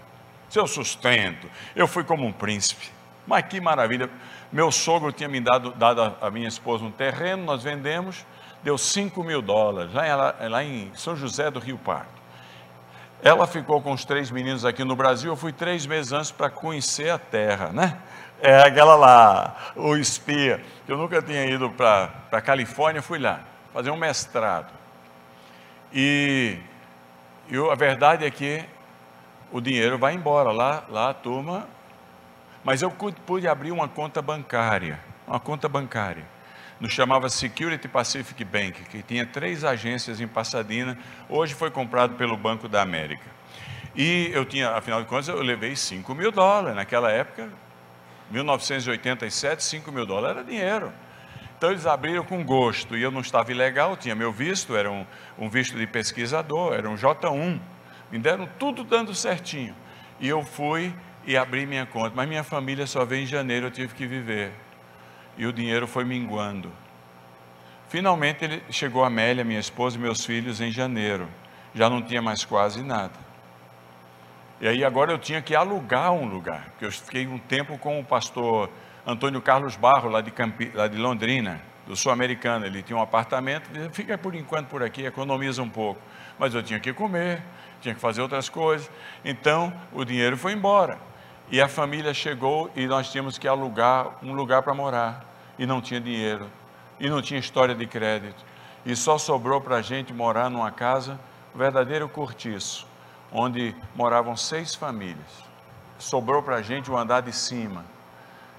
seu 0.54 0.68
sustento. 0.68 1.50
Eu 1.74 1.88
fui 1.88 2.04
como 2.04 2.24
um 2.24 2.32
príncipe. 2.32 2.88
Mas 3.26 3.44
que 3.46 3.60
maravilha! 3.60 4.08
Meu 4.52 4.70
sogro 4.70 5.10
tinha 5.10 5.28
me 5.28 5.40
dado, 5.40 5.72
dado 5.72 6.14
a 6.20 6.30
minha 6.30 6.46
esposa 6.46 6.84
um 6.84 6.92
terreno, 6.92 7.42
nós 7.44 7.64
vendemos, 7.64 8.24
deu 8.62 8.78
5 8.78 9.24
mil 9.24 9.42
dólares, 9.42 9.92
lá, 9.92 10.36
lá 10.48 10.62
em 10.62 10.92
São 10.94 11.16
José 11.16 11.50
do 11.50 11.58
Rio 11.58 11.76
Pardo. 11.76 12.06
Ela 13.20 13.48
ficou 13.48 13.80
com 13.82 13.90
os 13.92 14.04
três 14.04 14.30
meninos 14.30 14.64
aqui 14.64 14.84
no 14.84 14.94
Brasil, 14.94 15.32
eu 15.32 15.36
fui 15.36 15.52
três 15.52 15.86
meses 15.86 16.12
antes 16.12 16.30
para 16.30 16.48
conhecer 16.50 17.10
a 17.10 17.18
terra, 17.18 17.70
né? 17.72 17.98
É 18.40 18.62
aquela 18.62 18.94
lá, 18.94 19.72
o 19.74 19.96
espia. 19.96 20.62
Eu 20.86 20.96
nunca 20.96 21.20
tinha 21.20 21.44
ido 21.46 21.68
para 21.70 22.12
a 22.30 22.40
Califórnia, 22.40 23.02
fui 23.02 23.18
lá, 23.18 23.40
fazer 23.72 23.90
um 23.90 23.96
mestrado. 23.96 24.72
E 25.92 26.58
eu, 27.50 27.72
a 27.72 27.74
verdade 27.74 28.24
é 28.24 28.30
que 28.30 28.64
o 29.52 29.60
dinheiro 29.60 29.98
vai 29.98 30.14
embora, 30.14 30.50
lá, 30.50 30.84
lá 30.88 31.10
a 31.10 31.14
turma. 31.14 31.68
Mas 32.62 32.82
eu 32.82 32.90
pude 32.90 33.46
abrir 33.46 33.72
uma 33.72 33.88
conta 33.88 34.22
bancária, 34.22 34.98
uma 35.26 35.38
conta 35.38 35.68
bancária 35.68 36.34
nos 36.80 36.92
chamava 36.92 37.28
Security 37.28 37.88
Pacific 37.88 38.44
Bank, 38.44 38.82
que 38.84 39.02
tinha 39.02 39.24
três 39.24 39.64
agências 39.64 40.20
em 40.20 40.26
Pasadena, 40.26 40.98
hoje 41.28 41.54
foi 41.54 41.70
comprado 41.70 42.14
pelo 42.14 42.36
Banco 42.36 42.68
da 42.68 42.82
América. 42.82 43.24
E 43.94 44.30
eu 44.32 44.44
tinha, 44.44 44.70
afinal 44.70 45.00
de 45.00 45.08
contas, 45.08 45.28
eu 45.28 45.40
levei 45.40 45.76
5 45.76 46.14
mil 46.14 46.32
dólares, 46.32 46.76
naquela 46.76 47.10
época, 47.10 47.48
1987, 48.30 49.62
5 49.62 49.92
mil 49.92 50.04
dólares 50.04 50.36
era 50.36 50.44
dinheiro. 50.44 50.92
Então 51.56 51.70
eles 51.70 51.86
abriram 51.86 52.24
com 52.24 52.44
gosto, 52.44 52.96
e 52.96 53.02
eu 53.02 53.10
não 53.10 53.20
estava 53.20 53.52
ilegal, 53.52 53.96
tinha 53.96 54.14
meu 54.14 54.32
visto, 54.32 54.76
era 54.76 54.90
um, 54.90 55.06
um 55.38 55.48
visto 55.48 55.78
de 55.78 55.86
pesquisador, 55.86 56.74
era 56.74 56.90
um 56.90 56.96
J1, 56.96 57.60
me 58.14 58.20
deram 58.20 58.48
tudo 58.60 58.84
dando 58.84 59.12
certinho. 59.12 59.74
E 60.20 60.28
eu 60.28 60.44
fui 60.44 60.94
e 61.26 61.36
abri 61.36 61.66
minha 61.66 61.84
conta, 61.84 62.12
mas 62.14 62.28
minha 62.28 62.44
família 62.44 62.86
só 62.86 63.04
veio 63.04 63.24
em 63.24 63.26
janeiro, 63.26 63.66
eu 63.66 63.70
tive 63.72 63.92
que 63.92 64.06
viver 64.06 64.52
e 65.36 65.44
o 65.46 65.52
dinheiro 65.52 65.88
foi 65.88 66.04
minguando. 66.04 66.70
Finalmente 67.88 68.44
ele 68.44 68.62
chegou 68.70 69.02
a 69.02 69.08
Amélia, 69.08 69.42
minha 69.42 69.58
esposa 69.58 69.96
e 69.96 70.00
meus 70.00 70.24
filhos 70.24 70.60
em 70.60 70.70
janeiro. 70.70 71.28
Já 71.74 71.90
não 71.90 72.00
tinha 72.00 72.22
mais 72.22 72.44
quase 72.44 72.84
nada. 72.84 73.18
E 74.60 74.68
aí 74.68 74.84
agora 74.84 75.10
eu 75.10 75.18
tinha 75.18 75.42
que 75.42 75.56
alugar 75.56 76.12
um 76.12 76.24
lugar, 76.24 76.66
porque 76.70 76.84
eu 76.84 76.92
fiquei 76.92 77.26
um 77.26 77.38
tempo 77.38 77.76
com 77.78 77.98
o 77.98 78.04
pastor 78.04 78.70
Antônio 79.04 79.42
Carlos 79.42 79.74
Barro, 79.74 80.08
lá 80.08 80.20
de, 80.20 80.30
Campi, 80.30 80.70
lá 80.72 80.86
de 80.86 80.96
Londrina, 80.96 81.60
do 81.84 81.96
Sul-Americano. 81.96 82.64
Ele 82.64 82.80
tinha 82.80 82.96
um 82.96 83.02
apartamento, 83.02 83.68
fica 83.92 84.16
por 84.16 84.36
enquanto 84.36 84.68
por 84.68 84.84
aqui, 84.84 85.04
economiza 85.04 85.60
um 85.60 85.68
pouco. 85.68 86.00
Mas 86.38 86.54
eu 86.54 86.62
tinha 86.62 86.78
que 86.78 86.92
comer, 86.92 87.42
tinha 87.84 87.94
que 87.94 88.00
fazer 88.00 88.22
outras 88.22 88.48
coisas. 88.48 88.90
Então 89.24 89.72
o 89.92 90.04
dinheiro 90.04 90.36
foi 90.36 90.52
embora. 90.52 90.98
E 91.50 91.60
a 91.60 91.68
família 91.68 92.12
chegou 92.12 92.70
e 92.74 92.86
nós 92.86 93.10
tínhamos 93.12 93.38
que 93.38 93.46
alugar 93.46 94.18
um 94.22 94.32
lugar 94.32 94.62
para 94.62 94.74
morar. 94.74 95.24
E 95.58 95.66
não 95.66 95.80
tinha 95.80 96.00
dinheiro. 96.00 96.50
E 96.98 97.08
não 97.08 97.22
tinha 97.22 97.38
história 97.38 97.74
de 97.74 97.86
crédito. 97.86 98.44
E 98.84 98.96
só 98.96 99.18
sobrou 99.18 99.60
para 99.60 99.76
a 99.76 99.82
gente 99.82 100.12
morar 100.12 100.50
numa 100.50 100.70
casa, 100.70 101.20
um 101.54 101.58
verdadeiro 101.58 102.08
cortiço, 102.08 102.86
onde 103.32 103.74
moravam 103.94 104.36
seis 104.36 104.74
famílias. 104.74 105.44
Sobrou 105.98 106.42
para 106.42 106.56
a 106.56 106.62
gente 106.62 106.90
o 106.90 106.96
andar 106.96 107.20
de 107.20 107.32
cima 107.32 107.84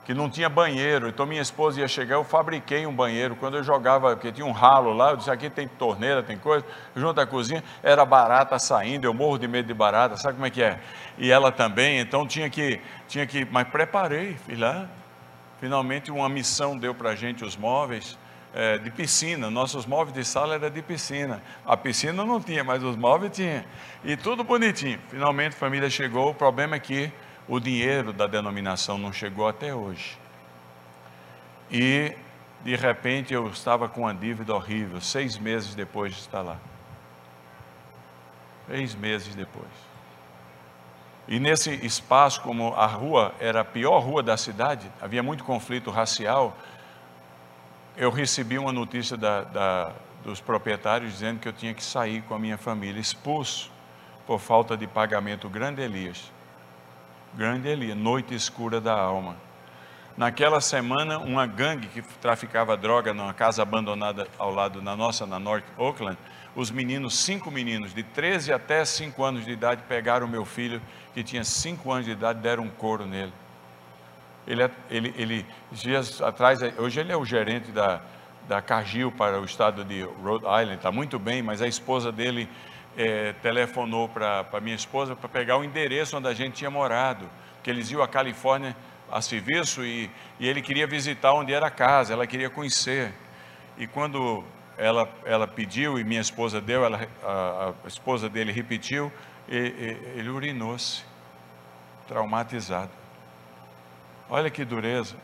que 0.06 0.14
não 0.14 0.30
tinha 0.30 0.48
banheiro, 0.48 1.10
então 1.10 1.26
minha 1.26 1.42
esposa 1.42 1.80
ia 1.80 1.88
chegar, 1.88 2.16
eu 2.16 2.24
fabriquei 2.24 2.86
um 2.86 2.94
banheiro, 2.94 3.36
quando 3.36 3.58
eu 3.58 3.64
jogava, 3.64 4.16
porque 4.16 4.32
tinha 4.32 4.46
um 4.46 4.52
ralo 4.52 4.94
lá, 4.94 5.10
eu 5.10 5.18
disse, 5.18 5.32
aqui 5.32 5.50
tem 5.50 5.68
torneira, 5.68 6.22
tem 6.22 6.38
coisa, 6.38 6.64
junto 6.96 7.20
à 7.20 7.26
cozinha, 7.26 7.64
era 7.82 8.06
barata 8.06 8.60
saindo, 8.60 9.06
eu 9.06 9.14
morro 9.16 9.40
de 9.40 9.48
medo 9.48 9.68
de 9.68 9.74
barata, 9.74 10.16
sabe 10.16 10.36
como 10.36 10.46
é 10.46 10.52
que 10.52 10.62
é? 10.62 10.80
E 11.18 11.32
ela 11.32 11.52
também, 11.52 12.00
então 12.00 12.28
tinha 12.28 12.48
que, 12.52 12.80
tinha 13.08 13.26
que, 13.26 13.46
mas 13.46 13.68
preparei, 13.68 14.36
fui 14.46 14.56
lá, 14.56 14.88
finalmente 15.60 16.12
uma 16.12 16.30
missão 16.30 16.78
deu 16.78 16.94
para 16.94 17.10
a 17.10 17.16
gente 17.16 17.44
os 17.44 17.58
móveis, 17.58 18.16
é, 18.54 18.78
de 18.78 18.92
piscina, 18.92 19.50
nossos 19.50 19.88
móveis 19.88 20.16
de 20.16 20.24
sala 20.24 20.54
era 20.54 20.70
de 20.70 20.84
piscina, 20.84 21.42
a 21.66 21.76
piscina 21.76 22.24
não 22.24 22.40
tinha, 22.40 22.64
mas 22.64 22.84
os 22.84 22.96
móveis 22.96 23.32
tinha, 23.36 23.66
e 24.04 24.16
tudo 24.16 24.44
bonitinho, 24.44 25.00
finalmente 25.10 25.54
a 25.54 25.58
família 25.58 25.90
chegou, 25.90 26.30
o 26.30 26.36
problema 26.36 26.76
é 26.76 26.80
que 26.80 27.12
o 27.48 27.60
dinheiro 27.60 28.12
da 28.12 28.28
denominação 28.28 28.98
não 28.98 29.14
chegou 29.14 29.48
até 29.48 29.74
hoje. 29.74 30.18
E, 31.70 32.14
de 32.64 32.76
repente, 32.76 33.34
eu 33.34 33.48
estava 33.48 33.88
com 33.88 34.02
uma 34.02 34.14
dívida 34.14 34.54
horrível, 34.54 35.00
seis 35.00 35.38
meses 35.38 35.76
depois 35.76 36.14
de 36.14 36.20
estar 36.22 36.42
lá. 36.42 36.58
Seis 38.68 38.96
meses 38.96 39.36
depois. 39.36 39.70
E 41.28 41.40
nesse 41.40 41.72
espaço, 41.86 42.42
como 42.42 42.74
a 42.74 42.86
rua 42.86 43.34
era 43.40 43.62
a 43.62 43.66
pior 43.66 44.00
rua 44.00 44.22
da 44.22 44.38
cidade, 44.38 44.92
havia 45.02 45.24
muito 45.24 45.44
conflito 45.44 45.90
racial, 45.90 46.56
eu 47.98 48.12
recebi 48.12 48.58
uma 48.58 48.72
notícia 48.72 49.16
da, 49.16 49.44
da, 49.44 49.92
dos 50.24 50.42
proprietários 50.42 51.14
dizendo 51.14 51.40
que 51.40 51.48
eu 51.48 51.54
tinha 51.54 51.74
que 51.74 51.84
sair 51.84 52.22
com 52.24 52.36
a 52.36 52.40
minha 52.40 52.58
família, 52.58 53.00
expulso 53.00 53.72
por 54.28 54.40
falta 54.40 54.76
de 54.76 54.86
pagamento. 54.86 55.48
Grande 55.50 55.82
Elias 55.82 56.35
grande 57.36 57.70
ali, 57.70 57.94
noite 57.94 58.34
escura 58.34 58.80
da 58.80 58.94
alma. 58.94 59.36
Naquela 60.18 60.62
semana, 60.62 61.20
uma 61.20 61.46
gangue 61.46 61.88
que 61.88 62.02
traficava 62.22 62.78
droga 62.78 63.14
numa 63.14 63.34
casa 63.34 63.62
abandonada 63.62 64.28
ao 64.40 64.54
lado 64.54 64.82
da 64.82 64.96
nossa, 64.96 65.26
na 65.26 65.38
North 65.38 65.66
Oakland, 65.78 66.18
os 66.56 66.72
meninos, 66.72 67.18
cinco 67.20 67.52
meninos, 67.52 67.94
de 67.94 68.02
13 68.02 68.54
até 68.54 68.86
5 68.86 69.22
anos 69.22 69.44
de 69.44 69.52
idade, 69.52 69.84
pegaram 69.90 70.26
o 70.26 70.30
meu 70.30 70.46
filho, 70.46 70.82
que 71.14 71.22
tinha 71.22 71.44
5 71.44 71.92
anos 71.92 72.06
de 72.06 72.12
idade, 72.12 72.40
deram 72.40 72.64
um 72.64 72.70
couro 72.70 73.06
nele. 73.06 73.34
Ele, 74.48 74.64
é, 74.64 74.72
ele, 74.90 75.14
ele, 75.18 75.46
dias 75.72 76.22
atrás, 76.22 76.60
hoje 76.78 77.02
ele 77.02 77.12
é 77.12 77.18
o 77.18 77.26
gerente 77.26 77.72
da, 77.72 78.00
da 78.48 78.62
Cargill 78.62 79.12
para 79.12 79.42
o 79.42 79.44
estado 79.44 79.84
de 79.84 80.04
Rhode 80.04 80.46
Island, 80.46 80.76
está 80.76 80.92
muito 80.94 81.20
bem, 81.20 81.42
mas 81.42 81.62
a 81.62 81.68
esposa 81.68 82.10
dele 82.10 82.48
é, 82.98 83.34
telefonou 83.42 84.08
para 84.08 84.60
minha 84.62 84.76
esposa 84.76 85.16
para 85.16 85.30
pegar 85.30 85.58
o 85.58 85.64
endereço 85.64 86.18
onde 86.18 86.28
a 86.28 86.34
gente 86.34 86.54
tinha 86.56 86.70
morado, 86.70 87.30
que 87.64 87.70
eles 87.70 87.92
iam 87.92 88.02
à 88.02 88.08
Califórnia 88.08 88.76
a 89.12 89.22
serviço 89.22 89.84
e, 89.84 90.10
e 90.40 90.48
ele 90.48 90.62
queria 90.62 90.88
visitar 90.88 91.34
onde 91.34 91.54
era 91.54 91.68
a 91.68 91.72
casa, 91.72 92.14
ela 92.14 92.26
queria 92.26 92.50
conhecer. 92.50 93.14
E 93.78 93.86
quando 93.86 94.44
ela, 94.78 95.10
ela 95.26 95.48
pediu 95.48 96.00
e 96.00 96.04
minha 96.04 96.22
esposa 96.22 96.60
deu, 96.62 96.84
ela, 96.86 97.08
a, 97.24 97.74
a 97.84 97.88
esposa 97.88 98.30
dele 98.30 98.52
repetiu, 98.52 99.12
e, 99.48 99.56
e, 99.56 100.20
ele 100.20 100.30
urinou-se, 100.30 101.04
traumatizado. 102.08 102.92
Olha 104.30 104.50
que 104.50 104.66
dureza, 104.66 105.16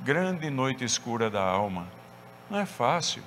grande 0.00 0.48
noite 0.50 0.84
escura 0.84 1.28
da 1.28 1.42
alma, 1.42 1.86
não 2.48 2.58
é 2.58 2.66
fácil. 2.66 3.22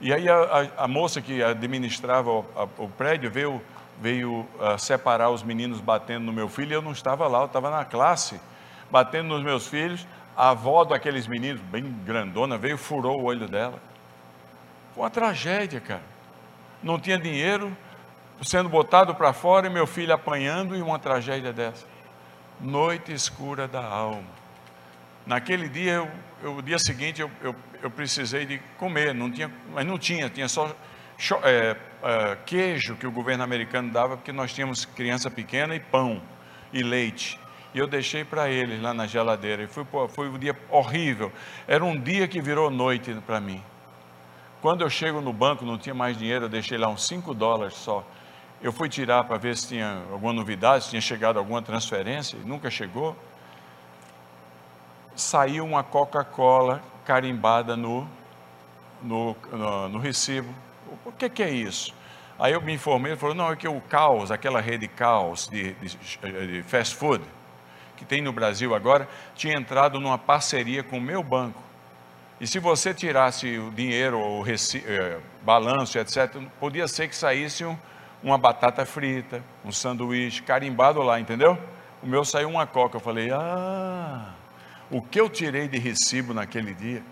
E 0.00 0.12
aí 0.12 0.28
a, 0.28 0.36
a, 0.36 0.84
a 0.84 0.88
moça 0.88 1.20
que 1.20 1.42
administrava 1.42 2.30
o, 2.30 2.44
a, 2.56 2.64
o 2.82 2.88
prédio 2.88 3.30
veio, 3.30 3.62
veio 4.00 4.40
uh, 4.40 4.78
separar 4.78 5.30
os 5.30 5.42
meninos 5.42 5.80
batendo 5.80 6.24
no 6.24 6.32
meu 6.32 6.48
filho, 6.48 6.72
e 6.72 6.74
eu 6.74 6.82
não 6.82 6.92
estava 6.92 7.26
lá, 7.26 7.40
eu 7.40 7.46
estava 7.46 7.70
na 7.70 7.84
classe, 7.84 8.40
batendo 8.90 9.28
nos 9.28 9.42
meus 9.42 9.66
filhos, 9.66 10.06
a 10.36 10.50
avó 10.50 10.84
daqueles 10.84 11.26
meninos, 11.26 11.60
bem 11.62 11.84
grandona, 12.04 12.58
veio 12.58 12.76
furou 12.76 13.20
o 13.20 13.24
olho 13.24 13.48
dela. 13.48 13.78
Foi 14.94 15.04
uma 15.04 15.10
tragédia, 15.10 15.80
cara. 15.80 16.02
Não 16.82 16.98
tinha 16.98 17.18
dinheiro, 17.18 17.74
sendo 18.42 18.68
botado 18.68 19.14
para 19.14 19.32
fora 19.32 19.66
e 19.66 19.70
meu 19.70 19.86
filho 19.86 20.12
apanhando 20.12 20.76
e 20.76 20.82
uma 20.82 20.98
tragédia 20.98 21.52
dessa. 21.52 21.86
Noite 22.60 23.12
escura 23.12 23.66
da 23.66 23.84
alma. 23.84 24.24
Naquele 25.26 25.68
dia, 25.68 25.92
eu, 25.92 26.10
eu, 26.44 26.56
o 26.56 26.62
dia 26.62 26.78
seguinte, 26.78 27.22
eu, 27.22 27.30
eu, 27.42 27.56
eu, 27.82 27.90
precisei 27.90 28.44
de 28.44 28.58
comer, 28.76 29.14
não 29.14 29.30
tinha, 29.30 29.50
mas 29.72 29.86
não 29.86 29.98
tinha, 29.98 30.28
tinha 30.28 30.46
só 30.46 30.76
é, 31.42 31.74
é, 32.02 32.36
queijo 32.44 32.96
que 32.96 33.06
o 33.06 33.10
governo 33.10 33.42
americano 33.42 33.90
dava, 33.90 34.18
porque 34.18 34.30
nós 34.30 34.52
tínhamos 34.52 34.84
criança 34.84 35.30
pequena 35.30 35.74
e 35.74 35.80
pão 35.80 36.20
e 36.70 36.82
leite. 36.82 37.40
E 37.72 37.78
eu 37.78 37.86
deixei 37.86 38.24
para 38.24 38.50
eles 38.50 38.80
lá 38.82 38.92
na 38.92 39.06
geladeira. 39.06 39.62
E 39.62 39.66
foi, 39.66 39.86
foi 40.08 40.28
um 40.28 40.38
dia 40.38 40.54
horrível. 40.68 41.32
Era 41.66 41.82
um 41.82 41.98
dia 41.98 42.28
que 42.28 42.42
virou 42.42 42.70
noite 42.70 43.12
para 43.26 43.40
mim. 43.40 43.62
Quando 44.60 44.82
eu 44.82 44.90
chego 44.90 45.22
no 45.22 45.32
banco, 45.32 45.64
não 45.64 45.78
tinha 45.78 45.94
mais 45.94 46.16
dinheiro, 46.16 46.44
eu 46.44 46.48
deixei 46.48 46.76
lá 46.76 46.88
uns 46.88 47.06
5 47.06 47.32
dólares 47.32 47.74
só. 47.74 48.06
Eu 48.60 48.70
fui 48.70 48.88
tirar 48.88 49.24
para 49.24 49.38
ver 49.38 49.56
se 49.56 49.68
tinha 49.68 50.04
alguma 50.12 50.32
novidade, 50.32 50.84
se 50.84 50.90
tinha 50.90 51.02
chegado 51.02 51.38
alguma 51.38 51.62
transferência, 51.62 52.36
e 52.36 52.46
nunca 52.46 52.70
chegou 52.70 53.16
saiu 55.14 55.64
uma 55.64 55.82
Coca-Cola 55.82 56.82
carimbada 57.04 57.76
no, 57.76 58.08
no, 59.02 59.36
no, 59.52 59.88
no, 59.88 59.98
recibo. 59.98 60.52
O 61.04 61.12
que, 61.12 61.28
que 61.28 61.42
é 61.42 61.50
isso? 61.50 61.94
Aí 62.38 62.52
eu 62.52 62.60
me 62.60 62.72
informei, 62.72 63.12
ele 63.12 63.20
falou, 63.20 63.34
não, 63.34 63.52
é 63.52 63.56
que 63.56 63.68
o 63.68 63.80
Caos, 63.82 64.30
aquela 64.30 64.60
rede 64.60 64.88
Caos 64.88 65.48
de, 65.48 65.74
de, 65.74 66.46
de 66.46 66.62
fast 66.62 66.96
food, 66.96 67.24
que 67.96 68.04
tem 68.04 68.20
no 68.20 68.32
Brasil 68.32 68.74
agora, 68.74 69.08
tinha 69.34 69.54
entrado 69.54 70.00
numa 70.00 70.18
parceria 70.18 70.82
com 70.82 70.98
o 70.98 71.00
meu 71.00 71.22
banco. 71.22 71.62
E 72.40 72.46
se 72.46 72.58
você 72.58 72.92
tirasse 72.92 73.58
o 73.58 73.70
dinheiro, 73.70 74.18
o 74.18 74.42
reci, 74.42 74.82
eh, 74.84 75.18
balanço, 75.42 75.98
etc., 75.98 76.42
podia 76.58 76.88
ser 76.88 77.08
que 77.08 77.14
saísse 77.14 77.64
um, 77.64 77.78
uma 78.22 78.36
batata 78.36 78.84
frita, 78.84 79.42
um 79.64 79.70
sanduíche, 79.70 80.42
carimbado 80.42 81.00
lá, 81.00 81.20
entendeu? 81.20 81.56
O 82.02 82.06
meu 82.06 82.24
saiu 82.24 82.50
uma 82.50 82.66
coca. 82.66 82.96
Eu 82.96 83.00
falei, 83.00 83.30
ah, 83.30 84.32
o 84.90 85.00
que 85.02 85.20
eu 85.20 85.28
tirei 85.28 85.68
de 85.68 85.78
recibo 85.78 86.34
naquele 86.34 86.74
dia? 86.74 87.02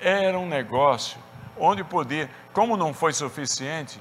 Era 0.00 0.38
um 0.38 0.46
negócio 0.46 1.18
onde 1.56 1.82
podia, 1.82 2.30
como 2.52 2.76
não 2.76 2.94
foi 2.94 3.12
suficiente, 3.12 3.98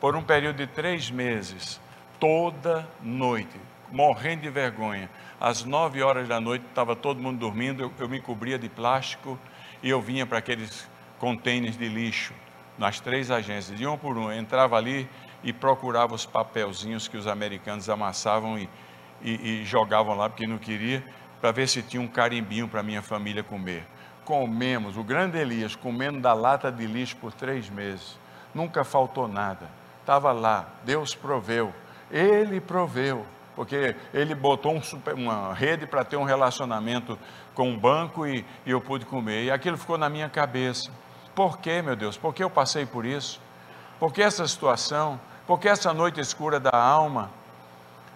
por 0.00 0.16
um 0.16 0.22
período 0.22 0.56
de 0.56 0.66
três 0.66 1.10
meses, 1.10 1.80
toda 2.18 2.88
noite, 3.02 3.60
morrendo 3.90 4.42
de 4.42 4.50
vergonha, 4.50 5.10
às 5.40 5.64
nove 5.64 6.02
horas 6.02 6.28
da 6.28 6.40
noite, 6.40 6.64
estava 6.68 6.94
todo 6.94 7.20
mundo 7.20 7.38
dormindo, 7.38 7.82
eu, 7.82 7.92
eu 7.98 8.08
me 8.08 8.20
cobria 8.20 8.58
de 8.58 8.68
plástico 8.68 9.38
e 9.82 9.90
eu 9.90 10.00
vinha 10.00 10.26
para 10.26 10.38
aqueles 10.38 10.88
contêineres 11.18 11.76
de 11.76 11.88
lixo, 11.88 12.32
nas 12.78 13.00
três 13.00 13.30
agências, 13.30 13.76
de 13.76 13.86
um 13.86 13.96
por 13.98 14.16
um, 14.16 14.30
eu 14.30 14.38
entrava 14.38 14.76
ali 14.76 15.08
e 15.42 15.52
procurava 15.52 16.14
os 16.14 16.24
papelzinhos 16.24 17.08
que 17.08 17.16
os 17.16 17.26
americanos 17.26 17.90
amassavam 17.90 18.58
e, 18.58 18.68
e, 19.22 19.62
e 19.62 19.64
jogavam 19.64 20.16
lá, 20.16 20.28
porque 20.28 20.46
não 20.46 20.58
queria, 20.58 21.04
para 21.40 21.52
ver 21.52 21.68
se 21.68 21.82
tinha 21.82 22.02
um 22.02 22.08
carimbinho 22.08 22.68
para 22.68 22.82
minha 22.82 23.02
família 23.02 23.42
comer 23.42 23.86
comemos, 24.30 24.96
o 24.96 25.02
grande 25.02 25.36
Elias, 25.38 25.74
comendo 25.74 26.20
da 26.20 26.32
lata 26.32 26.70
de 26.70 26.86
lixo 26.86 27.16
por 27.16 27.32
três 27.32 27.68
meses. 27.68 28.16
Nunca 28.54 28.84
faltou 28.84 29.26
nada. 29.26 29.68
Estava 30.00 30.30
lá, 30.30 30.68
Deus 30.84 31.16
proveu. 31.16 31.74
Ele 32.08 32.60
proveu, 32.60 33.26
porque 33.56 33.96
ele 34.14 34.32
botou 34.32 34.72
um 34.72 34.80
super, 34.80 35.14
uma 35.14 35.52
rede 35.52 35.84
para 35.84 36.04
ter 36.04 36.16
um 36.16 36.22
relacionamento 36.22 37.18
com 37.54 37.74
o 37.74 37.76
banco 37.76 38.24
e, 38.24 38.44
e 38.64 38.70
eu 38.70 38.80
pude 38.80 39.04
comer. 39.04 39.46
E 39.46 39.50
aquilo 39.50 39.76
ficou 39.76 39.98
na 39.98 40.08
minha 40.08 40.28
cabeça. 40.28 40.92
Por 41.34 41.58
quê, 41.58 41.82
meu 41.82 41.96
Deus? 41.96 42.16
Por 42.16 42.32
que 42.32 42.44
eu 42.44 42.50
passei 42.50 42.86
por 42.86 43.04
isso? 43.04 43.40
Por 43.98 44.12
que 44.12 44.22
essa 44.22 44.46
situação? 44.46 45.20
Por 45.44 45.58
que 45.58 45.68
essa 45.68 45.92
noite 45.92 46.20
escura 46.20 46.60
da 46.60 46.70
alma? 46.76 47.32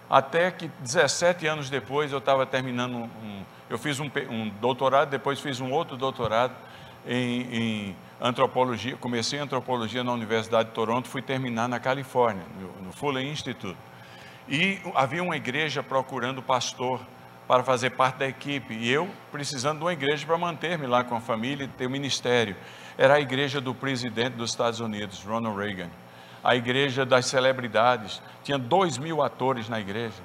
Até 0.08 0.50
que 0.50 0.68
17 0.80 1.46
anos 1.46 1.70
depois 1.70 2.12
eu 2.12 2.18
estava 2.18 2.44
terminando 2.44 2.94
um, 2.94 3.44
eu 3.68 3.78
fiz 3.78 3.98
um, 3.98 4.10
um, 4.30 4.48
doutorado, 4.60 5.08
depois 5.10 5.40
fiz 5.40 5.60
um 5.60 5.72
outro 5.72 5.96
doutorado 5.96 6.54
em, 7.06 7.40
em, 7.42 7.96
antropologia. 8.20 8.96
Comecei 8.96 9.38
antropologia 9.38 10.04
na 10.04 10.12
Universidade 10.12 10.68
de 10.68 10.74
Toronto, 10.74 11.08
fui 11.08 11.22
terminar 11.22 11.68
na 11.68 11.80
Califórnia, 11.80 12.44
no, 12.60 12.86
no 12.86 12.92
Fuller 12.92 13.24
Institute. 13.24 13.78
E 14.48 14.78
havia 14.94 15.22
uma 15.22 15.36
igreja 15.36 15.82
procurando 15.82 16.42
pastor 16.42 17.00
para 17.48 17.62
fazer 17.62 17.90
parte 17.90 18.18
da 18.18 18.28
equipe, 18.28 18.74
e 18.74 18.90
eu 18.90 19.08
precisando 19.30 19.78
de 19.78 19.84
uma 19.84 19.92
igreja 19.92 20.26
para 20.26 20.38
manter-me 20.38 20.86
lá 20.86 21.04
com 21.04 21.14
a 21.14 21.20
família 21.20 21.64
e 21.64 21.68
ter 21.68 21.86
o 21.86 21.88
um 21.88 21.92
ministério. 21.92 22.56
Era 22.96 23.14
a 23.14 23.20
igreja 23.20 23.60
do 23.60 23.74
presidente 23.74 24.34
dos 24.34 24.50
Estados 24.50 24.80
Unidos, 24.80 25.22
Ronald 25.24 25.58
Reagan. 25.58 25.90
A 26.44 26.54
igreja 26.54 27.04
das 27.04 27.26
celebridades. 27.26 28.22
Tinha 28.44 28.58
dois 28.58 28.98
mil 28.98 29.22
atores 29.22 29.68
na 29.68 29.80
igreja. 29.80 30.22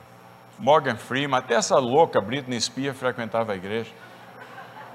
Morgan 0.60 0.98
Freeman, 0.98 1.40
até 1.40 1.56
essa 1.56 1.80
louca 1.80 2.20
Britney 2.20 2.60
Spears 2.60 2.98
frequentava 2.98 3.54
a 3.54 3.56
igreja. 3.56 3.92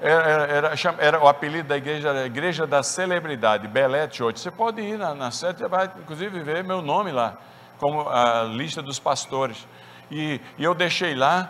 Era, 0.01 0.23
era, 0.45 0.75
era, 0.99 1.23
o 1.23 1.27
apelido 1.27 1.69
da 1.69 1.77
igreja 1.77 2.09
era 2.09 2.19
a 2.19 2.25
Igreja 2.25 2.67
da 2.67 2.83
Celebridade, 2.83 3.67
Belete 3.67 4.17
Church. 4.17 4.39
Você 4.39 4.51
pode 4.51 4.81
ir 4.81 4.97
na, 4.97 5.15
na 5.15 5.31
você 5.31 5.53
vai 5.67 5.89
inclusive 5.97 6.39
ver 6.41 6.63
meu 6.63 6.81
nome 6.81 7.11
lá, 7.11 7.37
como 7.79 8.07
a 8.07 8.43
lista 8.43 8.81
dos 8.81 8.99
pastores. 8.99 9.65
E, 10.11 10.39
e 10.57 10.63
eu 10.63 10.75
deixei 10.75 11.15
lá, 11.15 11.49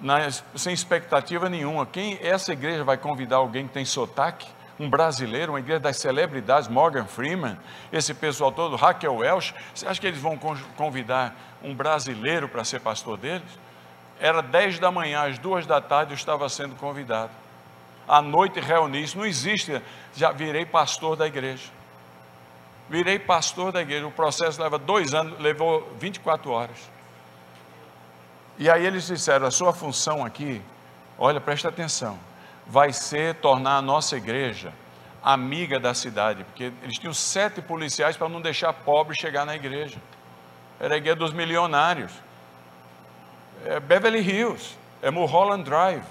na, 0.00 0.18
sem 0.56 0.72
expectativa 0.72 1.48
nenhuma. 1.48 1.86
Quem 1.86 2.18
essa 2.22 2.52
igreja 2.52 2.82
vai 2.82 2.96
convidar 2.96 3.36
alguém 3.36 3.68
que 3.68 3.74
tem 3.74 3.84
sotaque? 3.84 4.48
Um 4.78 4.88
brasileiro, 4.88 5.52
uma 5.52 5.60
igreja 5.60 5.80
das 5.80 5.98
celebridades, 5.98 6.68
Morgan 6.68 7.04
Freeman, 7.04 7.58
esse 7.92 8.14
pessoal 8.14 8.50
todo, 8.50 8.76
Raquel 8.76 9.16
Welch, 9.16 9.54
você 9.74 9.86
acha 9.86 10.00
que 10.00 10.06
eles 10.06 10.20
vão 10.20 10.38
convidar 10.76 11.34
um 11.62 11.74
brasileiro 11.74 12.48
para 12.48 12.64
ser 12.64 12.80
pastor 12.80 13.18
deles? 13.18 13.48
Era 14.18 14.40
10 14.40 14.78
da 14.78 14.90
manhã, 14.90 15.22
às 15.22 15.38
duas 15.38 15.66
da 15.66 15.80
tarde 15.80 16.12
eu 16.12 16.16
estava 16.16 16.48
sendo 16.48 16.74
convidado. 16.76 17.30
À 18.08 18.20
noite 18.20 18.60
reuni-se, 18.60 19.16
não 19.16 19.26
existe, 19.26 19.80
já 20.14 20.32
virei 20.32 20.64
pastor 20.64 21.16
da 21.16 21.26
igreja. 21.26 21.70
Virei 22.88 23.18
pastor 23.18 23.72
da 23.72 23.80
igreja, 23.80 24.06
o 24.06 24.10
processo 24.10 24.60
leva 24.60 24.78
dois 24.78 25.14
anos, 25.14 25.38
levou 25.38 25.88
24 25.98 26.50
horas. 26.50 26.90
E 28.58 28.68
aí 28.68 28.84
eles 28.84 29.06
disseram, 29.06 29.46
a 29.46 29.50
sua 29.50 29.72
função 29.72 30.24
aqui, 30.24 30.60
olha, 31.18 31.40
presta 31.40 31.68
atenção, 31.68 32.18
vai 32.66 32.92
ser 32.92 33.36
tornar 33.36 33.76
a 33.76 33.82
nossa 33.82 34.16
igreja 34.16 34.72
amiga 35.22 35.78
da 35.78 35.94
cidade, 35.94 36.42
porque 36.44 36.72
eles 36.82 36.98
tinham 36.98 37.14
sete 37.14 37.62
policiais 37.62 38.16
para 38.16 38.28
não 38.28 38.40
deixar 38.40 38.72
pobre 38.72 39.16
chegar 39.16 39.46
na 39.46 39.54
igreja. 39.54 39.98
Era 40.80 40.94
a 40.94 40.96
igreja 40.96 41.16
dos 41.16 41.32
milionários. 41.32 42.12
É 43.64 43.78
Beverly 43.78 44.18
Hills, 44.18 44.76
é 45.00 45.10
Mulholland 45.10 45.62
Drive. 45.62 46.02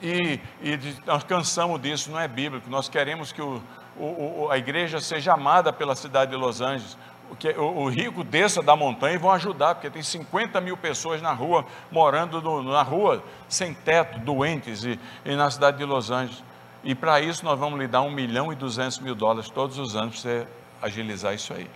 E, 0.00 0.40
e, 0.62 0.78
nós 1.04 1.24
cansamos 1.24 1.82
disso, 1.82 2.10
não 2.12 2.20
é 2.20 2.28
bíblico. 2.28 2.70
Nós 2.70 2.88
queremos 2.88 3.32
que 3.32 3.42
o, 3.42 3.60
o, 3.96 4.48
a 4.48 4.56
igreja 4.56 5.00
seja 5.00 5.32
amada 5.32 5.72
pela 5.72 5.96
cidade 5.96 6.30
de 6.30 6.36
Los 6.36 6.60
Angeles 6.60 6.96
que 7.36 7.50
o, 7.50 7.82
o 7.82 7.88
rico 7.88 8.24
desça 8.24 8.62
da 8.62 8.74
montanha 8.74 9.14
e 9.14 9.18
vão 9.18 9.30
ajudar, 9.32 9.74
porque 9.74 9.90
tem 9.90 10.02
50 10.02 10.60
mil 10.60 10.76
pessoas 10.76 11.20
na 11.20 11.32
rua, 11.32 11.64
morando 11.90 12.40
no, 12.40 12.62
na 12.62 12.82
rua, 12.82 13.22
sem 13.48 13.74
teto, 13.74 14.18
doentes, 14.20 14.84
e, 14.84 14.98
e 15.24 15.36
na 15.36 15.50
cidade 15.50 15.78
de 15.78 15.84
Los 15.84 16.10
Angeles. 16.10 16.42
E 16.82 16.94
para 16.94 17.20
isso 17.20 17.44
nós 17.44 17.58
vamos 17.58 17.78
lhe 17.78 17.86
dar 17.86 18.02
1 18.02 18.10
milhão 18.10 18.52
e 18.52 18.56
200 18.56 19.00
mil 19.00 19.14
dólares 19.14 19.50
todos 19.50 19.78
os 19.78 19.96
anos 19.96 20.20
para 20.20 20.30
você 20.30 20.48
agilizar 20.80 21.34
isso 21.34 21.52
aí. 21.52 21.68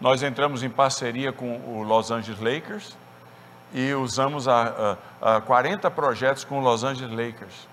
Nós 0.00 0.22
entramos 0.22 0.62
em 0.62 0.70
parceria 0.70 1.32
com 1.32 1.58
o 1.58 1.82
Los 1.82 2.10
Angeles 2.10 2.40
Lakers 2.40 2.96
e 3.72 3.92
usamos 3.94 4.48
a, 4.48 4.96
a, 5.20 5.36
a 5.36 5.40
40 5.40 5.90
projetos 5.90 6.44
com 6.44 6.58
o 6.58 6.62
Los 6.62 6.84
Angeles 6.84 7.10
Lakers, 7.10 7.68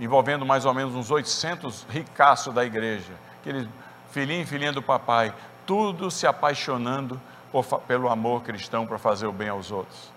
envolvendo 0.00 0.44
mais 0.44 0.64
ou 0.64 0.74
menos 0.74 0.94
uns 0.94 1.10
800 1.10 1.86
ricaços 1.88 2.52
da 2.54 2.64
igreja, 2.64 3.12
aqueles 3.40 3.68
filhinho 4.10 4.42
e 4.42 4.46
filhinha 4.46 4.72
do 4.72 4.82
papai, 4.82 5.32
tudo 5.72 6.10
se 6.10 6.26
apaixonando 6.26 7.18
por, 7.50 7.64
pelo 7.88 8.10
amor 8.10 8.42
cristão 8.42 8.86
para 8.86 8.98
fazer 8.98 9.26
o 9.26 9.32
bem 9.32 9.48
aos 9.48 9.70
outros. 9.70 10.12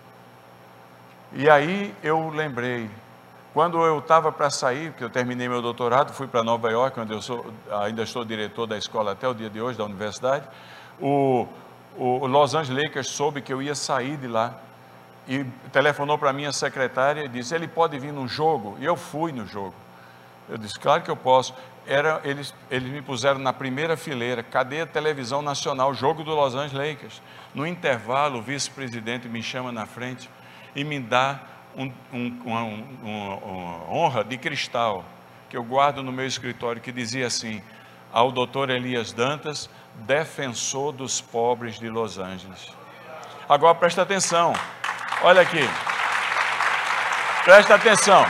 E 1.32 1.48
aí 1.48 1.94
eu 2.02 2.28
lembrei, 2.28 2.90
quando 3.54 3.82
eu 3.82 4.00
estava 4.00 4.30
para 4.30 4.50
sair, 4.50 4.90
porque 4.90 5.02
eu 5.02 5.08
terminei 5.08 5.48
meu 5.48 5.62
doutorado, 5.62 6.12
fui 6.12 6.26
para 6.26 6.44
Nova 6.44 6.70
York, 6.70 7.00
onde 7.00 7.14
eu 7.14 7.22
sou, 7.22 7.46
ainda 7.70 8.02
estou 8.02 8.22
diretor 8.22 8.66
da 8.66 8.76
escola 8.76 9.12
até 9.12 9.26
o 9.26 9.32
dia 9.32 9.48
de 9.48 9.58
hoje, 9.58 9.78
da 9.78 9.86
universidade, 9.86 10.46
o, 11.00 11.48
o 11.96 12.26
Los 12.26 12.54
Angeles 12.54 12.84
Lakers 12.84 13.08
soube 13.08 13.40
que 13.40 13.50
eu 13.50 13.62
ia 13.62 13.74
sair 13.74 14.18
de 14.18 14.28
lá 14.28 14.56
e 15.26 15.42
telefonou 15.72 16.18
para 16.18 16.34
minha 16.34 16.52
secretária 16.52 17.24
e 17.24 17.28
disse: 17.28 17.54
ele 17.54 17.66
pode 17.66 17.98
vir 17.98 18.12
no 18.12 18.28
jogo? 18.28 18.76
E 18.78 18.84
eu 18.84 18.94
fui 18.94 19.32
no 19.32 19.46
jogo. 19.46 19.74
Eu 20.50 20.58
disse: 20.58 20.78
claro 20.78 21.02
que 21.02 21.10
eu 21.10 21.16
posso 21.16 21.54
era, 21.86 22.20
eles, 22.24 22.54
eles 22.70 22.90
me 22.90 23.00
puseram 23.00 23.38
na 23.38 23.52
primeira 23.52 23.96
fileira, 23.96 24.42
cadê 24.42 24.80
a 24.80 24.86
televisão 24.86 25.40
nacional, 25.40 25.94
jogo 25.94 26.24
do 26.24 26.34
Los 26.34 26.54
Angeles 26.54 26.72
Lakers. 26.72 27.22
No 27.54 27.66
intervalo, 27.66 28.38
o 28.38 28.42
vice-presidente 28.42 29.28
me 29.28 29.42
chama 29.42 29.70
na 29.70 29.86
frente 29.86 30.28
e 30.74 30.82
me 30.84 30.98
dá 30.98 31.40
um, 31.76 31.92
um, 32.12 32.42
uma, 32.44 32.62
uma 32.62 33.92
honra 33.92 34.24
de 34.24 34.36
cristal, 34.36 35.04
que 35.48 35.56
eu 35.56 35.62
guardo 35.62 36.02
no 36.02 36.10
meu 36.10 36.26
escritório, 36.26 36.82
que 36.82 36.90
dizia 36.90 37.26
assim, 37.26 37.62
ao 38.12 38.32
doutor 38.32 38.70
Elias 38.70 39.12
Dantas, 39.12 39.70
defensor 39.94 40.92
dos 40.92 41.20
pobres 41.20 41.78
de 41.78 41.88
Los 41.88 42.18
Angeles. 42.18 42.72
Agora 43.48 43.74
presta 43.74 44.02
atenção, 44.02 44.52
olha 45.22 45.42
aqui, 45.42 45.68
presta 47.44 47.76
atenção, 47.76 48.26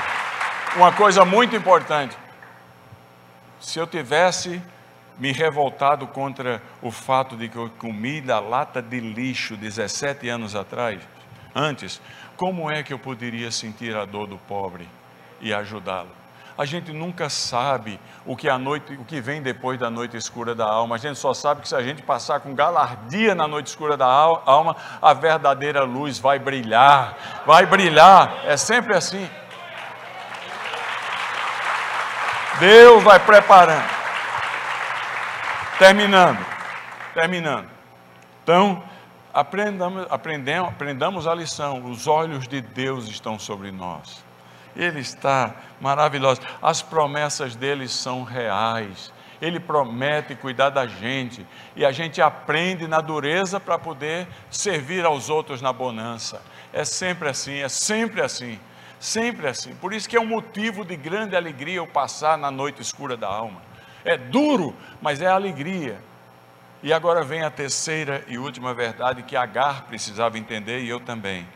uma 0.77 0.93
coisa 0.93 1.25
muito 1.25 1.57
importante, 1.57 2.17
se 3.61 3.79
eu 3.79 3.87
tivesse 3.87 4.63
me 5.19 5.33
revoltado 5.33 6.07
contra 6.07 6.63
o 6.83 6.91
fato 6.91 7.37
de 7.37 7.49
que 7.49 7.57
eu 7.57 7.71
comi 7.79 8.21
da 8.21 8.39
lata 8.39 8.83
de 8.83 9.01
lixo 9.01 9.57
17 9.57 10.29
anos 10.29 10.55
atrás, 10.55 11.01
antes, 11.55 12.01
como 12.37 12.71
é 12.71 12.83
que 12.83 12.93
eu 12.93 12.99
poderia 12.99 13.51
sentir 13.51 13.97
a 13.97 14.05
dor 14.05 14.27
do 14.27 14.37
pobre 14.37 14.87
e 15.41 15.55
ajudá-lo? 15.55 16.11
A 16.59 16.65
gente 16.65 16.91
nunca 16.91 17.29
sabe 17.29 18.01
o 18.25 18.35
que 18.35 18.49
a 18.49 18.59
noite, 18.59 18.95
o 18.95 19.05
que 19.05 19.21
vem 19.21 19.43
depois 19.43 19.79
da 19.79 19.91
noite 19.91 20.17
escura 20.17 20.55
da 20.55 20.65
alma. 20.65 20.95
A 20.95 20.99
gente 20.99 21.19
só 21.19 21.35
sabe 21.35 21.61
que 21.61 21.69
se 21.69 21.77
a 21.77 21.83
gente 21.83 22.01
passar 22.03 22.41
com 22.41 22.55
galardia 22.55 23.35
na 23.35 23.47
noite 23.47 23.67
escura 23.67 23.95
da 23.95 24.07
alma, 24.07 24.75
a 25.03 25.13
verdadeira 25.13 25.83
luz 25.83 26.19
vai 26.19 26.39
brilhar, 26.39 27.43
vai 27.45 27.67
brilhar. 27.67 28.41
É 28.47 28.57
sempre 28.57 28.95
assim. 28.95 29.29
Deus 32.59 33.03
vai 33.03 33.19
preparando. 33.21 33.89
Terminando. 35.79 36.45
Terminando. 37.13 37.69
Então, 38.43 38.83
aprendamos, 39.33 40.07
aprendamos, 40.09 40.71
aprendamos 40.71 41.27
a 41.27 41.35
lição. 41.35 41.85
Os 41.91 42.07
olhos 42.07 42.49
de 42.49 42.61
Deus 42.61 43.09
estão 43.09 43.39
sobre 43.39 43.71
nós. 43.71 44.25
Ele 44.75 45.01
está 45.01 45.55
maravilhoso. 45.81 46.41
As 46.63 46.83
promessas 46.83 47.57
dele 47.57 47.89
são 47.89 48.23
reais. 48.23 49.13
Ele 49.41 49.61
promete 49.61 50.35
cuidar 50.35 50.71
da 50.71 50.87
gente 50.87 51.47
e 51.75 51.85
a 51.85 51.93
gente 51.93 52.23
aprende 52.23 52.89
na 52.89 53.03
dureza 53.03 53.61
para 53.61 53.79
poder 53.79 54.27
servir 54.51 55.05
aos 55.05 55.29
outros 55.29 55.61
na 55.61 55.73
bonança. 55.73 56.41
É 56.73 56.85
sempre 56.85 57.29
assim, 57.29 57.59
é 57.59 57.69
sempre 57.69 58.23
assim, 58.23 58.59
sempre 59.07 59.47
assim. 59.47 59.73
Por 59.77 59.95
isso 59.95 60.09
que 60.09 60.17
é 60.17 60.21
um 60.21 60.27
motivo 60.27 60.85
de 60.85 60.97
grande 60.97 61.37
alegria 61.37 61.77
eu 61.77 61.87
passar 61.87 62.37
na 62.37 62.51
noite 62.51 62.83
escura 62.83 63.17
da 63.17 63.29
alma. 63.29 63.63
É 64.05 64.17
duro, 64.17 64.75
mas 65.01 65.23
é 65.23 65.29
alegria. 65.29 66.01
E 66.83 66.93
agora 66.93 67.23
vem 67.23 67.43
a 67.43 67.51
terceira 67.51 68.25
e 68.27 68.37
última 68.37 68.75
verdade 68.75 69.23
que 69.23 69.37
Agar 69.37 69.85
precisava 69.85 70.37
entender 70.37 70.81
e 70.81 70.89
eu 70.89 70.99
também. 70.99 71.47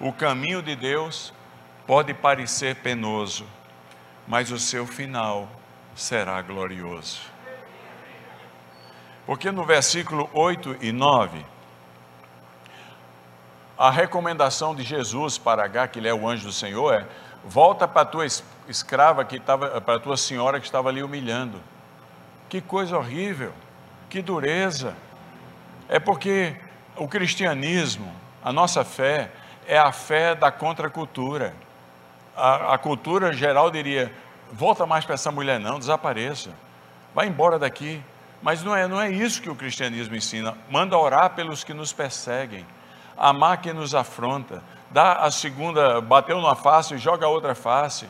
O 0.00 0.12
caminho 0.12 0.60
de 0.60 0.74
Deus 0.74 1.32
pode 1.86 2.12
parecer 2.12 2.74
penoso, 2.76 3.46
mas 4.26 4.50
o 4.50 4.58
seu 4.58 4.84
final 4.84 5.48
será 5.94 6.42
glorioso. 6.42 7.20
Porque 9.24 9.52
no 9.52 9.64
versículo 9.64 10.28
8 10.32 10.78
e 10.80 10.90
9, 10.90 11.44
a 13.78 13.90
recomendação 13.90 14.74
de 14.74 14.82
Jesus 14.82 15.38
para 15.38 15.64
H, 15.64 15.88
que 15.88 16.00
ele 16.00 16.08
é 16.08 16.14
o 16.14 16.28
anjo 16.28 16.46
do 16.46 16.52
Senhor, 16.52 16.92
é: 16.92 17.06
volta 17.44 17.86
para 17.86 18.02
a 18.02 18.04
tua 18.04 18.26
escrava 18.68 19.24
que 19.24 19.36
estava, 19.36 19.80
para 19.80 19.94
a 19.94 20.00
tua 20.00 20.16
senhora 20.16 20.58
que 20.58 20.66
estava 20.66 20.88
ali 20.88 21.02
humilhando. 21.02 21.60
Que 22.48 22.60
coisa 22.60 22.98
horrível, 22.98 23.52
que 24.10 24.20
dureza. 24.20 24.96
É 25.88 26.00
porque 26.00 26.56
o 26.96 27.06
cristianismo, 27.06 28.12
a 28.42 28.52
nossa 28.52 28.84
fé, 28.84 29.30
é 29.66 29.78
a 29.78 29.92
fé 29.92 30.34
da 30.34 30.50
contracultura. 30.50 31.54
A, 32.36 32.74
a 32.74 32.78
cultura 32.78 33.32
geral 33.32 33.70
diria: 33.70 34.12
volta 34.52 34.86
mais 34.86 35.04
para 35.04 35.14
essa 35.14 35.30
mulher, 35.30 35.60
não, 35.60 35.78
desapareça, 35.78 36.50
vai 37.14 37.28
embora 37.28 37.60
daqui. 37.60 38.02
Mas 38.40 38.62
não 38.62 38.74
é, 38.74 38.86
não 38.86 39.00
é 39.00 39.10
isso 39.10 39.42
que 39.42 39.50
o 39.50 39.54
cristianismo 39.54 40.14
ensina. 40.14 40.56
Manda 40.70 40.96
orar 40.96 41.30
pelos 41.30 41.64
que 41.64 41.74
nos 41.74 41.92
perseguem, 41.92 42.64
amar 43.18 43.58
quem 43.58 43.72
nos 43.72 43.94
afronta, 43.94 44.62
dá 44.90 45.14
a 45.14 45.30
segunda, 45.30 46.00
bateu 46.00 46.36
numa 46.36 46.56
face 46.56 46.96
joga 46.98 47.26
a 47.26 47.28
outra 47.28 47.54
face. 47.54 48.08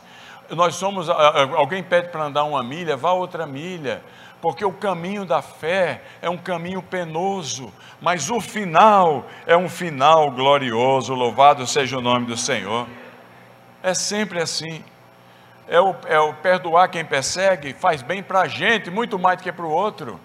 Nós 0.50 0.76
somos, 0.76 1.08
alguém 1.10 1.82
pede 1.82 2.08
para 2.08 2.24
andar 2.24 2.44
uma 2.44 2.62
milha, 2.62 2.96
vá 2.96 3.12
outra 3.12 3.46
milha, 3.46 4.02
porque 4.40 4.64
o 4.64 4.72
caminho 4.72 5.24
da 5.24 5.42
fé 5.42 6.02
é 6.22 6.30
um 6.30 6.38
caminho 6.38 6.80
penoso, 6.80 7.72
mas 8.00 8.30
o 8.30 8.40
final 8.40 9.26
é 9.46 9.56
um 9.56 9.68
final 9.68 10.30
glorioso. 10.30 11.12
Louvado 11.14 11.66
seja 11.66 11.98
o 11.98 12.00
nome 12.00 12.26
do 12.26 12.36
Senhor. 12.36 12.86
É 13.82 13.92
sempre 13.92 14.40
assim 14.40 14.82
é 15.68 15.80
o, 15.80 15.94
é 16.06 16.18
o 16.18 16.32
perdoar 16.32 16.88
quem 16.88 17.04
persegue, 17.04 17.74
faz 17.74 18.00
bem 18.00 18.22
para 18.22 18.40
a 18.40 18.48
gente, 18.48 18.90
muito 18.90 19.18
mais 19.18 19.36
do 19.36 19.44
que 19.44 19.52
para 19.52 19.66
o 19.66 19.70
outro. 19.70 20.18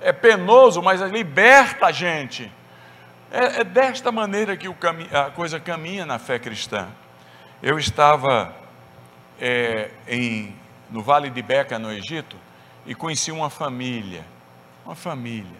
É 0.00 0.12
penoso, 0.12 0.82
mas 0.82 1.00
liberta 1.00 1.86
a 1.86 1.92
gente. 1.92 2.52
É, 3.30 3.60
é 3.60 3.64
desta 3.64 4.10
maneira 4.10 4.56
que 4.56 4.72
cami 4.74 5.08
a 5.12 5.30
coisa 5.30 5.60
caminha 5.60 6.04
na 6.04 6.18
fé 6.18 6.38
cristã. 6.38 6.88
Eu 7.62 7.78
estava 7.78 8.52
é, 9.40 9.90
em, 10.08 10.54
no 10.90 11.02
Vale 11.02 11.30
de 11.30 11.40
Beca, 11.40 11.78
no 11.78 11.92
Egito, 11.92 12.36
e 12.84 12.94
conheci 12.94 13.30
uma 13.30 13.48
família, 13.48 14.24
uma 14.84 14.96
família, 14.96 15.58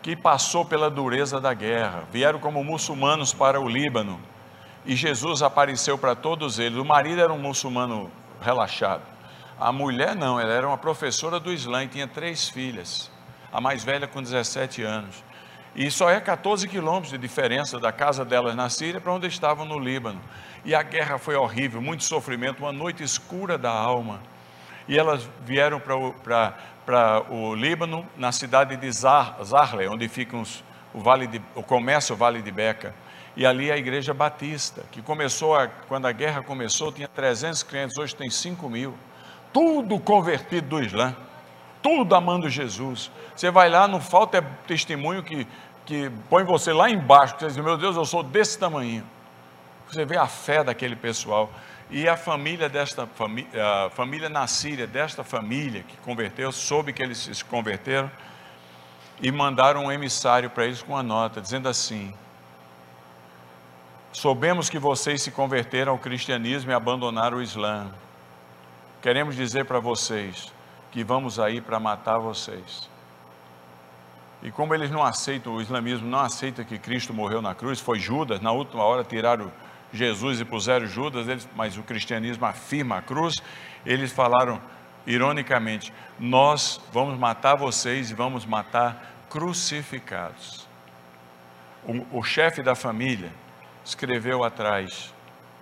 que 0.00 0.16
passou 0.16 0.64
pela 0.64 0.90
dureza 0.90 1.40
da 1.40 1.52
guerra, 1.52 2.04
vieram 2.10 2.38
como 2.38 2.64
muçulmanos 2.64 3.34
para 3.34 3.60
o 3.60 3.68
Líbano, 3.68 4.18
e 4.86 4.96
Jesus 4.96 5.42
apareceu 5.42 5.98
para 5.98 6.14
todos 6.14 6.58
eles. 6.58 6.78
O 6.78 6.84
marido 6.84 7.20
era 7.20 7.32
um 7.32 7.38
muçulmano 7.38 8.10
relaxado. 8.40 9.02
A 9.60 9.70
mulher 9.70 10.16
não, 10.16 10.40
ela 10.40 10.52
era 10.52 10.66
uma 10.66 10.78
professora 10.78 11.38
do 11.38 11.52
Islã 11.52 11.84
e 11.84 11.88
tinha 11.88 12.08
três 12.08 12.48
filhas. 12.48 13.10
A 13.52 13.60
mais 13.60 13.84
velha 13.84 14.08
com 14.08 14.20
17 14.20 14.82
anos. 14.82 15.22
E 15.74 15.90
só 15.90 16.10
é 16.10 16.20
14 16.20 16.68
quilômetros 16.68 17.12
de 17.12 17.18
diferença 17.18 17.78
da 17.78 17.90
casa 17.90 18.24
delas 18.24 18.54
na 18.54 18.68
Síria 18.68 19.00
para 19.00 19.12
onde 19.12 19.26
estavam 19.26 19.64
no 19.64 19.78
Líbano. 19.78 20.20
E 20.64 20.74
a 20.74 20.82
guerra 20.82 21.18
foi 21.18 21.34
horrível, 21.34 21.80
muito 21.80 22.04
sofrimento, 22.04 22.60
uma 22.60 22.72
noite 22.72 23.02
escura 23.02 23.56
da 23.56 23.70
alma. 23.70 24.20
E 24.86 24.98
elas 24.98 25.28
vieram 25.44 25.80
para 25.80 27.24
o 27.30 27.54
Líbano, 27.54 28.06
na 28.16 28.32
cidade 28.32 28.76
de 28.76 28.90
Zarle, 28.90 29.88
onde 29.88 30.08
fica 30.08 30.36
os, 30.36 30.62
o, 30.92 31.00
vale 31.00 31.26
de, 31.26 31.40
o 31.54 31.62
comércio 31.62 32.14
o 32.14 32.18
Vale 32.18 32.42
de 32.42 32.52
Beca 32.52 32.94
e 33.36 33.46
ali 33.46 33.70
a 33.70 33.76
igreja 33.76 34.12
batista, 34.12 34.84
que 34.90 35.00
começou, 35.00 35.56
a, 35.56 35.66
quando 35.66 36.06
a 36.06 36.12
guerra 36.12 36.42
começou, 36.42 36.92
tinha 36.92 37.08
300 37.08 37.62
crentes, 37.62 37.96
hoje 37.96 38.14
tem 38.14 38.28
5 38.28 38.68
mil, 38.68 38.94
tudo 39.52 39.98
convertido 39.98 40.68
do 40.68 40.82
Islã, 40.82 41.16
tudo 41.82 42.14
amando 42.14 42.48
Jesus. 42.48 43.10
Você 43.34 43.50
vai 43.50 43.68
lá, 43.68 43.88
não 43.88 44.00
falta 44.00 44.40
testemunho 44.66 45.22
que, 45.22 45.46
que 45.84 46.10
põe 46.30 46.44
você 46.44 46.72
lá 46.72 46.88
embaixo, 46.88 47.34
você 47.38 47.48
diz, 47.48 47.56
meu 47.56 47.76
Deus, 47.76 47.96
eu 47.96 48.04
sou 48.04 48.22
desse 48.22 48.58
tamanho. 48.58 49.04
Você 49.88 50.04
vê 50.04 50.16
a 50.16 50.26
fé 50.26 50.62
daquele 50.64 50.96
pessoal. 50.96 51.50
E 51.90 52.08
a 52.08 52.16
família 52.16 52.70
desta 52.70 53.06
família, 53.06 53.50
a 53.84 53.90
família 53.90 54.28
na 54.30 54.46
Síria, 54.46 54.86
desta 54.86 55.22
família 55.22 55.82
que 55.82 55.96
converteu, 55.98 56.50
soube 56.50 56.92
que 56.92 57.02
eles 57.02 57.18
se 57.18 57.44
converteram 57.44 58.10
e 59.20 59.30
mandaram 59.30 59.84
um 59.84 59.92
emissário 59.92 60.48
para 60.48 60.64
eles 60.64 60.82
com 60.82 60.94
uma 60.94 61.02
nota, 61.02 61.38
dizendo 61.38 61.68
assim: 61.68 62.14
Soubemos 64.10 64.70
que 64.70 64.78
vocês 64.78 65.20
se 65.20 65.30
converteram 65.30 65.92
ao 65.92 65.98
cristianismo 65.98 66.70
e 66.70 66.74
abandonaram 66.74 67.36
o 67.36 67.42
Islã. 67.42 67.90
Queremos 69.02 69.36
dizer 69.36 69.66
para 69.66 69.78
vocês 69.78 70.50
que 70.92 71.02
vamos 71.02 71.40
aí 71.40 71.60
para 71.60 71.80
matar 71.80 72.18
vocês. 72.18 72.88
E 74.42 74.50
como 74.50 74.74
eles 74.74 74.90
não 74.90 75.02
aceitam, 75.02 75.54
o 75.54 75.60
islamismo 75.60 76.06
não 76.06 76.20
aceita 76.20 76.64
que 76.64 76.78
Cristo 76.78 77.14
morreu 77.14 77.40
na 77.40 77.54
cruz, 77.54 77.80
foi 77.80 77.98
Judas, 77.98 78.40
na 78.40 78.52
última 78.52 78.84
hora 78.84 79.02
tiraram 79.02 79.50
Jesus 79.92 80.40
e 80.40 80.44
puseram 80.44 80.86
Judas, 80.86 81.28
eles, 81.28 81.48
mas 81.56 81.76
o 81.78 81.82
cristianismo 81.82 82.44
afirma 82.44 82.98
a 82.98 83.02
cruz, 83.02 83.34
eles 83.86 84.12
falaram 84.12 84.60
ironicamente: 85.06 85.92
Nós 86.18 86.80
vamos 86.92 87.18
matar 87.18 87.56
vocês 87.56 88.10
e 88.10 88.14
vamos 88.14 88.44
matar 88.44 89.12
crucificados. 89.30 90.68
O, 91.84 92.18
o 92.18 92.22
chefe 92.22 92.62
da 92.62 92.74
família, 92.74 93.32
escreveu 93.84 94.44
atrás, 94.44 95.12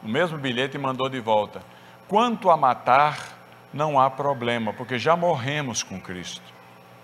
o 0.03 0.09
mesmo 0.09 0.39
bilhete 0.39 0.77
e 0.77 0.81
mandou 0.81 1.09
de 1.09 1.21
volta. 1.21 1.63
Quanto 2.09 2.51
a 2.51 2.57
matar, 2.57 3.30
não 3.73 4.01
há 4.01 4.11
problema, 4.11 4.73
porque 4.73 4.99
já 4.99 5.17
morremos 5.17 5.83
com 5.83 6.01
Cristo. 6.01 6.43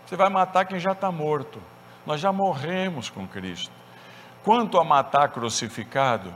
Você 0.05 0.17
vai 0.17 0.29
matar 0.29 0.65
quem 0.65 0.79
já 0.79 0.93
está 0.93 1.11
morto. 1.11 1.61
Nós 2.05 2.21
já 2.21 2.33
morremos 2.33 3.11
com 3.11 3.27
Cristo. 3.27 3.73
Quanto 4.45 4.79
a 4.79 4.85
matar 4.85 5.31
crucificado, 5.31 6.33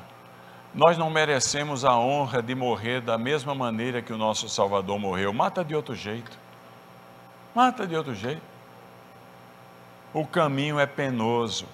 nós 0.75 0.99
não 0.99 1.11
merecemos 1.11 1.85
a 1.85 1.97
honra 1.97 2.43
de 2.43 2.55
morrer 2.55 3.01
da 3.01 3.17
mesma 3.17 3.55
maneira 3.55 4.03
que 4.03 4.13
o 4.13 4.19
nosso 4.19 4.49
Salvador 4.49 4.99
morreu. 4.99 5.33
Mata 5.33 5.65
de 5.65 5.75
outro 5.75 5.95
jeito. 5.95 6.39
Mata 7.55 7.87
de 7.87 7.97
outro 7.97 8.15
jeito. 8.15 8.43
O 10.13 10.27
caminho 10.27 10.79
é 10.79 10.87
penoso. 10.87 11.67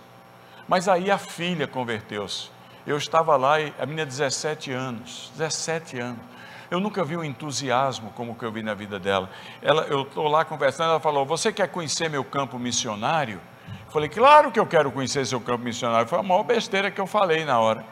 Mas 0.68 0.88
aí 0.88 1.10
a 1.10 1.18
filha 1.18 1.66
converteu-se. 1.66 2.50
Eu 2.86 2.96
estava 2.96 3.36
lá 3.36 3.56
a 3.78 3.86
menina 3.86 4.06
17 4.06 4.72
anos, 4.72 5.30
17 5.36 5.98
anos. 5.98 6.35
Eu 6.70 6.80
nunca 6.80 7.04
vi 7.04 7.16
um 7.16 7.22
entusiasmo 7.22 8.10
como 8.16 8.32
o 8.32 8.34
que 8.34 8.44
eu 8.44 8.50
vi 8.50 8.62
na 8.62 8.74
vida 8.74 8.98
dela. 8.98 9.30
Ela, 9.62 9.82
eu 9.82 10.02
estou 10.02 10.26
lá 10.28 10.44
conversando, 10.44 10.90
ela 10.90 11.00
falou: 11.00 11.24
Você 11.24 11.52
quer 11.52 11.68
conhecer 11.68 12.10
meu 12.10 12.24
campo 12.24 12.58
missionário? 12.58 13.40
Eu 13.86 13.92
falei: 13.92 14.08
Claro 14.08 14.50
que 14.50 14.58
eu 14.58 14.66
quero 14.66 14.90
conhecer 14.90 15.24
seu 15.26 15.40
campo 15.40 15.64
missionário. 15.64 16.08
Foi 16.08 16.18
a 16.18 16.22
maior 16.22 16.42
besteira 16.42 16.90
que 16.90 17.00
eu 17.00 17.06
falei 17.06 17.44
na 17.44 17.60
hora. 17.60 17.84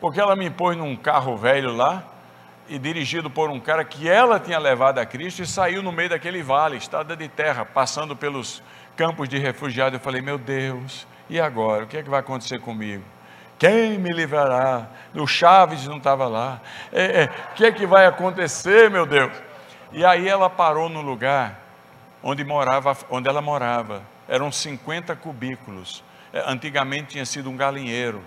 Porque 0.00 0.18
ela 0.18 0.34
me 0.34 0.48
pôs 0.48 0.76
num 0.76 0.96
carro 0.96 1.36
velho 1.36 1.76
lá, 1.76 2.02
e 2.70 2.78
dirigido 2.78 3.28
por 3.28 3.50
um 3.50 3.60
cara 3.60 3.84
que 3.84 4.08
ela 4.08 4.40
tinha 4.40 4.58
levado 4.58 4.98
a 4.98 5.04
Cristo 5.04 5.42
e 5.42 5.46
saiu 5.46 5.82
no 5.82 5.92
meio 5.92 6.08
daquele 6.08 6.42
vale, 6.42 6.76
estrada 6.76 7.14
de 7.14 7.28
terra, 7.28 7.66
passando 7.66 8.16
pelos 8.16 8.62
campos 8.96 9.28
de 9.28 9.38
refugiados. 9.38 9.98
Eu 9.98 10.00
falei: 10.02 10.22
Meu 10.22 10.38
Deus, 10.38 11.06
e 11.28 11.38
agora? 11.38 11.84
O 11.84 11.86
que 11.86 11.98
é 11.98 12.02
que 12.02 12.08
vai 12.08 12.20
acontecer 12.20 12.60
comigo? 12.60 13.04
Quem 13.60 13.98
me 13.98 14.08
livrará? 14.08 14.88
O 15.14 15.26
Chaves 15.26 15.86
não 15.86 15.98
estava 15.98 16.26
lá. 16.26 16.62
O 16.90 16.96
é, 16.96 17.24
é, 17.24 17.26
que 17.54 17.66
é 17.66 17.70
que 17.70 17.84
vai 17.84 18.06
acontecer, 18.06 18.90
meu 18.90 19.04
Deus? 19.04 19.30
E 19.92 20.02
aí 20.02 20.26
ela 20.26 20.48
parou 20.48 20.88
no 20.88 21.02
lugar 21.02 21.60
onde, 22.22 22.42
morava, 22.42 22.96
onde 23.10 23.28
ela 23.28 23.42
morava. 23.42 24.02
Eram 24.26 24.50
50 24.50 25.14
cubículos. 25.16 26.02
É, 26.32 26.42
antigamente 26.50 27.08
tinha 27.08 27.26
sido 27.26 27.50
um 27.50 27.56
galinheiro, 27.56 28.22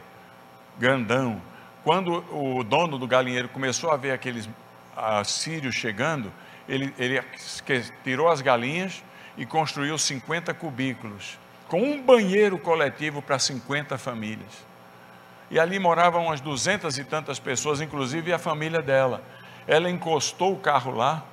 grandão. 0.78 1.42
Quando 1.84 2.24
o 2.32 2.64
dono 2.64 3.00
do 3.00 3.08
galinheiro 3.08 3.50
começou 3.50 3.90
a 3.90 3.98
ver 3.98 4.12
aqueles 4.12 4.48
sírios 5.26 5.74
chegando, 5.74 6.32
ele, 6.70 6.94
ele 7.00 7.20
tirou 8.04 8.30
as 8.30 8.40
galinhas 8.40 9.04
e 9.36 9.48
construiu 9.48 9.98
50 9.98 10.54
cubículos. 10.54 11.40
com 11.68 11.82
um 11.82 12.00
banheiro 12.04 12.60
coletivo 12.60 13.20
para 13.20 13.40
50 13.40 13.98
famílias. 13.98 14.72
E 15.54 15.60
ali 15.60 15.78
moravam 15.78 16.26
umas 16.26 16.41
duzentas 16.41 16.97
e 16.97 17.04
tantas 17.04 17.38
pessoas, 17.38 17.80
inclusive 17.80 18.34
a 18.34 18.39
família 18.39 18.82
dela. 18.82 19.22
Ela 19.68 19.88
encostou 19.88 20.54
o 20.54 20.58
carro 20.58 20.89
lá 20.89 21.24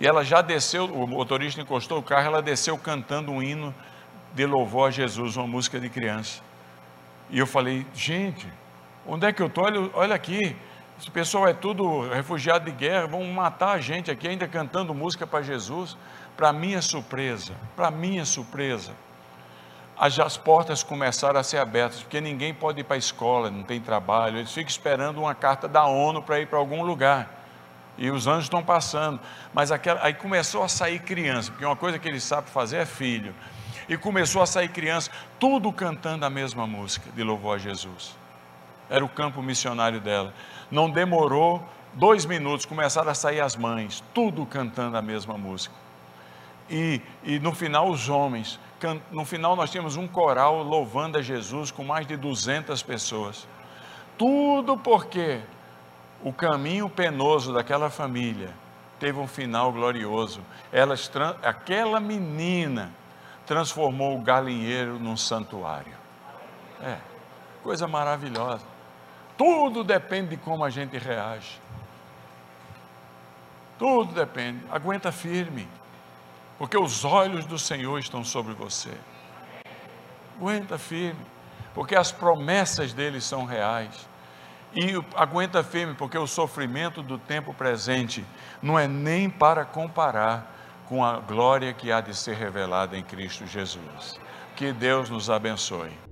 e 0.00 0.06
ela 0.06 0.24
já 0.24 0.40
desceu, 0.40 0.84
o 0.84 1.04
motorista 1.04 1.60
encostou 1.60 1.98
o 1.98 2.02
carro, 2.02 2.26
ela 2.26 2.40
desceu 2.40 2.78
cantando 2.78 3.32
um 3.32 3.42
hino 3.42 3.74
de 4.32 4.46
louvor 4.46 4.86
a 4.86 4.90
Jesus, 4.92 5.36
uma 5.36 5.48
música 5.48 5.80
de 5.80 5.88
criança. 5.88 6.40
E 7.28 7.40
eu 7.40 7.46
falei, 7.46 7.84
gente, 7.92 8.46
onde 9.04 9.26
é 9.26 9.32
que 9.32 9.42
eu 9.42 9.48
estou? 9.48 9.64
Olha, 9.64 9.90
olha 9.94 10.14
aqui, 10.14 10.54
esse 10.96 11.10
pessoal 11.10 11.48
é 11.48 11.52
tudo 11.52 12.08
refugiado 12.08 12.66
de 12.66 12.70
guerra, 12.70 13.08
vão 13.08 13.24
matar 13.24 13.72
a 13.72 13.80
gente 13.80 14.12
aqui 14.12 14.28
ainda 14.28 14.46
cantando 14.46 14.94
música 14.94 15.26
para 15.26 15.42
Jesus. 15.42 15.96
Para 16.36 16.52
minha 16.52 16.80
surpresa, 16.80 17.52
para 17.74 17.90
minha 17.90 18.24
surpresa, 18.24 18.92
as, 19.98 20.18
as 20.18 20.36
portas 20.36 20.82
começaram 20.82 21.40
a 21.40 21.42
ser 21.42 21.58
abertas, 21.58 22.00
porque 22.00 22.20
ninguém 22.20 22.52
pode 22.52 22.80
ir 22.80 22.84
para 22.84 22.96
a 22.96 22.98
escola, 22.98 23.50
não 23.50 23.62
tem 23.62 23.80
trabalho, 23.80 24.38
eles 24.38 24.52
ficam 24.52 24.68
esperando 24.68 25.18
uma 25.18 25.34
carta 25.34 25.66
da 25.66 25.86
ONU 25.86 26.22
para 26.22 26.40
ir 26.40 26.46
para 26.46 26.58
algum 26.58 26.82
lugar. 26.82 27.34
E 27.98 28.10
os 28.10 28.28
anos 28.28 28.44
estão 28.44 28.62
passando, 28.62 29.18
mas 29.54 29.72
aquela, 29.72 30.04
aí 30.04 30.12
começou 30.12 30.62
a 30.62 30.68
sair 30.68 30.98
criança, 30.98 31.50
porque 31.50 31.64
uma 31.64 31.76
coisa 31.76 31.98
que 31.98 32.06
ele 32.06 32.20
sabe 32.20 32.50
fazer 32.50 32.76
é 32.76 32.86
filho. 32.86 33.34
E 33.88 33.96
começou 33.96 34.42
a 34.42 34.46
sair 34.46 34.68
criança, 34.68 35.10
tudo 35.38 35.72
cantando 35.72 36.26
a 36.26 36.30
mesma 36.30 36.66
música 36.66 37.08
de 37.12 37.22
louvor 37.22 37.56
a 37.56 37.58
Jesus. 37.58 38.14
Era 38.90 39.04
o 39.04 39.08
campo 39.08 39.40
missionário 39.42 40.00
dela. 40.00 40.34
Não 40.70 40.90
demorou 40.90 41.66
dois 41.94 42.26
minutos, 42.26 42.66
começaram 42.66 43.10
a 43.10 43.14
sair 43.14 43.40
as 43.40 43.56
mães, 43.56 44.04
tudo 44.12 44.44
cantando 44.44 44.96
a 44.96 45.02
mesma 45.02 45.38
música. 45.38 45.74
E, 46.68 47.00
e 47.24 47.38
no 47.38 47.52
final, 47.54 47.88
os 47.88 48.08
homens. 48.08 48.58
No 49.10 49.24
final, 49.24 49.56
nós 49.56 49.70
tínhamos 49.70 49.96
um 49.96 50.06
coral 50.06 50.62
louvando 50.62 51.18
a 51.18 51.22
Jesus 51.22 51.70
com 51.70 51.82
mais 51.82 52.06
de 52.06 52.16
200 52.16 52.82
pessoas. 52.82 53.48
Tudo 54.18 54.76
porque 54.76 55.40
o 56.22 56.32
caminho 56.32 56.88
penoso 56.88 57.52
daquela 57.52 57.88
família 57.88 58.52
teve 58.98 59.18
um 59.18 59.26
final 59.26 59.72
glorioso. 59.72 60.40
Elas, 60.72 61.10
aquela 61.42 62.00
menina 62.00 62.90
transformou 63.46 64.18
o 64.18 64.22
galinheiro 64.22 64.98
num 64.98 65.16
santuário. 65.16 65.94
É, 66.82 66.98
coisa 67.62 67.86
maravilhosa. 67.86 68.66
Tudo 69.36 69.84
depende 69.84 70.30
de 70.30 70.36
como 70.38 70.64
a 70.64 70.70
gente 70.70 70.98
reage. 70.98 71.60
Tudo 73.78 74.12
depende. 74.14 74.64
Aguenta 74.70 75.12
firme, 75.12 75.68
porque 76.58 76.76
os 76.76 77.04
olhos 77.04 77.44
do 77.44 77.58
Senhor 77.58 77.98
estão 77.98 78.24
sobre 78.24 78.54
você. 78.54 78.92
Aguenta 80.36 80.78
firme, 80.78 81.24
porque 81.74 81.94
as 81.94 82.12
promessas 82.12 82.92
dele 82.92 83.20
são 83.20 83.44
reais. 83.44 84.08
E 84.74 84.92
aguenta 85.14 85.64
firme, 85.64 85.94
porque 85.94 86.18
o 86.18 86.26
sofrimento 86.26 87.02
do 87.02 87.18
tempo 87.18 87.54
presente 87.54 88.24
não 88.62 88.78
é 88.78 88.86
nem 88.86 89.30
para 89.30 89.64
comparar 89.64 90.54
com 90.86 91.04
a 91.04 91.18
glória 91.18 91.72
que 91.72 91.90
há 91.90 92.00
de 92.00 92.14
ser 92.14 92.36
revelada 92.36 92.96
em 92.96 93.02
Cristo 93.02 93.46
Jesus. 93.46 94.20
Que 94.54 94.72
Deus 94.72 95.10
nos 95.10 95.30
abençoe. 95.30 96.05